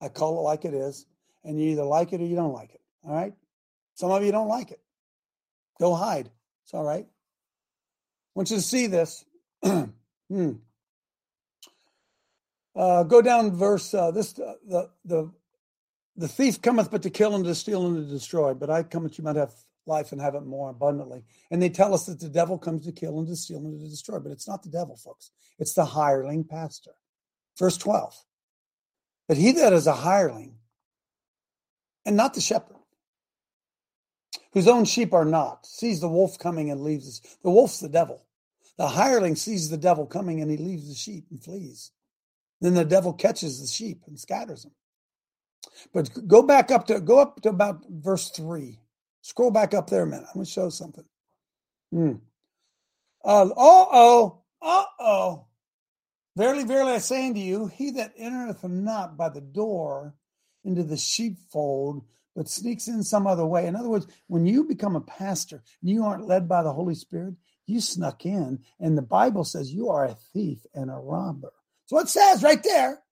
I 0.00 0.08
call 0.08 0.38
it 0.38 0.42
like 0.42 0.64
it 0.64 0.74
is, 0.74 1.06
and 1.44 1.60
you 1.60 1.70
either 1.70 1.84
like 1.84 2.12
it 2.12 2.20
or 2.20 2.24
you 2.24 2.36
don't 2.36 2.52
like 2.52 2.74
it. 2.74 2.80
All 3.04 3.14
right? 3.14 3.34
Some 3.94 4.10
of 4.10 4.24
you 4.24 4.32
don't 4.32 4.48
like 4.48 4.70
it. 4.70 4.80
Go 5.80 5.94
hide. 5.94 6.30
It's 6.64 6.74
all 6.74 6.84
right. 6.84 7.06
I 7.06 8.32
want 8.34 8.50
you 8.50 8.56
to 8.56 8.62
see 8.62 8.86
this. 8.86 9.24
hmm. 9.62 10.52
Uh, 12.74 13.02
go 13.04 13.22
down 13.22 13.56
verse 13.56 13.94
uh, 13.94 14.10
this 14.10 14.38
uh, 14.38 14.52
the 14.68 14.90
the 15.06 15.30
the 16.16 16.28
thief 16.28 16.60
cometh 16.60 16.90
but 16.90 17.02
to 17.02 17.08
kill 17.08 17.34
and 17.34 17.44
to 17.44 17.54
steal 17.54 17.86
and 17.86 17.96
to 17.96 18.12
destroy, 18.12 18.52
but 18.52 18.68
I 18.68 18.82
come 18.82 19.04
that 19.04 19.16
you 19.16 19.24
might 19.24 19.36
have 19.36 19.54
life 19.86 20.12
and 20.12 20.20
have 20.20 20.34
it 20.34 20.44
more 20.44 20.70
abundantly. 20.70 21.24
And 21.50 21.62
they 21.62 21.68
tell 21.68 21.94
us 21.94 22.06
that 22.06 22.20
the 22.20 22.28
devil 22.28 22.58
comes 22.58 22.84
to 22.84 22.92
kill 22.92 23.18
and 23.18 23.28
to 23.28 23.36
steal 23.36 23.58
and 23.58 23.80
to 23.80 23.88
destroy, 23.88 24.18
but 24.18 24.32
it's 24.32 24.48
not 24.48 24.62
the 24.62 24.68
devil, 24.68 24.96
folks. 24.96 25.30
It's 25.58 25.74
the 25.74 25.84
hireling 25.84 26.44
pastor. 26.44 26.92
Verse 27.58 27.76
12. 27.76 28.14
But 29.28 29.36
he 29.36 29.52
that 29.52 29.72
is 29.72 29.86
a 29.86 29.92
hireling 29.92 30.56
and 32.04 32.16
not 32.16 32.34
the 32.34 32.40
shepherd, 32.40 32.76
whose 34.52 34.68
own 34.68 34.84
sheep 34.84 35.12
are 35.12 35.24
not, 35.24 35.66
sees 35.66 36.00
the 36.00 36.08
wolf 36.08 36.38
coming 36.38 36.70
and 36.70 36.82
leaves. 36.82 37.20
The 37.42 37.50
wolf's 37.50 37.80
the 37.80 37.88
devil. 37.88 38.24
The 38.78 38.86
hireling 38.86 39.36
sees 39.36 39.70
the 39.70 39.76
devil 39.76 40.06
coming 40.06 40.40
and 40.40 40.50
he 40.50 40.56
leaves 40.56 40.88
the 40.88 40.94
sheep 40.94 41.26
and 41.30 41.42
flees. 41.42 41.90
Then 42.60 42.74
the 42.74 42.84
devil 42.84 43.12
catches 43.12 43.60
the 43.60 43.66
sheep 43.66 44.02
and 44.06 44.18
scatters 44.18 44.62
them. 44.62 44.72
But 45.92 46.28
go 46.28 46.42
back 46.42 46.70
up 46.70 46.86
to 46.86 47.00
go 47.00 47.18
up 47.18 47.40
to 47.42 47.48
about 47.48 47.84
verse 47.88 48.30
three. 48.30 48.78
Scroll 49.22 49.50
back 49.50 49.74
up 49.74 49.90
there 49.90 50.02
a 50.02 50.06
minute. 50.06 50.26
I'm 50.28 50.34
going 50.34 50.46
to 50.46 50.50
show 50.52 50.68
something. 50.68 51.04
Hmm. 51.92 52.12
Uh 53.24 53.48
oh, 53.56 54.42
uh 54.62 54.84
oh. 55.00 55.46
Verily, 56.36 56.64
verily, 56.64 56.92
I 56.92 56.98
say 56.98 57.26
unto 57.26 57.40
you, 57.40 57.66
he 57.66 57.90
that 57.92 58.12
entereth 58.16 58.62
not 58.62 59.16
by 59.16 59.30
the 59.30 59.40
door 59.40 60.14
into 60.64 60.82
the 60.82 60.98
sheepfold, 60.98 62.04
but 62.34 62.48
sneaks 62.48 62.88
in 62.88 63.02
some 63.02 63.26
other 63.26 63.46
way. 63.46 63.66
In 63.66 63.74
other 63.74 63.88
words, 63.88 64.06
when 64.26 64.46
you 64.46 64.64
become 64.64 64.96
a 64.96 65.00
pastor 65.00 65.62
and 65.80 65.90
you 65.90 66.04
aren't 66.04 66.28
led 66.28 66.46
by 66.46 66.62
the 66.62 66.72
Holy 66.72 66.94
Spirit, 66.94 67.34
you 67.66 67.80
snuck 67.80 68.26
in, 68.26 68.60
and 68.78 68.96
the 68.96 69.02
Bible 69.02 69.44
says 69.44 69.72
you 69.72 69.88
are 69.88 70.04
a 70.04 70.16
thief 70.34 70.58
and 70.74 70.90
a 70.90 70.94
robber. 70.94 71.52
So 71.86 71.98
it 71.98 72.08
says 72.08 72.42
right 72.42 72.62
there. 72.62 73.02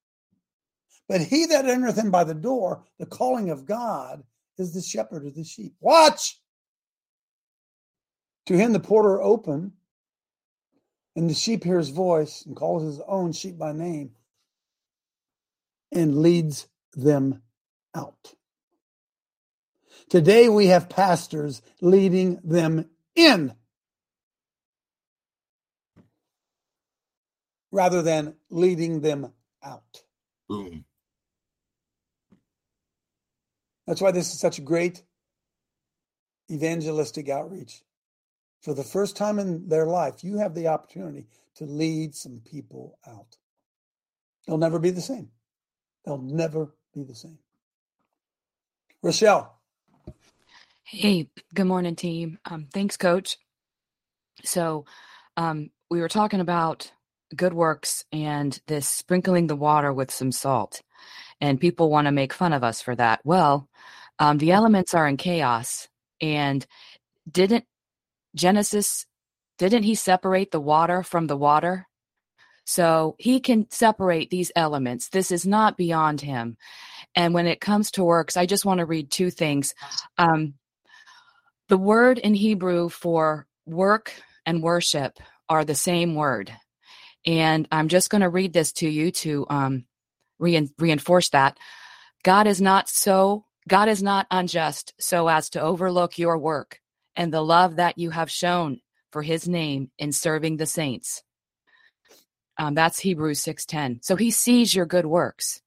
But 1.08 1.22
he 1.22 1.46
that 1.46 1.66
entereth 1.66 1.98
in 1.98 2.10
by 2.10 2.24
the 2.24 2.34
door, 2.34 2.84
the 2.98 3.06
calling 3.06 3.48
of 3.50 3.64
God, 3.64 4.22
is 4.58 4.74
the 4.74 4.82
shepherd 4.82 5.26
of 5.26 5.34
the 5.34 5.44
sheep. 5.44 5.74
Watch. 5.80 6.38
To 8.46 8.56
him 8.56 8.72
the 8.72 8.80
porter 8.80 9.20
open, 9.22 9.72
and 11.16 11.30
the 11.30 11.34
sheep 11.34 11.64
hears 11.64 11.88
voice 11.90 12.44
and 12.46 12.56
calls 12.56 12.82
his 12.82 13.00
own 13.06 13.32
sheep 13.32 13.58
by 13.58 13.72
name 13.72 14.12
and 15.92 16.18
leads 16.18 16.66
them 16.94 17.42
out. 17.94 18.34
Today 20.08 20.48
we 20.48 20.66
have 20.66 20.88
pastors 20.88 21.62
leading 21.80 22.40
them 22.42 22.88
in 23.14 23.54
rather 27.70 28.02
than 28.02 28.34
leading 28.50 29.00
them 29.00 29.32
out. 29.62 30.02
Boom. 30.48 30.84
That's 33.86 34.00
why 34.00 34.12
this 34.12 34.32
is 34.32 34.40
such 34.40 34.58
a 34.58 34.62
great 34.62 35.02
evangelistic 36.50 37.28
outreach. 37.28 37.82
For 38.64 38.72
the 38.72 38.82
first 38.82 39.14
time 39.14 39.38
in 39.38 39.68
their 39.68 39.84
life, 39.84 40.24
you 40.24 40.38
have 40.38 40.54
the 40.54 40.68
opportunity 40.68 41.26
to 41.56 41.66
lead 41.66 42.14
some 42.14 42.40
people 42.50 42.98
out. 43.06 43.36
They'll 44.46 44.56
never 44.56 44.78
be 44.78 44.88
the 44.88 45.02
same. 45.02 45.28
They'll 46.06 46.16
never 46.22 46.74
be 46.94 47.04
the 47.04 47.14
same. 47.14 47.38
Rochelle. 49.02 49.60
Hey, 50.82 51.28
good 51.54 51.66
morning, 51.66 51.94
team. 51.94 52.38
Um, 52.46 52.68
thanks, 52.72 52.96
coach. 52.96 53.36
So, 54.44 54.86
um, 55.36 55.70
we 55.90 56.00
were 56.00 56.08
talking 56.08 56.40
about 56.40 56.90
good 57.36 57.52
works 57.52 58.06
and 58.12 58.58
this 58.66 58.88
sprinkling 58.88 59.46
the 59.46 59.56
water 59.56 59.92
with 59.92 60.10
some 60.10 60.32
salt. 60.32 60.80
And 61.38 61.60
people 61.60 61.90
want 61.90 62.06
to 62.06 62.12
make 62.12 62.32
fun 62.32 62.54
of 62.54 62.64
us 62.64 62.80
for 62.80 62.96
that. 62.96 63.20
Well, 63.24 63.68
um, 64.18 64.38
the 64.38 64.52
elements 64.52 64.94
are 64.94 65.06
in 65.06 65.18
chaos. 65.18 65.86
And 66.18 66.64
didn't 67.30 67.64
Genesis, 68.34 69.06
didn't 69.58 69.84
he 69.84 69.94
separate 69.94 70.50
the 70.50 70.60
water 70.60 71.02
from 71.02 71.26
the 71.26 71.36
water? 71.36 71.86
So 72.64 73.14
he 73.18 73.40
can 73.40 73.70
separate 73.70 74.30
these 74.30 74.50
elements. 74.56 75.08
This 75.08 75.30
is 75.30 75.46
not 75.46 75.76
beyond 75.76 76.20
him. 76.20 76.56
And 77.14 77.34
when 77.34 77.46
it 77.46 77.60
comes 77.60 77.90
to 77.92 78.04
works, 78.04 78.36
I 78.36 78.46
just 78.46 78.64
want 78.64 78.78
to 78.78 78.86
read 78.86 79.10
two 79.10 79.30
things. 79.30 79.74
Um, 80.18 80.54
the 81.68 81.78
word 81.78 82.18
in 82.18 82.34
Hebrew 82.34 82.88
for 82.88 83.46
work 83.66 84.12
and 84.46 84.62
worship 84.62 85.18
are 85.48 85.64
the 85.64 85.74
same 85.74 86.14
word. 86.14 86.52
And 87.26 87.68
I'm 87.70 87.88
just 87.88 88.10
going 88.10 88.22
to 88.22 88.28
read 88.28 88.52
this 88.52 88.72
to 88.72 88.88
you 88.88 89.10
to 89.12 89.46
um, 89.48 89.84
re- 90.38 90.70
reinforce 90.78 91.30
that. 91.30 91.58
God 92.22 92.46
is 92.46 92.60
not 92.60 92.88
so, 92.88 93.44
God 93.68 93.88
is 93.88 94.02
not 94.02 94.26
unjust 94.30 94.94
so 94.98 95.28
as 95.28 95.50
to 95.50 95.60
overlook 95.60 96.18
your 96.18 96.38
work 96.38 96.80
and 97.16 97.32
the 97.32 97.42
love 97.42 97.76
that 97.76 97.98
you 97.98 98.10
have 98.10 98.30
shown 98.30 98.80
for 99.10 99.22
his 99.22 99.48
name 99.48 99.90
in 99.98 100.12
serving 100.12 100.56
the 100.56 100.66
saints. 100.66 101.22
Um, 102.58 102.74
that's 102.74 102.98
Hebrews 102.98 103.40
6:10. 103.42 104.00
So 104.02 104.16
he 104.16 104.30
sees 104.30 104.74
your 104.74 104.86
good 104.86 105.06
works 105.06 105.60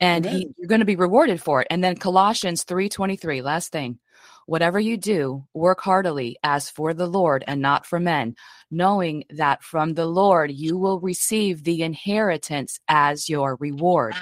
and 0.00 0.24
he, 0.24 0.48
you're 0.56 0.68
going 0.68 0.80
to 0.80 0.84
be 0.86 0.96
rewarded 0.96 1.42
for 1.42 1.60
it. 1.60 1.68
And 1.70 1.84
then 1.84 1.96
Colossians 1.96 2.64
3:23, 2.64 3.42
last 3.42 3.70
thing. 3.70 3.98
Whatever 4.46 4.80
you 4.80 4.96
do, 4.96 5.44
work 5.54 5.80
heartily 5.80 6.36
as 6.42 6.70
for 6.70 6.92
the 6.92 7.06
Lord 7.06 7.44
and 7.46 7.62
not 7.62 7.86
for 7.86 8.00
men, 8.00 8.34
knowing 8.70 9.24
that 9.30 9.62
from 9.62 9.94
the 9.94 10.06
Lord 10.06 10.50
you 10.50 10.76
will 10.76 10.98
receive 10.98 11.62
the 11.62 11.82
inheritance 11.82 12.80
as 12.88 13.28
your 13.28 13.56
reward. 13.60 14.14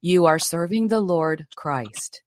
You 0.00 0.26
are 0.26 0.38
serving 0.38 0.88
the 0.88 1.00
Lord 1.00 1.46
Christ. 1.56 2.22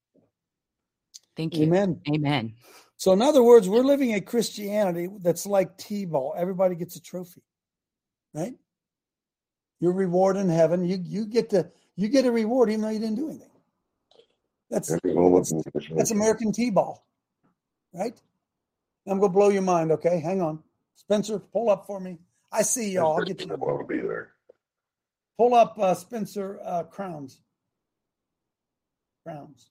Thank 1.38 1.56
you. 1.56 1.68
Amen. 1.68 2.02
Amen. 2.14 2.56
So, 2.98 3.12
in 3.14 3.22
other 3.22 3.44
words, 3.44 3.70
we're 3.70 3.84
living 3.84 4.16
a 4.16 4.22
Christianity 4.22 5.08
that's 5.20 5.46
like 5.46 5.78
T 5.78 6.06
ball. 6.06 6.34
Everybody 6.36 6.76
gets 6.76 6.96
a 6.96 7.02
trophy, 7.02 7.44
right? 8.34 8.56
Your 9.80 9.94
reward 9.94 10.36
in 10.36 10.50
heaven. 10.50 10.84
You 10.84 11.00
you 11.04 11.26
get 11.28 11.52
to 11.52 11.70
you 11.96 12.10
get 12.10 12.26
a 12.26 12.32
reward 12.32 12.70
even 12.70 12.82
though 12.82 12.90
you 12.90 13.00
didn't 13.00 13.16
do 13.16 13.30
anything. 13.30 13.50
That's 14.72 14.90
that's 15.92 16.12
American 16.12 16.52
T 16.52 16.72
ball, 16.72 17.06
right? 17.94 18.20
I'm 19.08 19.20
gonna 19.20 19.32
blow 19.32 19.50
your 19.50 19.62
mind. 19.62 19.92
Okay, 19.92 20.20
hang 20.20 20.42
on, 20.42 20.64
Spencer, 20.96 21.38
pull 21.38 21.70
up 21.70 21.86
for 21.86 22.00
me. 22.00 22.18
I 22.52 22.64
see 22.64 22.94
y'all. 22.94 23.18
I'll 23.18 23.24
get 23.24 23.46
you. 23.46 23.52
I'll 23.52 23.86
be 23.86 24.00
there. 24.00 24.32
Pull 25.38 25.54
up 25.54 25.78
uh, 25.78 25.94
Spencer 25.94 26.60
uh, 26.66 26.84
Crowns. 26.84 27.42
Crowns. 29.24 29.70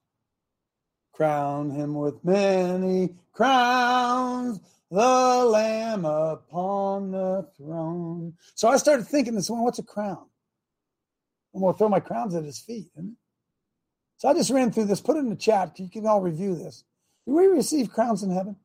Crown 1.16 1.70
him 1.70 1.94
with 1.94 2.22
many 2.22 3.14
crowns, 3.32 4.60
the 4.90 5.00
Lamb 5.00 6.04
upon 6.04 7.10
the 7.10 7.48
throne. 7.56 8.34
So 8.54 8.68
I 8.68 8.76
started 8.76 9.06
thinking 9.06 9.34
this 9.34 9.48
one, 9.48 9.62
what's 9.62 9.78
a 9.78 9.82
crown? 9.82 10.26
I'm 11.54 11.62
going 11.62 11.72
to 11.72 11.78
throw 11.78 11.88
my 11.88 12.00
crowns 12.00 12.34
at 12.34 12.44
his 12.44 12.58
feet. 12.58 12.90
So 14.18 14.28
I 14.28 14.34
just 14.34 14.50
ran 14.50 14.70
through 14.70 14.84
this, 14.84 15.00
put 15.00 15.16
it 15.16 15.20
in 15.20 15.30
the 15.30 15.36
chat. 15.36 15.80
You 15.80 15.88
can 15.88 16.06
all 16.06 16.20
review 16.20 16.54
this. 16.54 16.84
Do 17.26 17.34
we 17.34 17.46
receive 17.46 17.90
crowns 17.90 18.22
in 18.22 18.30
heaven? 18.30 18.56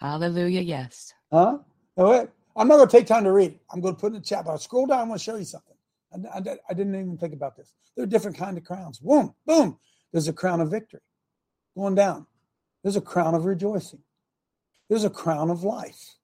Hallelujah, 0.00 0.60
yes. 0.60 1.14
Huh? 1.32 1.58
No, 1.96 2.10
wait. 2.10 2.28
I'm 2.54 2.68
not 2.68 2.76
going 2.76 2.88
to 2.88 2.96
take 2.96 3.06
time 3.06 3.24
to 3.24 3.32
read 3.32 3.52
it. 3.52 3.60
I'm 3.72 3.80
going 3.80 3.94
to 3.94 4.00
put 4.00 4.12
it 4.12 4.16
in 4.16 4.20
the 4.20 4.26
chat. 4.26 4.44
But 4.44 4.50
I'll 4.50 4.58
scroll 4.58 4.86
down. 4.86 5.00
I'm 5.00 5.08
going 5.08 5.18
to 5.18 5.24
show 5.24 5.36
you 5.36 5.44
something. 5.44 5.76
I, 6.12 6.38
I, 6.38 6.56
I 6.70 6.74
didn't 6.74 6.94
even 6.94 7.18
think 7.18 7.34
about 7.34 7.56
this. 7.56 7.72
There 7.96 8.04
are 8.04 8.06
different 8.08 8.36
kind 8.36 8.56
of 8.56 8.64
crowns. 8.64 8.98
Boom, 8.98 9.34
boom. 9.46 9.78
There's 10.12 10.28
a 10.28 10.32
crown 10.32 10.60
of 10.60 10.70
victory. 10.70 11.00
Going 11.76 11.94
down. 11.94 12.26
There's 12.82 12.96
a 12.96 13.00
crown 13.00 13.34
of 13.34 13.44
rejoicing. 13.44 14.00
There's 14.88 15.04
a 15.04 15.10
crown 15.10 15.50
of 15.50 15.62
life. 15.62 16.16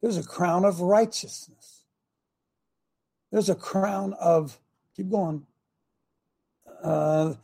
There's 0.00 0.16
a 0.16 0.22
crown 0.22 0.64
of 0.64 0.80
righteousness. 0.80 1.84
There's 3.30 3.50
a 3.50 3.54
crown 3.54 4.14
of, 4.14 4.58
keep 4.96 5.10
going. 5.10 5.46
Uh, 6.82 7.34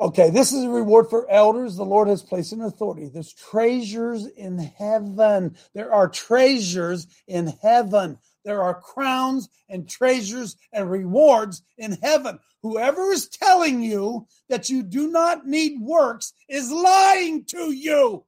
Okay, 0.00 0.28
this 0.30 0.52
is 0.52 0.64
a 0.64 0.68
reward 0.68 1.08
for 1.08 1.30
elders 1.30 1.76
the 1.76 1.84
Lord 1.84 2.08
has 2.08 2.22
placed 2.22 2.52
in 2.52 2.60
authority. 2.60 3.08
There's 3.08 3.32
treasures 3.32 4.26
in 4.26 4.58
heaven. 4.58 5.56
There 5.72 5.92
are 5.92 6.08
treasures 6.08 7.06
in 7.28 7.46
heaven. 7.62 8.18
There 8.44 8.62
are 8.62 8.80
crowns 8.80 9.48
and 9.68 9.88
treasures 9.88 10.56
and 10.72 10.90
rewards 10.90 11.62
in 11.78 11.92
heaven. 12.02 12.38
Whoever 12.62 13.12
is 13.12 13.28
telling 13.28 13.82
you 13.82 14.26
that 14.48 14.68
you 14.68 14.82
do 14.82 15.10
not 15.10 15.46
need 15.46 15.80
works 15.80 16.32
is 16.48 16.70
lying 16.70 17.44
to 17.46 17.72
you. 17.72 18.24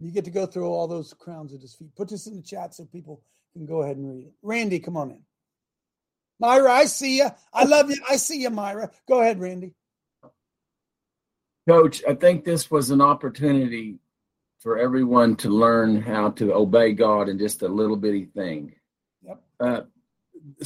You 0.00 0.10
get 0.10 0.24
to 0.24 0.30
go 0.30 0.46
through 0.46 0.66
all 0.66 0.88
those 0.88 1.14
crowns 1.14 1.54
at 1.54 1.60
his 1.60 1.74
feet. 1.74 1.94
Put 1.94 2.08
this 2.08 2.26
in 2.26 2.36
the 2.36 2.42
chat 2.42 2.74
so 2.74 2.84
people 2.86 3.22
can 3.52 3.66
go 3.66 3.82
ahead 3.82 3.96
and 3.96 4.10
read 4.10 4.24
it. 4.24 4.32
Randy, 4.42 4.80
come 4.80 4.96
on 4.96 5.12
in. 5.12 5.22
Myra, 6.40 6.72
I 6.72 6.86
see 6.86 7.18
you. 7.18 7.28
I 7.52 7.64
love 7.64 7.88
you. 7.88 7.96
I 8.08 8.16
see 8.16 8.42
you, 8.42 8.50
Myra. 8.50 8.90
Go 9.08 9.20
ahead, 9.20 9.38
Randy. 9.38 9.74
Coach, 11.68 12.02
I 12.08 12.14
think 12.14 12.44
this 12.44 12.68
was 12.68 12.90
an 12.90 13.00
opportunity 13.00 13.98
for 14.62 14.78
everyone 14.78 15.34
to 15.34 15.48
learn 15.48 16.00
how 16.00 16.30
to 16.30 16.54
obey 16.54 16.92
God 16.92 17.28
in 17.28 17.36
just 17.38 17.62
a 17.62 17.68
little 17.68 17.96
bitty 17.96 18.26
thing. 18.26 18.74
Yep. 19.26 19.42
Uh, 19.58 19.80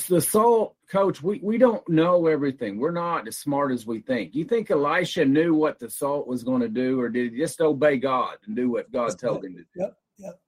the 0.09 0.21
soul, 0.21 0.77
coach, 0.91 1.23
we, 1.23 1.41
we 1.43 1.57
don't 1.57 1.87
know 1.89 2.27
everything. 2.27 2.79
We're 2.79 2.91
not 2.91 3.27
as 3.27 3.39
smart 3.39 3.73
as 3.73 3.87
we 3.87 4.01
think. 4.01 4.35
You 4.35 4.45
think 4.45 4.71
Elisha 4.71 5.25
knew 5.25 5.55
what 5.55 5.79
the 5.79 5.89
salt 5.89 6.27
was 6.27 6.45
going 6.45 6.61
to 6.61 6.69
do, 6.69 7.01
or 7.01 7.09
did 7.09 7.33
he 7.33 7.39
just 7.39 7.61
obey 7.63 7.97
God 7.97 8.37
and 8.47 8.55
do 8.55 8.71
what 8.71 8.93
God 8.93 9.19
told 9.19 9.45
him 9.45 9.55
to 9.55 9.63
do? 9.63 9.67
Yep. 9.77 9.97
Yep. 10.19 10.41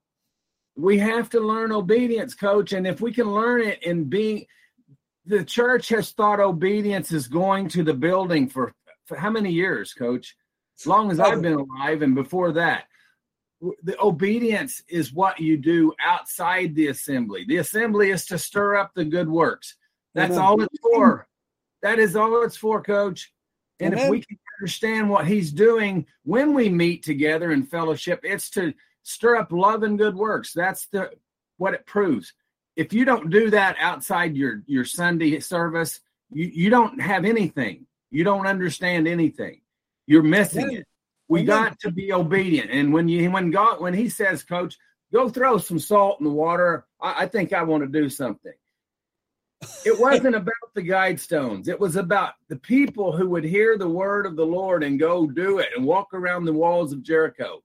We 0.76 0.98
have 0.98 1.30
to 1.30 1.40
learn 1.40 1.72
obedience, 1.72 2.34
coach. 2.34 2.72
And 2.74 2.86
if 2.86 3.00
we 3.00 3.12
can 3.12 3.32
learn 3.32 3.62
it 3.62 3.82
in 3.82 4.04
being, 4.04 4.44
the 5.24 5.44
church 5.44 5.88
has 5.88 6.10
thought 6.10 6.38
obedience 6.38 7.12
is 7.12 7.28
going 7.28 7.68
to 7.70 7.82
the 7.82 7.94
building 7.94 8.48
for, 8.48 8.74
for 9.06 9.16
how 9.16 9.30
many 9.30 9.52
years, 9.52 9.94
coach? 9.94 10.36
As 10.78 10.86
long 10.86 11.10
as 11.10 11.18
I've 11.18 11.42
been 11.42 11.54
alive 11.54 12.02
and 12.02 12.14
before 12.14 12.52
that 12.52 12.84
the 13.82 14.00
obedience 14.00 14.82
is 14.88 15.12
what 15.12 15.40
you 15.40 15.56
do 15.56 15.92
outside 16.00 16.74
the 16.74 16.88
assembly. 16.88 17.44
The 17.46 17.56
assembly 17.58 18.10
is 18.10 18.26
to 18.26 18.38
stir 18.38 18.76
up 18.76 18.92
the 18.94 19.04
good 19.04 19.28
works. 19.28 19.74
That's 20.14 20.32
Amen. 20.32 20.44
all 20.44 20.62
it's 20.62 20.78
for. 20.80 21.26
That 21.82 21.98
is 21.98 22.16
all 22.16 22.42
it's 22.42 22.56
for, 22.56 22.82
coach. 22.82 23.32
And 23.80 23.94
if 23.94 24.08
we 24.08 24.20
can 24.22 24.38
understand 24.60 25.08
what 25.08 25.26
he's 25.26 25.52
doing 25.52 26.06
when 26.24 26.52
we 26.52 26.68
meet 26.68 27.04
together 27.04 27.52
in 27.52 27.64
fellowship, 27.64 28.20
it's 28.24 28.50
to 28.50 28.74
stir 29.04 29.36
up 29.36 29.52
love 29.52 29.84
and 29.84 29.96
good 29.96 30.16
works. 30.16 30.52
That's 30.52 30.86
the 30.86 31.10
what 31.58 31.74
it 31.74 31.86
proves. 31.86 32.32
If 32.76 32.92
you 32.92 33.04
don't 33.04 33.30
do 33.30 33.50
that 33.50 33.76
outside 33.80 34.36
your 34.36 34.62
your 34.66 34.84
Sunday 34.84 35.38
service, 35.40 36.00
you, 36.30 36.50
you 36.52 36.70
don't 36.70 37.00
have 37.00 37.24
anything. 37.24 37.86
You 38.10 38.24
don't 38.24 38.46
understand 38.46 39.06
anything. 39.06 39.60
You're 40.06 40.22
missing 40.22 40.64
Amen. 40.64 40.76
it. 40.78 40.86
We 41.28 41.44
got 41.44 41.78
to 41.80 41.90
be 41.90 42.12
obedient. 42.12 42.70
And 42.70 42.92
when 42.92 43.08
you 43.08 43.30
when 43.30 43.50
God 43.50 43.80
when 43.80 43.94
He 43.94 44.08
says, 44.08 44.42
Coach, 44.42 44.76
go 45.12 45.28
throw 45.28 45.58
some 45.58 45.78
salt 45.78 46.20
in 46.20 46.24
the 46.24 46.32
water, 46.32 46.86
I, 47.00 47.24
I 47.24 47.26
think 47.26 47.52
I 47.52 47.62
want 47.62 47.82
to 47.82 47.88
do 47.88 48.08
something. 48.08 48.52
It 49.84 49.98
wasn't 50.00 50.34
about 50.34 50.54
the 50.74 50.82
guide 50.82 51.20
stones. 51.20 51.68
It 51.68 51.78
was 51.78 51.96
about 51.96 52.34
the 52.48 52.56
people 52.56 53.16
who 53.16 53.28
would 53.30 53.44
hear 53.44 53.76
the 53.76 53.88
word 53.88 54.26
of 54.26 54.36
the 54.36 54.46
Lord 54.46 54.82
and 54.82 54.98
go 54.98 55.26
do 55.26 55.58
it 55.58 55.68
and 55.76 55.84
walk 55.84 56.14
around 56.14 56.44
the 56.44 56.52
walls 56.52 56.92
of 56.92 57.02
Jericho. 57.02 57.62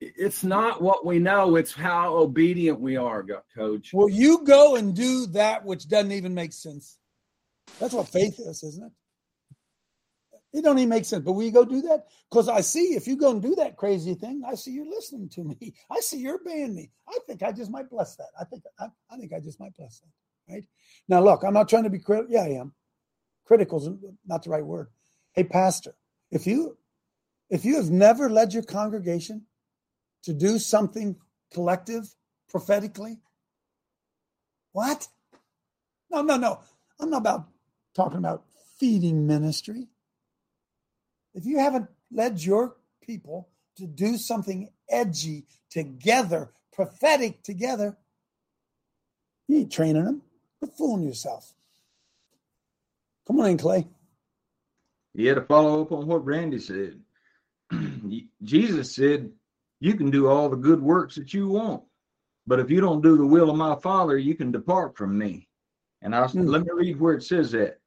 It's 0.00 0.44
not 0.44 0.80
what 0.80 1.04
we 1.04 1.18
know, 1.18 1.56
it's 1.56 1.74
how 1.74 2.14
obedient 2.14 2.80
we 2.80 2.96
are, 2.96 3.26
coach. 3.56 3.92
Will 3.92 4.08
you 4.08 4.44
go 4.44 4.76
and 4.76 4.94
do 4.94 5.26
that 5.28 5.64
which 5.64 5.88
doesn't 5.88 6.12
even 6.12 6.34
make 6.34 6.52
sense? 6.52 6.98
That's 7.80 7.94
what 7.94 8.08
faith 8.08 8.38
is, 8.38 8.62
isn't 8.62 8.86
it? 8.86 8.92
It 10.52 10.62
don't 10.62 10.78
even 10.78 10.88
make 10.88 11.04
sense. 11.04 11.24
But 11.24 11.32
will 11.32 11.42
you 11.42 11.52
go 11.52 11.64
do 11.64 11.82
that? 11.82 12.06
Because 12.30 12.48
I 12.48 12.62
see 12.62 12.94
if 12.94 13.06
you 13.06 13.16
go 13.16 13.30
and 13.30 13.42
do 13.42 13.54
that 13.56 13.76
crazy 13.76 14.14
thing, 14.14 14.42
I 14.46 14.54
see 14.54 14.70
you're 14.70 14.88
listening 14.88 15.28
to 15.30 15.44
me. 15.44 15.74
I 15.90 16.00
see 16.00 16.18
you're 16.18 16.40
obeying 16.40 16.74
me. 16.74 16.90
I 17.08 17.18
think 17.26 17.42
I 17.42 17.52
just 17.52 17.70
might 17.70 17.90
bless 17.90 18.16
that. 18.16 18.28
I 18.40 18.44
think 18.44 18.62
I, 18.78 18.86
I 19.10 19.16
think 19.16 19.32
I 19.32 19.40
just 19.40 19.60
might 19.60 19.76
bless 19.76 20.00
that. 20.00 20.52
Right 20.52 20.64
now, 21.08 21.20
look, 21.20 21.42
I'm 21.44 21.52
not 21.52 21.68
trying 21.68 21.84
to 21.84 21.90
be 21.90 21.98
critical. 21.98 22.32
Yeah, 22.32 22.44
I 22.44 22.60
am. 22.60 22.72
Critical 23.44 23.78
is 23.78 23.90
not 24.26 24.42
the 24.42 24.50
right 24.50 24.64
word. 24.64 24.88
Hey, 25.34 25.44
pastor, 25.44 25.94
if 26.30 26.46
you 26.46 26.78
if 27.50 27.64
you 27.64 27.76
have 27.76 27.90
never 27.90 28.30
led 28.30 28.54
your 28.54 28.62
congregation 28.62 29.46
to 30.22 30.32
do 30.32 30.58
something 30.58 31.16
collective 31.52 32.14
prophetically, 32.48 33.18
what? 34.72 35.08
No, 36.10 36.22
no, 36.22 36.36
no. 36.38 36.60
I'm 37.00 37.10
not 37.10 37.18
about 37.18 37.48
talking 37.94 38.18
about 38.18 38.44
feeding 38.78 39.26
ministry. 39.26 39.88
If 41.38 41.46
you 41.46 41.60
haven't 41.60 41.86
led 42.10 42.42
your 42.42 42.74
people 43.00 43.48
to 43.76 43.86
do 43.86 44.18
something 44.18 44.70
edgy 44.90 45.46
together, 45.70 46.50
prophetic 46.72 47.44
together, 47.44 47.96
you 49.46 49.58
ain't 49.58 49.70
training 49.70 50.04
them. 50.04 50.22
You're 50.60 50.72
fooling 50.72 51.06
yourself. 51.06 51.54
Come 53.28 53.38
on 53.38 53.50
in, 53.50 53.56
Clay. 53.56 53.86
Yeah, 55.14 55.34
to 55.34 55.42
follow 55.42 55.80
up 55.82 55.92
on 55.92 56.08
what 56.08 56.26
Randy 56.26 56.58
said, 56.58 56.98
Jesus 58.42 58.96
said, 58.96 59.30
You 59.78 59.94
can 59.94 60.10
do 60.10 60.26
all 60.26 60.48
the 60.48 60.56
good 60.56 60.82
works 60.82 61.14
that 61.14 61.32
you 61.32 61.46
want, 61.46 61.84
but 62.48 62.58
if 62.58 62.68
you 62.68 62.80
don't 62.80 63.00
do 63.00 63.16
the 63.16 63.24
will 63.24 63.48
of 63.48 63.56
my 63.56 63.76
Father, 63.76 64.18
you 64.18 64.34
can 64.34 64.50
depart 64.50 64.96
from 64.96 65.16
me. 65.16 65.46
And 66.02 66.16
I 66.16 66.26
said, 66.26 66.42
hmm. 66.42 66.48
let 66.48 66.62
me 66.62 66.70
read 66.74 66.98
where 66.98 67.14
it 67.14 67.22
says 67.22 67.52
that 67.52 67.78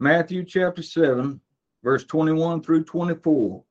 Matthew 0.00 0.46
chapter 0.46 0.82
7, 0.82 1.42
verse 1.86 2.02
21 2.02 2.64
through 2.64 2.82
24 2.82 3.62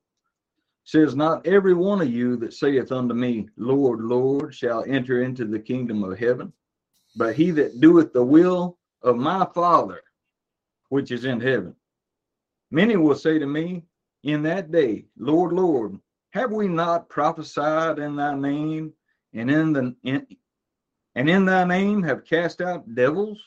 says, 0.84 1.14
Not 1.14 1.46
every 1.46 1.74
one 1.74 2.00
of 2.00 2.10
you 2.10 2.38
that 2.38 2.54
saith 2.54 2.90
unto 2.90 3.14
me, 3.14 3.46
Lord, 3.58 4.00
Lord, 4.00 4.54
shall 4.54 4.82
enter 4.86 5.22
into 5.22 5.44
the 5.44 5.58
kingdom 5.58 6.02
of 6.02 6.18
heaven, 6.18 6.50
but 7.14 7.36
he 7.36 7.50
that 7.50 7.78
doeth 7.78 8.14
the 8.14 8.24
will 8.24 8.78
of 9.02 9.16
my 9.16 9.46
Father, 9.54 10.00
which 10.88 11.10
is 11.10 11.26
in 11.26 11.42
heaven. 11.42 11.76
Many 12.70 12.96
will 12.96 13.16
say 13.16 13.38
to 13.38 13.46
me 13.46 13.84
in 14.22 14.42
that 14.44 14.72
day, 14.72 15.04
Lord, 15.18 15.52
Lord, 15.52 15.98
have 16.30 16.50
we 16.50 16.68
not 16.68 17.10
prophesied 17.10 17.98
in 17.98 18.16
thy 18.16 18.34
name, 18.34 18.94
and 19.34 19.50
in 19.50 19.74
the 19.74 19.94
in, 20.04 20.26
and 21.16 21.28
in 21.28 21.44
thy 21.44 21.64
name 21.64 22.02
have 22.04 22.24
cast 22.24 22.62
out 22.62 22.94
devils, 22.94 23.38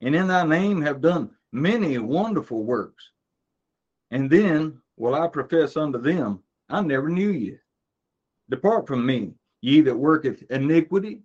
and 0.00 0.14
in 0.14 0.28
thy 0.28 0.46
name 0.46 0.80
have 0.82 1.00
done 1.00 1.30
many 1.50 1.98
wonderful 1.98 2.62
works? 2.62 3.11
And 4.12 4.28
then 4.30 4.78
will 4.98 5.14
I 5.14 5.26
profess 5.26 5.76
unto 5.76 5.98
them, 5.98 6.42
I 6.68 6.82
never 6.82 7.08
knew 7.08 7.30
you. 7.30 7.58
Depart 8.50 8.86
from 8.86 9.04
me, 9.04 9.32
ye 9.62 9.80
that 9.80 9.96
worketh 9.96 10.42
iniquity. 10.50 11.22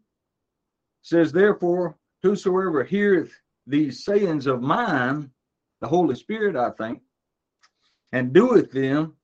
Says 1.02 1.32
therefore, 1.32 1.98
whosoever 2.24 2.84
heareth 2.86 3.32
these 3.68 4.06
sayings 4.06 4.48
of 4.48 4.62
mine, 4.62 5.30
the 5.82 5.88
Holy 5.88 6.16
Spirit, 6.16 6.56
I 6.56 6.72
think, 6.72 7.02
and 8.14 8.32
doeth 8.34 8.72
them, 8.72 9.16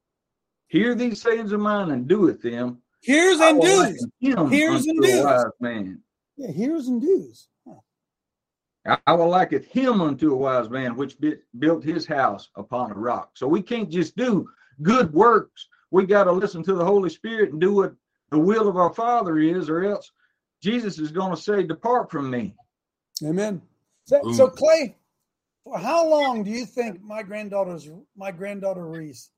hear 0.67 0.93
these 0.93 1.21
sayings 1.21 1.53
of 1.53 1.61
mine 1.61 1.91
and 1.91 2.05
doeth 2.05 2.41
them. 2.41 2.81
Hears 3.01 3.39
and 3.39 3.57
will 3.59 3.63
does. 3.65 4.07
Hears 4.19 4.85
and 4.87 4.99
unto 4.99 5.03
a 5.03 5.23
does. 5.23 5.51
man. 5.61 6.01
Yeah, 6.35 6.51
hears 6.51 6.89
and 6.89 7.01
does. 7.01 7.47
I- 7.65 7.71
I 8.85 9.13
will 9.13 9.29
liken 9.29 9.63
him 9.63 10.01
unto 10.01 10.33
a 10.33 10.37
wise 10.37 10.69
man 10.69 10.95
which 10.95 11.19
bi- 11.19 11.37
built 11.59 11.83
his 11.83 12.05
house 12.05 12.49
upon 12.55 12.91
a 12.91 12.95
rock. 12.95 13.31
So 13.35 13.47
we 13.47 13.61
can't 13.61 13.89
just 13.89 14.15
do 14.17 14.49
good 14.81 15.13
works. 15.13 15.67
We 15.91 16.05
got 16.05 16.25
to 16.25 16.31
listen 16.31 16.63
to 16.63 16.73
the 16.73 16.83
Holy 16.83 17.09
Spirit 17.09 17.51
and 17.51 17.61
do 17.61 17.73
what 17.73 17.93
the 18.31 18.39
will 18.39 18.67
of 18.67 18.75
our 18.75 18.93
Father 18.93 19.37
is, 19.37 19.69
or 19.69 19.85
else 19.85 20.11
Jesus 20.61 20.99
is 20.99 21.11
going 21.11 21.33
to 21.33 21.41
say, 21.41 21.63
Depart 21.63 22.11
from 22.11 22.29
me. 22.29 22.55
Amen. 23.23 23.61
So, 24.05 24.21
so 24.31 24.49
Clay, 24.49 24.97
for 25.63 25.77
how 25.77 26.05
long 26.05 26.43
do 26.43 26.51
you 26.51 26.65
think 26.65 27.01
my 27.01 27.23
granddaughter's 27.23 27.89
my 28.17 28.31
granddaughter 28.31 28.85
Reese 28.85 29.29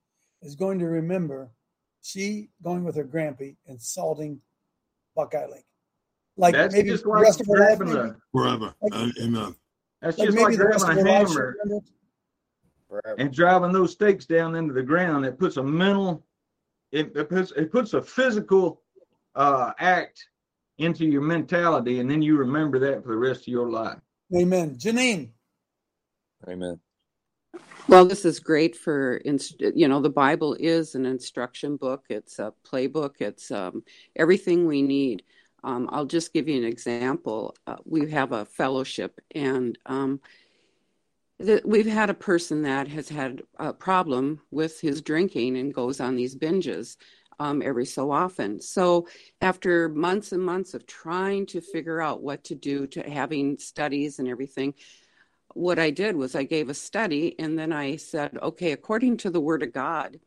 is 0.42 0.56
going 0.56 0.80
to 0.80 0.86
remember 0.86 1.52
she 2.02 2.50
going 2.64 2.84
with 2.84 2.96
her 2.96 3.04
grampy 3.04 3.58
and 3.68 3.80
salting 3.80 4.40
Buckeye 5.16 5.46
Lake? 5.46 5.66
Like 6.38 6.54
That's 6.54 6.74
maybe 6.74 6.90
just 6.90 7.04
the 7.04 7.10
like 7.10 7.24
rest 7.24 7.42
of 7.42 7.48
her 7.48 7.60
life. 7.60 7.78
grabbing 7.78 7.94
maybe? 7.94 8.10
a- 8.10 8.16
Forever. 8.32 8.74
Uh, 8.92 9.10
amen. 9.22 9.56
That's 10.02 10.18
Like 10.18 10.28
just 10.28 10.36
maybe 10.36 10.50
like 10.50 10.58
the 10.58 10.66
rest 10.66 10.86
grabbing 10.86 11.02
of 11.02 11.08
a 11.08 11.10
life 11.10 11.28
hammer 11.30 11.56
remember 11.64 11.86
and 13.18 13.34
driving 13.34 13.72
those 13.72 13.92
stakes 13.94 14.26
down 14.26 14.56
into 14.56 14.74
the 14.74 14.84
ground. 14.84 15.26
It 15.26 15.40
puts 15.40 15.58
a 15.58 15.64
mental, 15.64 16.26
it, 16.92 17.16
it 17.16 17.30
puts 17.30 17.52
it 17.52 17.72
puts 17.72 17.94
a 17.94 18.02
physical 18.02 18.82
uh, 19.36 19.72
act 19.80 20.28
into 20.78 21.06
your 21.06 21.22
mentality, 21.22 22.00
and 22.00 22.10
then 22.12 22.22
you 22.22 22.38
remember 22.38 22.80
that 22.80 23.04
for 23.04 23.10
the 23.12 23.18
rest 23.18 23.42
of 23.42 23.48
your 23.48 23.70
life. 23.70 23.98
Amen. 24.36 24.76
Janine. 24.78 25.30
Amen. 26.48 26.80
Well, 27.88 28.06
this 28.06 28.26
is 28.26 28.40
great 28.40 28.76
for, 28.76 29.18
inst- 29.18 29.62
you 29.62 29.88
know, 29.88 30.02
the 30.02 30.10
Bible 30.10 30.56
is 30.60 30.96
an 30.96 31.06
instruction 31.06 31.78
book. 31.78 32.06
It's 32.10 32.40
a 32.40 32.52
playbook. 32.66 33.22
It's 33.22 33.52
um, 33.52 33.84
everything 34.16 34.68
we 34.68 34.82
need. 34.82 35.24
Um, 35.66 35.90
I'll 35.92 36.06
just 36.06 36.32
give 36.32 36.48
you 36.48 36.58
an 36.58 36.64
example. 36.64 37.56
Uh, 37.66 37.78
we 37.86 38.10
have 38.12 38.32
a 38.32 38.46
fellowship, 38.46 39.20
and 39.34 39.78
um, 39.88 40.22
we've 41.66 41.88
had 41.88 42.12
a 42.12 42.14
person 42.14 42.62
that 42.62 42.88
has 42.88 43.10
had 43.10 43.42
a 43.58 43.74
problem 43.74 44.42
with 44.52 44.80
his 44.80 45.02
drinking 45.02 45.58
and 45.58 45.74
goes 45.74 46.00
on 46.00 46.16
these 46.16 46.36
binges 46.36 46.98
um, 47.40 47.64
every 47.66 47.86
so 47.86 48.12
often. 48.12 48.62
So, 48.62 49.08
after 49.42 49.90
months 49.90 50.32
and 50.32 50.44
months 50.44 50.76
of 50.76 50.86
trying 50.86 51.48
to 51.48 51.62
figure 51.62 52.00
out 52.00 52.22
what 52.22 52.44
to 52.46 52.56
do, 52.56 52.86
to 52.88 53.02
having 53.02 53.58
studies 53.58 54.20
and 54.20 54.28
everything, 54.28 54.76
what 55.56 55.80
I 55.80 55.90
did 55.90 56.16
was 56.16 56.36
I 56.36 56.44
gave 56.44 56.70
a 56.70 56.76
study 56.76 57.34
and 57.40 57.58
then 57.58 57.74
I 57.74 57.96
said, 57.96 58.38
okay, 58.42 58.72
according 58.74 59.18
to 59.18 59.32
the 59.32 59.42
Word 59.42 59.64
of 59.64 59.74
God, 59.74 60.20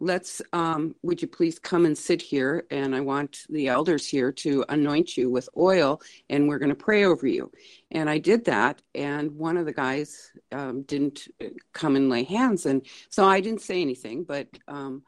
let's, 0.00 0.40
um, 0.52 0.94
would 1.02 1.20
you 1.22 1.28
please 1.28 1.58
come 1.58 1.84
and 1.84 1.96
sit 1.96 2.20
here? 2.22 2.66
And 2.70 2.94
I 2.94 3.00
want 3.00 3.44
the 3.50 3.68
elders 3.68 4.06
here 4.06 4.32
to 4.32 4.64
anoint 4.68 5.16
you 5.16 5.30
with 5.30 5.48
oil 5.56 6.00
and 6.28 6.48
we're 6.48 6.58
going 6.58 6.70
to 6.70 6.74
pray 6.74 7.04
over 7.04 7.26
you. 7.26 7.52
And 7.90 8.08
I 8.08 8.18
did 8.18 8.46
that. 8.46 8.82
And 8.94 9.36
one 9.36 9.58
of 9.58 9.66
the 9.66 9.72
guys 9.72 10.32
um, 10.50 10.82
didn't 10.82 11.28
uh, 11.40 11.48
come 11.74 11.96
and 11.96 12.08
lay 12.08 12.24
hands. 12.24 12.66
And 12.66 12.84
so 13.10 13.24
I 13.24 13.40
didn't 13.40 13.60
say 13.60 13.80
anything, 13.82 14.24
but 14.24 14.48
um, 14.66 15.02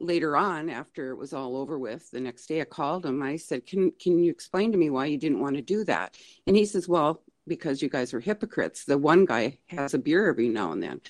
later 0.00 0.36
on 0.36 0.68
after 0.68 1.10
it 1.10 1.16
was 1.16 1.32
all 1.32 1.56
over 1.56 1.78
with 1.78 2.10
the 2.10 2.20
next 2.20 2.46
day 2.46 2.60
i 2.60 2.64
called 2.64 3.06
him 3.06 3.22
i 3.22 3.36
said 3.36 3.64
can 3.64 3.92
can 4.00 4.18
you 4.18 4.32
explain 4.32 4.72
to 4.72 4.78
me 4.78 4.90
why 4.90 5.06
you 5.06 5.16
didn't 5.16 5.38
want 5.38 5.54
to 5.54 5.62
do 5.62 5.84
that 5.84 6.16
and 6.48 6.56
he 6.56 6.64
says 6.64 6.88
well 6.88 7.22
because 7.46 7.80
you 7.80 7.88
guys 7.88 8.12
are 8.12 8.18
hypocrites 8.18 8.84
the 8.84 8.98
one 8.98 9.24
guy 9.24 9.56
has 9.68 9.94
a 9.94 9.98
beer 9.98 10.28
every 10.28 10.48
now 10.48 10.72
and 10.72 10.82
then 10.82 11.00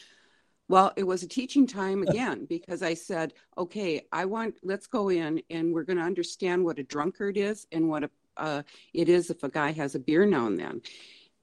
well 0.68 0.92
it 0.96 1.04
was 1.04 1.22
a 1.22 1.28
teaching 1.28 1.66
time 1.66 2.02
again 2.08 2.46
because 2.46 2.82
i 2.82 2.94
said 2.94 3.32
okay 3.58 4.06
i 4.12 4.24
want 4.24 4.54
let's 4.62 4.86
go 4.86 5.08
in 5.08 5.42
and 5.50 5.72
we're 5.72 5.84
going 5.84 5.98
to 5.98 6.04
understand 6.04 6.64
what 6.64 6.78
a 6.78 6.82
drunkard 6.82 7.36
is 7.36 7.66
and 7.72 7.88
what 7.88 8.04
a 8.04 8.10
uh, 8.36 8.62
it 8.92 9.08
is 9.08 9.30
if 9.30 9.42
a 9.42 9.48
guy 9.48 9.72
has 9.72 9.94
a 9.94 10.00
beer 10.00 10.26
now 10.26 10.46
and 10.46 10.58
then. 10.58 10.82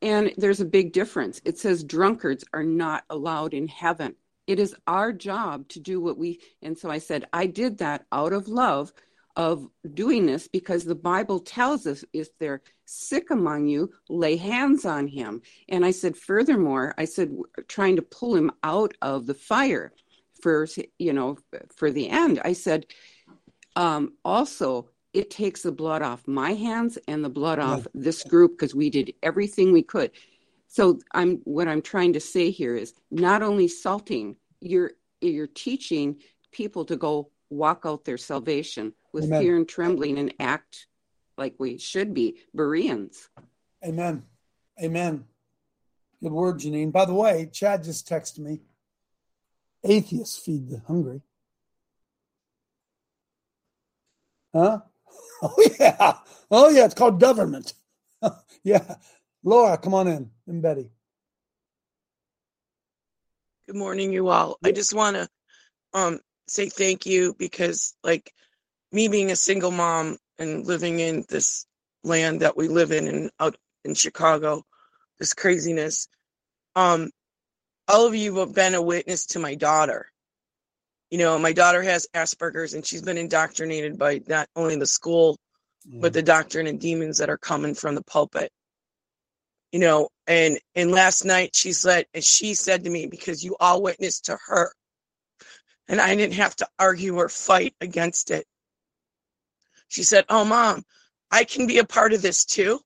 And 0.02 0.34
there's 0.38 0.62
a 0.62 0.66
big 0.66 0.94
difference. 0.94 1.42
It 1.44 1.58
says 1.58 1.84
drunkards 1.84 2.46
are 2.54 2.64
not 2.64 3.04
allowed 3.10 3.54
in 3.54 3.68
heaven. 3.68 4.16
It 4.48 4.60
is 4.60 4.76
our 4.88 5.12
job 5.12 5.68
to 5.70 5.80
do 5.80 6.02
what 6.02 6.18
we 6.18 6.40
and 6.64 6.76
so 6.76 6.90
i 6.90 6.98
said 6.98 7.28
i 7.32 7.46
did 7.46 7.78
that 7.78 8.08
out 8.12 8.34
of 8.34 8.48
love 8.48 8.92
of 9.36 9.68
doing 9.94 10.26
this 10.26 10.48
because 10.48 10.84
the 10.84 10.96
bible 10.96 11.40
tells 11.40 11.86
us 11.86 12.04
if 12.14 12.28
they're 12.40 12.62
sick 12.86 13.30
among 13.30 13.68
you 13.68 13.92
lay 14.10 14.36
hands 14.36 14.86
on 14.86 15.08
him. 15.08 15.42
And 15.70 15.86
i 15.86 15.92
said 15.92 16.18
furthermore 16.18 16.94
i 16.98 17.06
said 17.06 17.32
trying 17.68 17.96
to 17.96 18.02
pull 18.02 18.36
him 18.36 18.52
out 18.64 18.96
of 19.02 19.26
the 19.26 19.34
fire 19.34 19.94
for 20.42 20.68
you 20.98 21.14
know 21.14 21.38
for 21.76 21.92
the 21.92 22.10
end. 22.10 22.42
I 22.44 22.54
said 22.54 22.86
um, 23.76 24.14
also 24.26 24.90
it 25.14 25.32
takes 25.32 25.64
the 25.64 25.72
blood 25.72 26.02
off 26.02 26.28
my 26.28 26.54
hands 26.54 26.98
and 27.08 27.24
the 27.26 27.30
blood 27.30 27.58
off 27.60 27.88
this 27.96 28.24
group 28.24 28.52
because 28.52 28.76
we 28.76 28.90
did 28.92 29.14
everything 29.24 29.72
we 29.72 29.84
could. 29.84 30.12
So 30.68 31.00
i'm 31.14 31.42
what 31.46 31.68
i'm 31.68 31.82
trying 31.82 32.14
to 32.14 32.20
say 32.20 32.52
here 32.52 32.76
is 32.76 32.94
not 33.10 33.42
only 33.42 33.68
salting 33.68 34.36
you're 34.62 34.92
you're 35.20 35.48
teaching 35.48 36.18
people 36.52 36.86
to 36.86 36.96
go 36.96 37.32
walk 37.50 37.82
out 37.86 38.06
their 38.06 38.18
salvation 38.18 38.94
with 39.14 39.26
Amen. 39.26 39.42
fear 39.42 39.58
and 39.58 39.68
trembling 39.68 40.18
and 40.18 40.34
act 40.40 40.88
like 41.38 41.56
we 41.58 41.78
should 41.78 42.14
be 42.14 42.38
bereans 42.54 43.30
Amen. 43.86 44.24
Amen. 44.82 45.26
Good 46.22 46.32
word, 46.32 46.60
Janine. 46.60 46.92
By 46.92 47.06
the 47.06 47.14
way, 47.14 47.50
Chad 47.52 47.84
just 47.84 48.08
texted 48.10 48.40
me. 48.40 48.60
Atheists 49.84 50.38
feed 50.38 50.70
the 50.70 50.82
hungry. 50.88 51.22
Huh? 54.54 54.80
Oh 55.42 55.70
yeah. 55.80 56.18
Oh 56.52 56.68
yeah. 56.68 56.84
It's 56.84 56.94
called 56.94 57.22
government. 57.22 57.74
yeah. 58.64 58.96
Laura, 59.42 59.78
come 59.78 59.94
on 59.94 60.10
in. 60.10 60.32
And 60.48 60.62
Betty. 60.62 60.90
Good 63.66 63.78
morning, 63.78 64.12
you 64.12 64.28
all. 64.28 64.58
I 64.62 64.74
just 64.74 64.94
want 64.94 65.16
to 65.16 65.30
um 65.94 66.20
say 66.50 66.68
thank 66.68 67.06
you 67.06 67.36
because, 67.40 67.96
like, 68.04 68.34
me 68.92 69.08
being 69.08 69.32
a 69.32 69.36
single 69.36 69.72
mom 69.72 70.18
and 70.38 70.66
living 70.66 71.00
in 71.00 71.26
this 71.30 71.66
land 72.04 72.42
that 72.42 72.58
we 72.58 72.68
live 72.68 72.92
in 72.92 73.08
and 73.08 73.32
out 73.40 73.56
in 73.86 73.94
Chicago, 73.94 74.64
this 75.20 75.34
craziness. 75.34 76.08
Um, 76.76 77.12
all 77.88 78.08
of 78.08 78.16
you 78.16 78.38
have 78.38 78.54
been 78.54 78.76
a 78.76 78.82
witness 78.82 79.28
to 79.28 79.40
my 79.40 79.56
daughter. 79.56 80.08
You 81.10 81.18
know, 81.18 81.40
my 81.40 81.54
daughter 81.54 81.82
has 81.82 82.08
Asperger's 82.14 82.74
and 82.74 82.86
she's 82.86 83.02
been 83.02 83.18
indoctrinated 83.18 83.98
by 83.98 84.22
not 84.28 84.48
only 84.56 84.76
the 84.76 84.86
school, 84.86 85.38
but 85.86 86.14
the 86.14 86.22
doctrine 86.22 86.68
and 86.68 86.80
demons 86.80 87.18
that 87.18 87.30
are 87.30 87.38
coming 87.38 87.74
from 87.74 87.96
the 87.96 88.04
pulpit 88.04 88.52
you 89.72 89.80
know 89.80 90.10
and 90.28 90.60
and 90.76 90.92
last 90.92 91.26
night 91.26 91.56
she 91.56 91.74
said 91.74 92.06
and 92.14 92.24
she 92.24 92.54
said 92.54 92.84
to 92.84 92.90
me 92.90 93.08
because 93.08 93.44
you 93.44 93.56
all 93.60 93.82
witnessed 93.82 94.26
to 94.26 94.38
her 94.48 94.72
and 95.88 96.02
i 96.02 96.16
didn't 96.16 96.34
have 96.34 96.56
to 96.56 96.68
argue 96.78 97.18
or 97.18 97.30
fight 97.30 97.74
against 97.82 98.32
it 98.32 98.46
she 99.90 100.04
said 100.04 100.26
oh 100.30 100.46
mom 100.46 100.84
i 101.32 101.44
can 101.44 101.68
be 101.68 101.78
a 101.80 101.84
part 101.86 102.14
of 102.14 102.22
this 102.22 102.46
too 102.46 102.80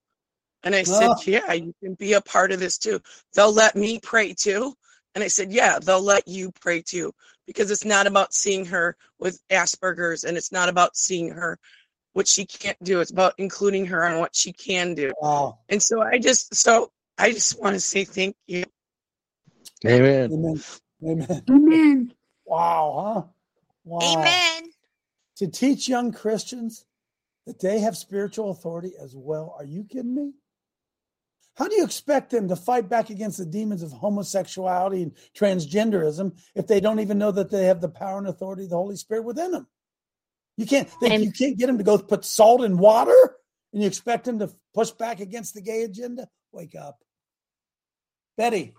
and 0.63 0.73
i 0.75 0.83
said 0.83 1.09
Oh. 1.11 1.21
yeah 1.27 1.53
you 1.53 1.73
can 1.83 1.93
be 1.93 2.13
a 2.13 2.21
part 2.21 2.51
of 2.51 2.59
this 2.59 2.77
too 2.77 2.99
they'll 3.35 3.53
let 3.53 3.75
me 3.75 3.99
pray 4.01 4.33
too 4.33 4.73
and 5.15 5.23
i 5.23 5.27
said 5.27 5.51
yeah 5.51 5.79
they'll 5.79 6.01
let 6.01 6.27
you 6.27 6.51
pray 6.59 6.81
too 6.81 7.13
because 7.45 7.69
it's 7.71 7.85
not 7.85 8.07
about 8.07 8.33
seeing 8.33 8.65
her 8.65 8.95
with 9.19 9.39
asperger's 9.51 10.23
and 10.23 10.37
it's 10.37 10.51
not 10.51 10.69
about 10.69 10.97
seeing 10.97 11.29
her 11.29 11.59
what 12.13 12.27
she 12.27 12.45
can't 12.45 12.81
do 12.83 12.99
it's 13.01 13.11
about 13.11 13.33
including 13.37 13.85
her 13.85 14.03
on 14.05 14.19
what 14.19 14.35
she 14.35 14.51
can 14.51 14.95
do 14.95 15.11
Wow. 15.21 15.59
and 15.69 15.81
so 15.81 16.01
I 16.01 16.19
just, 16.19 16.55
so 16.55 16.91
I 17.17 17.31
just 17.31 17.61
want 17.61 17.75
to 17.75 17.79
say 17.79 18.05
thank 18.05 18.35
you. 18.47 18.65
Amen. 19.85 20.31
Amen. 20.31 20.63
Amen. 21.03 21.43
Amen. 21.49 22.13
Wow, 22.45 23.13
huh? 23.15 23.21
Wow. 23.85 23.99
Amen. 24.19 24.63
To 25.37 25.47
teach 25.47 25.87
young 25.89 26.11
Christians 26.11 26.85
that 27.45 27.59
they 27.59 27.79
have 27.79 27.97
spiritual 27.97 28.51
authority 28.51 28.93
as 29.01 29.15
well. 29.15 29.55
Are 29.57 29.65
you 29.65 29.83
kidding 29.83 30.15
me? 30.15 30.33
How 31.55 31.67
do 31.67 31.75
you 31.75 31.83
expect 31.83 32.31
them 32.31 32.47
to 32.47 32.55
fight 32.55 32.89
back 32.89 33.09
against 33.09 33.37
the 33.37 33.45
demons 33.45 33.83
of 33.83 33.91
homosexuality 33.91 35.03
and 35.03 35.11
transgenderism 35.37 36.39
if 36.55 36.65
they 36.65 36.79
don't 36.79 36.99
even 36.99 37.19
know 37.19 37.31
that 37.31 37.51
they 37.51 37.65
have 37.65 37.79
the 37.79 37.89
power 37.89 38.17
and 38.17 38.27
authority 38.27 38.63
of 38.63 38.71
the 38.71 38.75
Holy 38.75 38.95
Spirit 38.95 39.23
within 39.23 39.51
them? 39.51 39.67
You 40.57 40.65
can't 40.65 40.89
they, 41.01 41.17
you 41.17 41.31
can't 41.31 41.57
get 41.57 41.67
them 41.67 41.77
to 41.77 41.83
go 41.83 41.97
put 41.97 42.25
salt 42.25 42.63
in 42.63 42.77
water 42.77 43.37
and 43.71 43.81
you 43.81 43.87
expect 43.87 44.25
them 44.25 44.39
to 44.39 44.51
push 44.73 44.91
back 44.91 45.19
against 45.19 45.53
the 45.53 45.61
gay 45.61 45.83
agenda? 45.83 46.27
Wake 46.51 46.75
up. 46.75 46.99
Betty. 48.37 48.73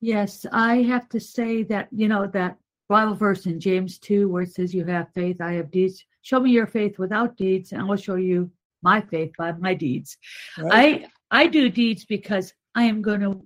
Yes, 0.00 0.46
I 0.52 0.82
have 0.82 1.08
to 1.10 1.20
say 1.20 1.62
that, 1.64 1.88
you 1.90 2.08
know, 2.08 2.26
that 2.28 2.56
Bible 2.88 3.14
verse 3.14 3.46
in 3.46 3.60
James 3.60 3.98
2 3.98 4.28
where 4.28 4.42
it 4.42 4.52
says, 4.52 4.74
You 4.74 4.84
have 4.86 5.08
faith, 5.14 5.40
I 5.40 5.54
have 5.54 5.70
deeds. 5.70 6.04
Show 6.22 6.40
me 6.40 6.50
your 6.50 6.66
faith 6.66 6.98
without 6.98 7.36
deeds, 7.36 7.72
and 7.72 7.80
I 7.80 7.84
will 7.84 7.96
show 7.96 8.16
you 8.16 8.50
my 8.82 9.00
faith 9.00 9.32
by 9.38 9.52
my 9.52 9.74
deeds. 9.74 10.16
Right. 10.58 11.06
I 11.30 11.42
I 11.42 11.46
do 11.46 11.68
deeds 11.68 12.04
because 12.04 12.52
I 12.74 12.84
am 12.84 13.02
going 13.02 13.20
to 13.20 13.42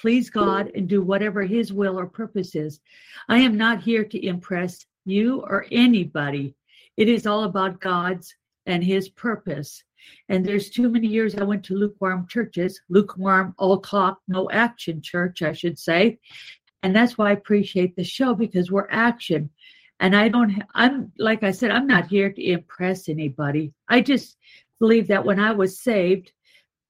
please 0.00 0.30
God 0.30 0.70
and 0.74 0.88
do 0.88 1.02
whatever 1.02 1.42
his 1.42 1.72
will 1.72 1.98
or 1.98 2.06
purpose 2.06 2.54
is. 2.54 2.80
I 3.28 3.38
am 3.38 3.56
not 3.56 3.82
here 3.82 4.04
to 4.04 4.26
impress 4.26 4.86
you 5.04 5.40
or 5.40 5.66
anybody. 5.70 6.54
It 6.96 7.08
is 7.08 7.26
all 7.26 7.44
about 7.44 7.80
God's 7.80 8.34
and 8.66 8.82
his 8.82 9.08
purpose. 9.08 9.82
And 10.28 10.44
there's 10.44 10.70
too 10.70 10.88
many 10.88 11.08
years 11.08 11.34
I 11.34 11.44
went 11.44 11.64
to 11.64 11.74
lukewarm 11.74 12.26
churches, 12.28 12.80
lukewarm, 12.88 13.54
all 13.58 13.80
talk, 13.80 14.18
no 14.28 14.50
action 14.50 15.02
church, 15.02 15.42
I 15.42 15.52
should 15.52 15.78
say. 15.78 16.18
And 16.82 16.94
that's 16.94 17.18
why 17.18 17.30
I 17.30 17.32
appreciate 17.32 17.96
the 17.96 18.04
show 18.04 18.34
because 18.34 18.70
we're 18.70 18.88
action. 18.90 19.50
And 20.00 20.14
I 20.14 20.28
don't, 20.28 20.62
I'm, 20.74 21.12
like 21.18 21.42
I 21.42 21.52
said, 21.52 21.70
I'm 21.70 21.86
not 21.86 22.06
here 22.08 22.30
to 22.30 22.42
impress 22.44 23.08
anybody. 23.08 23.72
I 23.88 24.00
just 24.02 24.36
believe 24.78 25.08
that 25.08 25.24
when 25.24 25.40
I 25.40 25.52
was 25.52 25.80
saved, 25.80 26.32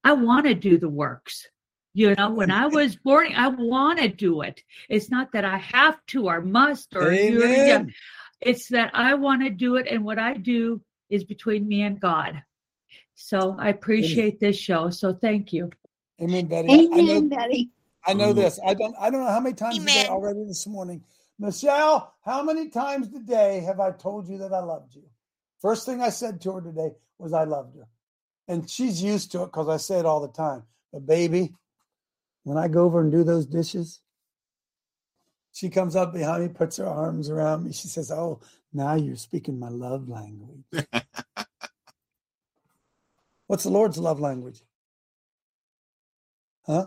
I 0.03 0.13
want 0.13 0.47
to 0.47 0.55
do 0.55 0.79
the 0.79 0.89
works. 0.89 1.47
You 1.95 2.15
know, 2.15 2.31
when 2.31 2.51
I 2.51 2.67
was 2.67 2.97
born, 3.05 3.33
I 3.35 3.49
want 3.49 4.01
to 4.01 4.09
do 4.09 4.43
it. 4.43 4.61
It's 4.89 5.11
not 5.11 5.33
that 5.33 5.45
I 5.45 5.59
have 5.59 5.99
to 6.09 6.27
or 6.27 6.41
must 6.41 6.95
or. 6.97 7.13
Amen. 7.13 7.95
it's 8.41 8.69
that 8.69 8.91
I 8.93 9.15
want 9.15 9.43
to 9.43 9.51
do 9.51 9.77
it. 9.77 9.87
And 9.89 10.05
what 10.05 10.19
I 10.19 10.35
do 10.35 10.81
is 11.09 11.25
between 11.25 11.67
me 11.67 11.83
and 11.83 12.01
God. 12.01 12.43
So 13.15 13.57
I 13.59 13.69
appreciate 13.71 14.41
this 14.41 14.59
show. 14.59 14.91
So 14.91 15.15
thank 15.15 15.53
you. 15.53 15.71
Amen, 16.21 16.47
Betty. 16.47 16.69
I- 16.71 16.73
I 16.75 17.01
know- 17.01 17.01
Amen, 17.03 17.29
Betty. 17.29 17.71
I 18.09 18.13
know 18.13 18.33
this. 18.33 18.61
I 18.65 18.75
don't. 18.75 18.95
I 19.01 19.11
don't 19.11 19.21
know 19.25 19.31
how 19.31 19.41
many 19.41 19.55
times 19.55 19.79
today 19.79 20.07
already 20.09 20.45
this 20.45 20.65
morning, 20.69 21.03
Michelle. 21.39 22.15
How 22.25 22.43
many 22.43 22.69
times 22.69 23.09
today 23.09 23.61
have 23.61 23.81
I 23.81 23.93
told 23.93 24.29
you 24.29 24.39
that 24.39 24.53
I 24.53 24.61
loved 24.61 24.95
you? 24.95 25.05
First 25.61 25.87
thing 25.87 26.01
I 26.01 26.11
said 26.11 26.41
to 26.43 26.53
her 26.53 26.61
today 26.61 26.93
was 27.19 27.33
I 27.33 27.45
loved 27.45 27.77
her, 27.77 27.89
and 28.49 28.69
she's 28.69 29.03
used 29.03 29.33
to 29.33 29.43
it 29.43 29.47
because 29.47 29.69
I 29.69 29.77
say 29.77 29.99
it 29.99 30.07
all 30.07 30.21
the 30.21 30.29
time. 30.29 30.65
But 30.93 31.07
baby, 31.07 31.55
when 32.45 32.59
I 32.59 32.69
go 32.69 32.85
over 32.85 33.01
and 33.01 33.11
do 33.11 33.25
those 33.25 33.47
dishes, 33.47 34.01
she 35.53 35.71
comes 35.71 35.97
up 35.97 36.13
behind 36.13 36.43
me, 36.43 36.49
puts 36.51 36.77
her 36.77 36.87
arms 36.87 37.31
around 37.31 37.65
me. 37.65 37.73
She 37.73 37.89
says, 37.89 38.11
"Oh, 38.11 38.41
now 38.73 38.95
you're 38.95 39.17
speaking 39.17 39.59
my 39.59 39.69
love 39.71 40.09
language." 40.09 40.65
What's 43.47 43.63
the 43.63 43.71
Lord's 43.71 43.99
love 43.99 44.21
language? 44.21 44.61
Huh? 46.67 46.87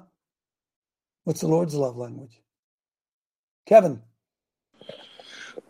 What's 1.23 1.41
the 1.41 1.47
Lord's 1.47 1.73
love 1.75 1.95
language? 1.95 2.41
Kevin. 3.65 4.01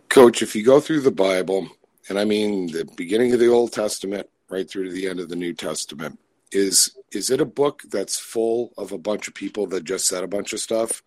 Coach, 0.09 0.41
if 0.41 0.55
you 0.55 0.63
go 0.63 0.79
through 0.79 1.01
the 1.01 1.11
Bible, 1.11 1.69
and 2.09 2.17
I 2.17 2.25
mean 2.25 2.71
the 2.71 2.85
beginning 2.97 3.33
of 3.33 3.39
the 3.39 3.47
Old 3.47 3.71
Testament 3.71 4.27
right 4.49 4.69
through 4.69 4.85
to 4.85 4.91
the 4.91 5.07
end 5.07 5.19
of 5.19 5.29
the 5.29 5.35
New 5.35 5.53
Testament, 5.53 6.19
is 6.51 6.95
is 7.11 7.29
it 7.29 7.41
a 7.41 7.45
book 7.45 7.83
that's 7.89 8.19
full 8.19 8.73
of 8.77 8.91
a 8.91 8.97
bunch 8.97 9.27
of 9.27 9.35
people 9.35 9.67
that 9.67 9.83
just 9.83 10.07
said 10.07 10.23
a 10.23 10.27
bunch 10.27 10.51
of 10.51 10.59
stuff, 10.59 11.03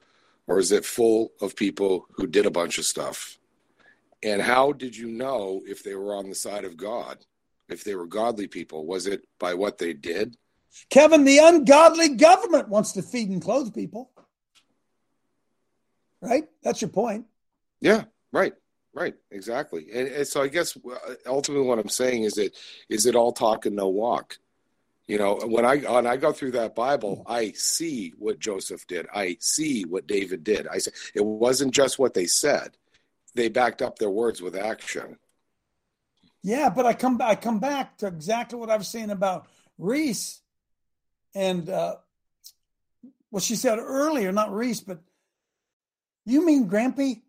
or 0.46 0.58
is 0.58 0.70
it 0.70 0.84
full 0.84 1.32
of 1.40 1.56
people 1.56 2.06
who 2.12 2.26
did 2.26 2.46
a 2.46 2.50
bunch 2.50 2.78
of 2.78 2.84
stuff? 2.84 3.38
And 4.22 4.40
how 4.40 4.72
did 4.72 4.96
you 4.96 5.08
know 5.08 5.62
if 5.66 5.82
they 5.82 5.96
were 5.96 6.14
on 6.14 6.28
the 6.28 6.34
side 6.34 6.64
of 6.64 6.76
God? 6.76 7.18
If 7.68 7.82
they 7.82 7.96
were 7.96 8.06
godly 8.06 8.46
people, 8.46 8.86
was 8.86 9.06
it 9.06 9.26
by 9.40 9.54
what 9.54 9.78
they 9.78 9.94
did? 9.94 10.36
Kevin, 10.90 11.24
the 11.24 11.38
ungodly 11.38 12.10
government 12.10 12.68
wants 12.68 12.92
to 12.92 13.02
feed 13.02 13.30
and 13.30 13.42
clothe 13.42 13.74
people. 13.74 14.10
Right? 16.20 16.44
That's 16.62 16.80
your 16.80 16.90
point. 16.90 17.26
Yeah, 17.80 18.04
right. 18.30 18.54
Right, 18.94 19.14
exactly. 19.30 19.86
And, 19.92 20.08
and, 20.08 20.26
so 20.26 20.42
I 20.42 20.48
guess 20.48 20.76
ultimately 21.26 21.66
what 21.66 21.78
I'm 21.78 21.88
saying 21.88 22.24
is 22.24 22.34
that 22.34 22.54
is 22.90 23.06
it 23.06 23.14
all 23.14 23.32
talk 23.32 23.64
and 23.64 23.74
no 23.74 23.88
walk? 23.88 24.38
You 25.06 25.18
know, 25.18 25.40
when 25.44 25.64
I 25.64 25.78
when 25.78 26.06
I 26.06 26.16
go 26.16 26.32
through 26.32 26.52
that 26.52 26.74
Bible, 26.74 27.24
I 27.26 27.52
see 27.52 28.12
what 28.18 28.38
Joseph 28.38 28.86
did. 28.86 29.06
I 29.12 29.36
see 29.40 29.84
what 29.84 30.06
David 30.06 30.44
did. 30.44 30.68
I 30.68 30.78
say 30.78 30.92
it 31.14 31.24
wasn't 31.24 31.74
just 31.74 31.98
what 31.98 32.14
they 32.14 32.26
said; 32.26 32.76
they 33.34 33.48
backed 33.48 33.82
up 33.82 33.98
their 33.98 34.10
words 34.10 34.40
with 34.40 34.54
action. 34.54 35.18
Yeah, 36.42 36.70
but 36.70 36.86
I 36.86 36.92
come 36.92 37.20
I 37.20 37.34
come 37.34 37.58
back 37.58 37.98
to 37.98 38.06
exactly 38.06 38.58
what 38.58 38.70
I 38.70 38.76
was 38.76 38.88
saying 38.88 39.10
about 39.10 39.46
Reese 39.76 40.40
and 41.34 41.68
uh, 41.68 41.96
what 43.30 43.42
she 43.42 43.56
said 43.56 43.78
earlier. 43.78 44.32
Not 44.32 44.54
Reese, 44.54 44.80
but 44.80 45.00
you 46.24 46.44
mean 46.46 46.68
Grampy? 46.68 47.22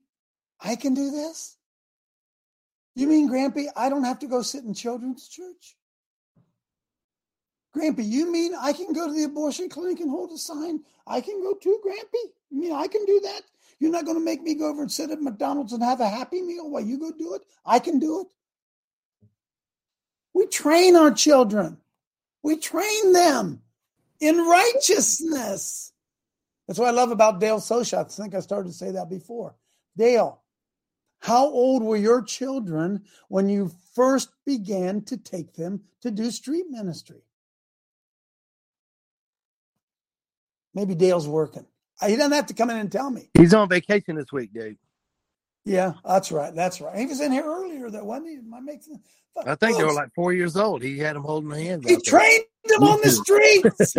I 0.64 0.76
can 0.76 0.94
do 0.94 1.12
this? 1.12 1.58
You 2.96 3.08
mean, 3.08 3.30
Grampy, 3.30 3.66
I 3.76 3.90
don't 3.90 4.04
have 4.04 4.20
to 4.20 4.28
go 4.28 4.42
sit 4.42 4.64
in 4.64 4.74
children's 4.74 5.28
church? 5.28 5.76
Grampy, 7.76 8.06
you 8.06 8.32
mean 8.32 8.54
I 8.58 8.72
can 8.72 8.94
go 8.94 9.08
to 9.08 9.14
the 9.14 9.24
abortion 9.24 9.68
clinic 9.68 10.00
and 10.00 10.10
hold 10.10 10.32
a 10.32 10.38
sign? 10.38 10.82
I 11.08 11.22
can 11.22 11.42
go 11.42 11.54
too, 11.56 11.80
Grampy? 11.86 12.32
You 12.52 12.62
mean 12.62 12.72
I 12.74 12.88
can 12.88 13.04
do 13.06 13.20
that? 13.24 13.42
You're 13.80 13.92
not 13.92 14.06
going 14.06 14.18
to 14.18 14.24
make 14.24 14.42
me 14.42 14.54
go 14.54 14.70
over 14.70 14.84
and 14.84 14.92
sit 14.92 15.10
at 15.10 15.22
McDonald's 15.22 15.74
and 15.74 15.84
have 15.84 16.00
a 16.00 16.08
happy 16.08 16.42
meal 16.42 16.70
while 16.70 16.84
you 16.84 17.00
go 17.00 17.12
do 17.12 17.34
it? 17.34 17.42
I 17.66 17.80
can 17.80 18.00
do 18.00 18.22
it. 18.22 18.28
We 20.34 20.46
train 20.48 20.96
our 20.96 21.12
children. 21.12 21.78
We 22.44 22.58
train 22.58 23.14
them 23.14 23.62
in 24.20 24.38
righteousness. 24.38 25.92
That's 26.68 26.80
what 26.80 26.88
I 26.88 26.92
love 26.92 27.12
about 27.12 27.40
Dale 27.40 27.60
Socha. 27.60 28.00
I 28.00 28.04
think 28.04 28.36
I 28.36 28.40
started 28.40 28.70
to 28.70 28.74
say 28.74 28.92
that 28.92 29.10
before. 29.10 29.56
Dale, 29.98 30.43
how 31.24 31.46
old 31.46 31.84
were 31.84 31.96
your 31.96 32.22
children 32.22 33.02
when 33.30 33.48
you 33.48 33.72
first 33.96 34.30
began 34.46 35.02
to 35.04 35.16
take 35.16 35.54
them 35.54 35.82
to 36.02 36.12
do 36.12 36.30
street 36.30 36.66
ministry? 36.70 37.22
Maybe 40.74 40.96
Dale's 40.96 41.26
working. 41.26 41.66
Uh, 42.02 42.08
he 42.08 42.18
doesn't 42.18 42.34
have 42.34 42.48
to 42.48 42.54
come 42.54 42.70
in 42.72 42.76
and 42.76 42.92
tell 42.92 43.10
me. 43.10 43.30
He's 43.36 43.54
on 43.54 43.70
vacation 43.70 44.18
this 44.18 44.34
week, 44.34 44.54
Dave. 44.54 44.76
Yeah, 45.64 45.94
that's 46.04 46.30
right. 46.30 46.54
That's 46.54 46.82
right. 46.82 46.98
He 46.98 47.06
was 47.06 47.22
in 47.22 47.32
here 47.32 47.46
earlier, 47.46 47.90
that 47.90 48.06
wasn't 48.06 48.28
he? 48.28 48.36
Am 48.36 48.54
I 48.54 48.60
making? 48.60 49.00
I 49.46 49.56
think 49.56 49.78
they 49.78 49.84
were 49.86 49.94
like 49.94 50.14
four 50.14 50.34
years 50.34 50.58
old. 50.58 50.84
He 50.84 51.00
had 51.00 51.16
them 51.16 51.24
holding 51.24 51.52
hands. 51.52 51.88
He 51.88 51.96
trained 52.02 52.44
them 52.66 52.84
on 52.84 53.00
the 53.02 53.10
streets. 53.80 53.96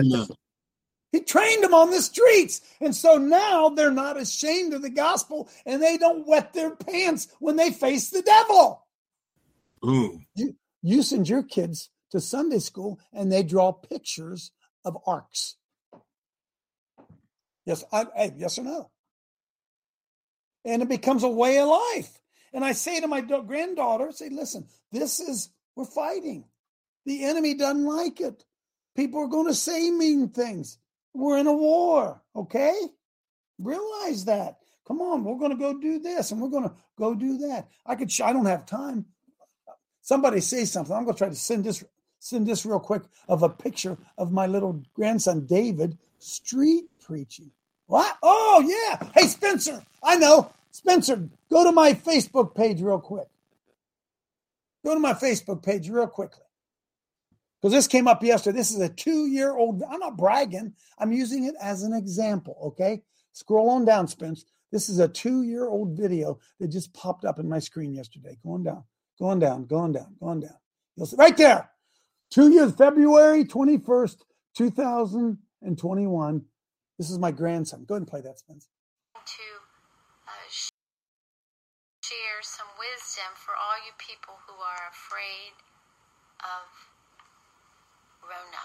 He 1.14 1.20
trained 1.20 1.62
them 1.62 1.74
on 1.74 1.92
the 1.92 2.02
streets. 2.02 2.60
And 2.80 2.92
so 2.92 3.18
now 3.18 3.68
they're 3.68 3.92
not 3.92 4.20
ashamed 4.20 4.74
of 4.74 4.82
the 4.82 4.90
gospel 4.90 5.48
and 5.64 5.80
they 5.80 5.96
don't 5.96 6.26
wet 6.26 6.52
their 6.52 6.74
pants 6.74 7.28
when 7.38 7.54
they 7.54 7.70
face 7.70 8.10
the 8.10 8.20
devil. 8.20 8.84
Ooh. 9.86 10.18
You, 10.34 10.56
you 10.82 11.04
send 11.04 11.28
your 11.28 11.44
kids 11.44 11.88
to 12.10 12.20
Sunday 12.20 12.58
school 12.58 12.98
and 13.12 13.30
they 13.30 13.44
draw 13.44 13.70
pictures 13.70 14.50
of 14.84 14.98
arks. 15.06 15.54
Yes, 17.64 17.84
I, 17.92 18.06
I, 18.18 18.32
yes 18.36 18.58
or 18.58 18.64
no? 18.64 18.90
And 20.64 20.82
it 20.82 20.88
becomes 20.88 21.22
a 21.22 21.28
way 21.28 21.60
of 21.60 21.68
life. 21.68 22.18
And 22.52 22.64
I 22.64 22.72
say 22.72 23.00
to 23.00 23.06
my 23.06 23.20
granddaughter, 23.20 24.10
say, 24.10 24.30
listen, 24.30 24.66
this 24.90 25.20
is, 25.20 25.48
we're 25.76 25.84
fighting. 25.84 26.46
The 27.06 27.22
enemy 27.22 27.54
doesn't 27.54 27.84
like 27.86 28.20
it. 28.20 28.44
People 28.96 29.20
are 29.20 29.28
going 29.28 29.46
to 29.46 29.54
say 29.54 29.92
mean 29.92 30.30
things. 30.30 30.76
We're 31.14 31.38
in 31.38 31.46
a 31.46 31.52
war, 31.52 32.20
okay? 32.34 32.74
Realize 33.58 34.24
that. 34.24 34.58
Come 34.86 35.00
on, 35.00 35.24
we're 35.24 35.38
going 35.38 35.52
to 35.52 35.56
go 35.56 35.78
do 35.78 35.98
this 35.98 36.30
and 36.30 36.40
we're 36.40 36.50
going 36.50 36.68
to 36.68 36.74
go 36.98 37.14
do 37.14 37.38
that. 37.38 37.68
I 37.86 37.94
could. 37.94 38.10
I 38.20 38.32
don't 38.32 38.46
have 38.46 38.66
time. 38.66 39.06
Somebody 40.02 40.40
say 40.40 40.66
something. 40.66 40.94
I'm 40.94 41.04
going 41.04 41.14
to 41.14 41.18
try 41.18 41.28
to 41.28 41.34
send 41.34 41.64
this 41.64 41.82
send 42.18 42.46
this 42.46 42.66
real 42.66 42.80
quick 42.80 43.02
of 43.28 43.42
a 43.42 43.48
picture 43.48 43.96
of 44.18 44.32
my 44.32 44.46
little 44.46 44.82
grandson 44.94 45.46
David 45.46 45.96
street 46.18 46.84
preaching. 47.02 47.50
What? 47.86 48.16
Oh 48.22 48.64
yeah. 48.66 49.08
Hey 49.14 49.26
Spencer, 49.28 49.82
I 50.02 50.16
know. 50.16 50.50
Spencer, 50.70 51.28
go 51.50 51.64
to 51.64 51.72
my 51.72 51.92
Facebook 51.92 52.54
page 52.54 52.82
real 52.82 52.98
quick. 52.98 53.28
Go 54.84 54.94
to 54.94 55.00
my 55.00 55.12
Facebook 55.14 55.62
page 55.62 55.88
real 55.88 56.06
quickly 56.06 56.43
because 57.64 57.72
this 57.72 57.88
came 57.88 58.06
up 58.06 58.22
yesterday. 58.22 58.58
This 58.58 58.72
is 58.72 58.80
a 58.82 58.90
two 58.90 59.24
year 59.24 59.56
old. 59.56 59.82
I'm 59.90 60.00
not 60.00 60.18
bragging. 60.18 60.74
I'm 60.98 61.12
using 61.12 61.44
it 61.44 61.54
as 61.62 61.82
an 61.82 61.94
example. 61.94 62.58
Okay. 62.62 63.00
Scroll 63.32 63.70
on 63.70 63.86
down, 63.86 64.06
Spence. 64.06 64.44
This 64.70 64.90
is 64.90 64.98
a 64.98 65.08
two 65.08 65.44
year 65.44 65.66
old 65.66 65.96
video 65.96 66.38
that 66.60 66.68
just 66.68 66.92
popped 66.92 67.24
up 67.24 67.38
in 67.38 67.48
my 67.48 67.58
screen 67.58 67.94
yesterday. 67.94 68.36
Going 68.44 68.64
down, 68.64 68.84
going 69.18 69.38
down, 69.38 69.64
going 69.64 69.92
down, 69.92 70.14
going 70.20 70.40
down. 70.40 70.58
You'll 70.94 71.06
see 71.06 71.16
right 71.16 71.34
there. 71.38 71.70
Two 72.30 72.50
years, 72.52 72.74
February 72.74 73.46
21st, 73.46 74.16
2021. 74.58 76.42
This 76.98 77.08
is 77.10 77.18
my 77.18 77.30
grandson. 77.30 77.86
Go 77.86 77.94
ahead 77.94 78.02
and 78.02 78.08
play 78.08 78.20
that, 78.20 78.38
Spence. 78.40 78.68
To 79.14 79.20
uh, 80.28 80.50
share 82.02 82.42
some 82.42 82.68
wisdom 82.76 83.32
for 83.36 83.54
all 83.56 83.80
you 83.86 83.92
people 83.96 84.34
who 84.46 84.52
are 84.52 84.90
afraid 84.92 85.56
of 86.44 86.93
Rona. 88.24 88.64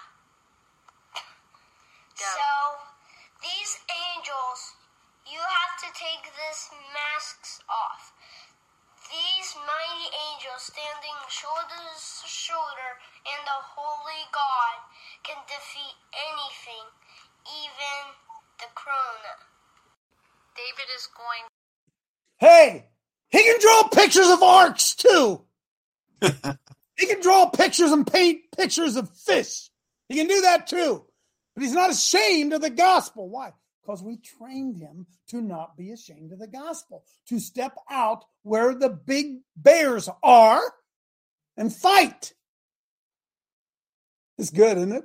So, 2.20 2.52
these 3.40 3.80
angels, 3.88 4.76
you 5.24 5.40
have 5.40 5.74
to 5.84 5.90
take 5.96 6.24
these 6.28 6.64
masks 6.92 7.64
off. 7.72 8.12
These 9.08 9.56
mighty 9.56 10.08
angels 10.30 10.68
standing 10.68 11.18
shoulder 11.32 11.80
to 11.80 12.28
shoulder 12.28 12.92
and 13.24 13.42
the 13.48 13.60
holy 13.74 14.24
God 14.36 14.78
can 15.24 15.40
defeat 15.48 15.96
anything, 16.14 16.86
even 17.48 17.96
the 18.60 18.68
corona. 18.76 19.34
David 20.56 20.92
is 20.96 21.08
going. 21.16 21.48
Hey, 22.38 22.90
he 23.30 23.44
can 23.44 23.60
draw 23.60 23.88
pictures 23.90 24.30
of 24.30 24.44
arks 24.44 24.94
too. 24.94 25.42
He 27.00 27.08
can 27.08 27.22
draw 27.22 27.50
pictures 27.50 27.92
and 27.92 28.06
paint 28.06 28.42
pictures 28.56 28.98
of 28.98 29.10
fish. 29.10 29.70
He 30.10 30.16
can 30.16 30.28
do 30.28 30.42
that 30.42 30.68
too. 30.68 31.06
But 31.56 31.64
he's 31.64 31.74
not 31.74 31.90
ashamed 31.90 32.54
of 32.54 32.62
the 32.62 32.70
gospel. 32.70 33.30
Why? 33.30 33.54
Because 33.82 34.04
we 34.04 34.18
trained 34.18 34.78
him 34.78 35.08
to 35.30 35.42
not 35.42 35.78
be 35.78 35.92
ashamed 35.92 36.34
of 36.34 36.40
the 36.40 36.48
gospel, 36.48 37.04
to 37.30 37.40
step 37.40 37.76
out 37.90 38.26
where 38.44 38.76
the 38.76 38.90
big 38.90 39.38
bears 39.56 40.10
are 40.22 40.62
and 41.56 41.74
fight. 41.74 42.34
It's 44.38 44.52
good, 44.52 44.78
isn't 44.78 44.92
it? 44.92 45.04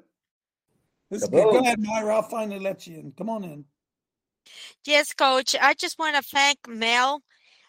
It's 1.11 1.29
good. 1.29 1.45
Go 1.45 1.59
ahead, 1.61 1.81
Myra. 1.81 2.17
I'll 2.17 2.23
finally 2.23 2.61
let 2.61 2.87
you 2.87 2.99
in. 2.99 3.13
Come 3.17 3.31
on 3.31 3.45
in. 3.45 3.65
Yes, 4.85 5.13
coach. 5.13 5.55
I 5.61 5.75
just 5.75 5.99
want 5.99 6.17
to 6.17 6.23
thank 6.23 6.59
Mel 6.69 7.23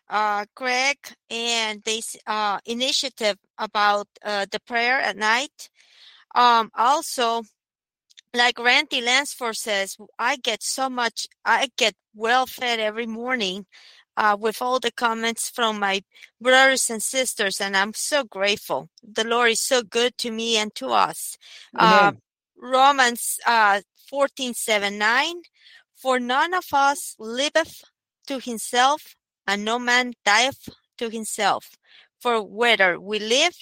uh, 0.10 0.46
Greg 0.56 0.98
and 1.30 1.84
this 1.84 2.16
uh, 2.28 2.60
initiative 2.66 3.38
about 3.58 4.08
uh, 4.24 4.46
the 4.52 4.60
prayer 4.60 5.00
at 5.00 5.18
night. 5.18 5.70
Um, 6.34 6.72
also, 6.76 7.44
like 8.34 8.60
Randy 8.60 9.02
Lansford 9.02 9.56
says, 9.56 9.98
I 10.20 10.38
get 10.38 10.62
so 10.62 10.90
much, 10.90 11.28
I 11.46 11.70
get 11.78 11.96
well 12.14 12.46
fed 12.46 12.80
every 12.80 13.08
morning 13.08 13.66
uh, 14.18 14.38
with 14.40 14.62
all 14.62 14.80
the 14.80 14.92
comments 14.92 15.50
from 15.50 15.80
my 15.80 16.02
brothers 16.40 16.90
and 16.90 17.02
sisters, 17.02 17.60
and 17.60 17.76
I'm 17.76 17.94
so 17.94 18.24
grateful. 18.24 18.90
The 19.04 19.24
Lord 19.24 19.52
is 19.52 19.62
so 19.62 19.84
good 19.84 20.18
to 20.20 20.32
me 20.32 20.58
and 20.58 20.74
to 20.76 20.88
us. 20.88 21.38
Uh, 21.78 22.14
Romans 22.58 23.40
uh, 23.46 23.82
14 24.10 24.54
7 24.54 24.98
9 24.98 25.42
For 25.96 26.20
none 26.20 26.54
of 26.54 26.66
us 26.74 27.16
liveth 27.20 27.84
to 28.28 28.40
himself, 28.40 29.16
and 29.48 29.66
no 29.66 29.80
man 29.80 30.14
dieth 30.26 30.70
to 30.98 31.10
himself. 31.10 31.72
For 32.20 32.42
whether 32.42 33.00
we 33.00 33.20
live, 33.20 33.56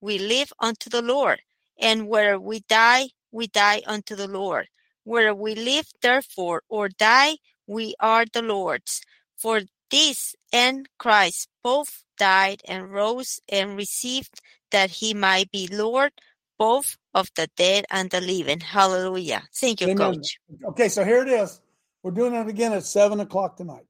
we 0.00 0.18
live 0.18 0.52
unto 0.58 0.90
the 0.90 1.02
Lord, 1.02 1.40
and 1.78 2.08
whether 2.08 2.38
we 2.38 2.60
die, 2.68 3.10
we 3.32 3.46
die 3.46 3.82
unto 3.86 4.14
the 4.14 4.28
Lord. 4.28 4.68
Whether 5.04 5.34
we 5.34 5.54
live, 5.54 5.86
therefore, 6.02 6.62
or 6.68 6.88
die, 6.88 7.38
we 7.66 7.94
are 8.00 8.24
the 8.30 8.42
Lord's. 8.42 9.00
For 9.36 9.62
this 9.90 10.34
and 10.52 10.88
Christ 10.98 11.48
both 11.62 12.04
died 12.18 12.62
and 12.66 12.92
rose 12.92 13.40
and 13.48 13.76
received 13.76 14.40
that 14.70 14.90
he 14.90 15.14
might 15.14 15.50
be 15.50 15.66
Lord 15.66 16.12
both 16.58 16.98
of 17.14 17.30
the 17.36 17.48
dead 17.56 17.86
and 17.90 18.10
the 18.10 18.20
living. 18.20 18.60
Hallelujah. 18.60 19.42
Thank 19.54 19.80
you, 19.80 19.88
Amen. 19.88 20.16
Coach. 20.16 20.38
Okay, 20.66 20.88
so 20.88 21.04
here 21.04 21.22
it 21.22 21.28
is. 21.28 21.60
We're 22.02 22.10
doing 22.10 22.34
it 22.34 22.46
again 22.48 22.72
at 22.72 22.84
seven 22.84 23.20
o'clock 23.20 23.56
tonight. 23.56 23.86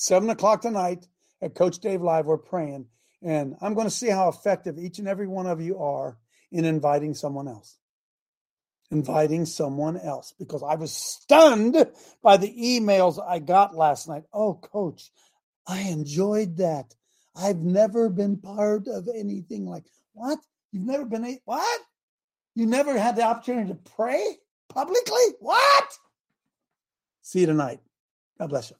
Seven 0.00 0.30
o'clock 0.30 0.60
tonight 0.60 1.08
at 1.42 1.56
Coach 1.56 1.80
Dave 1.80 2.02
Live. 2.02 2.26
We're 2.26 2.38
praying, 2.38 2.86
and 3.20 3.56
I'm 3.60 3.74
going 3.74 3.88
to 3.88 3.94
see 3.94 4.08
how 4.08 4.28
effective 4.28 4.78
each 4.78 5.00
and 5.00 5.08
every 5.08 5.26
one 5.26 5.48
of 5.48 5.60
you 5.60 5.76
are 5.80 6.16
in 6.52 6.64
inviting 6.64 7.14
someone 7.14 7.48
else. 7.48 7.76
Inviting 8.92 9.44
someone 9.44 9.96
else 9.96 10.32
because 10.38 10.62
I 10.62 10.76
was 10.76 10.92
stunned 10.92 11.84
by 12.22 12.36
the 12.36 12.46
emails 12.48 13.20
I 13.20 13.40
got 13.40 13.74
last 13.74 14.08
night. 14.08 14.22
Oh, 14.32 14.54
Coach, 14.54 15.10
I 15.66 15.80
enjoyed 15.80 16.58
that. 16.58 16.94
I've 17.34 17.58
never 17.58 18.08
been 18.08 18.36
part 18.36 18.86
of 18.86 19.08
anything 19.12 19.66
like 19.66 19.86
what? 20.12 20.38
You've 20.70 20.86
never 20.86 21.06
been 21.06 21.24
a 21.24 21.40
what? 21.44 21.80
You 22.54 22.66
never 22.66 22.96
had 22.96 23.16
the 23.16 23.24
opportunity 23.24 23.70
to 23.70 23.90
pray 23.96 24.24
publicly? 24.68 25.34
What? 25.40 25.98
See 27.22 27.40
you 27.40 27.46
tonight. 27.46 27.80
God 28.38 28.50
bless 28.50 28.70
you. 28.70 28.76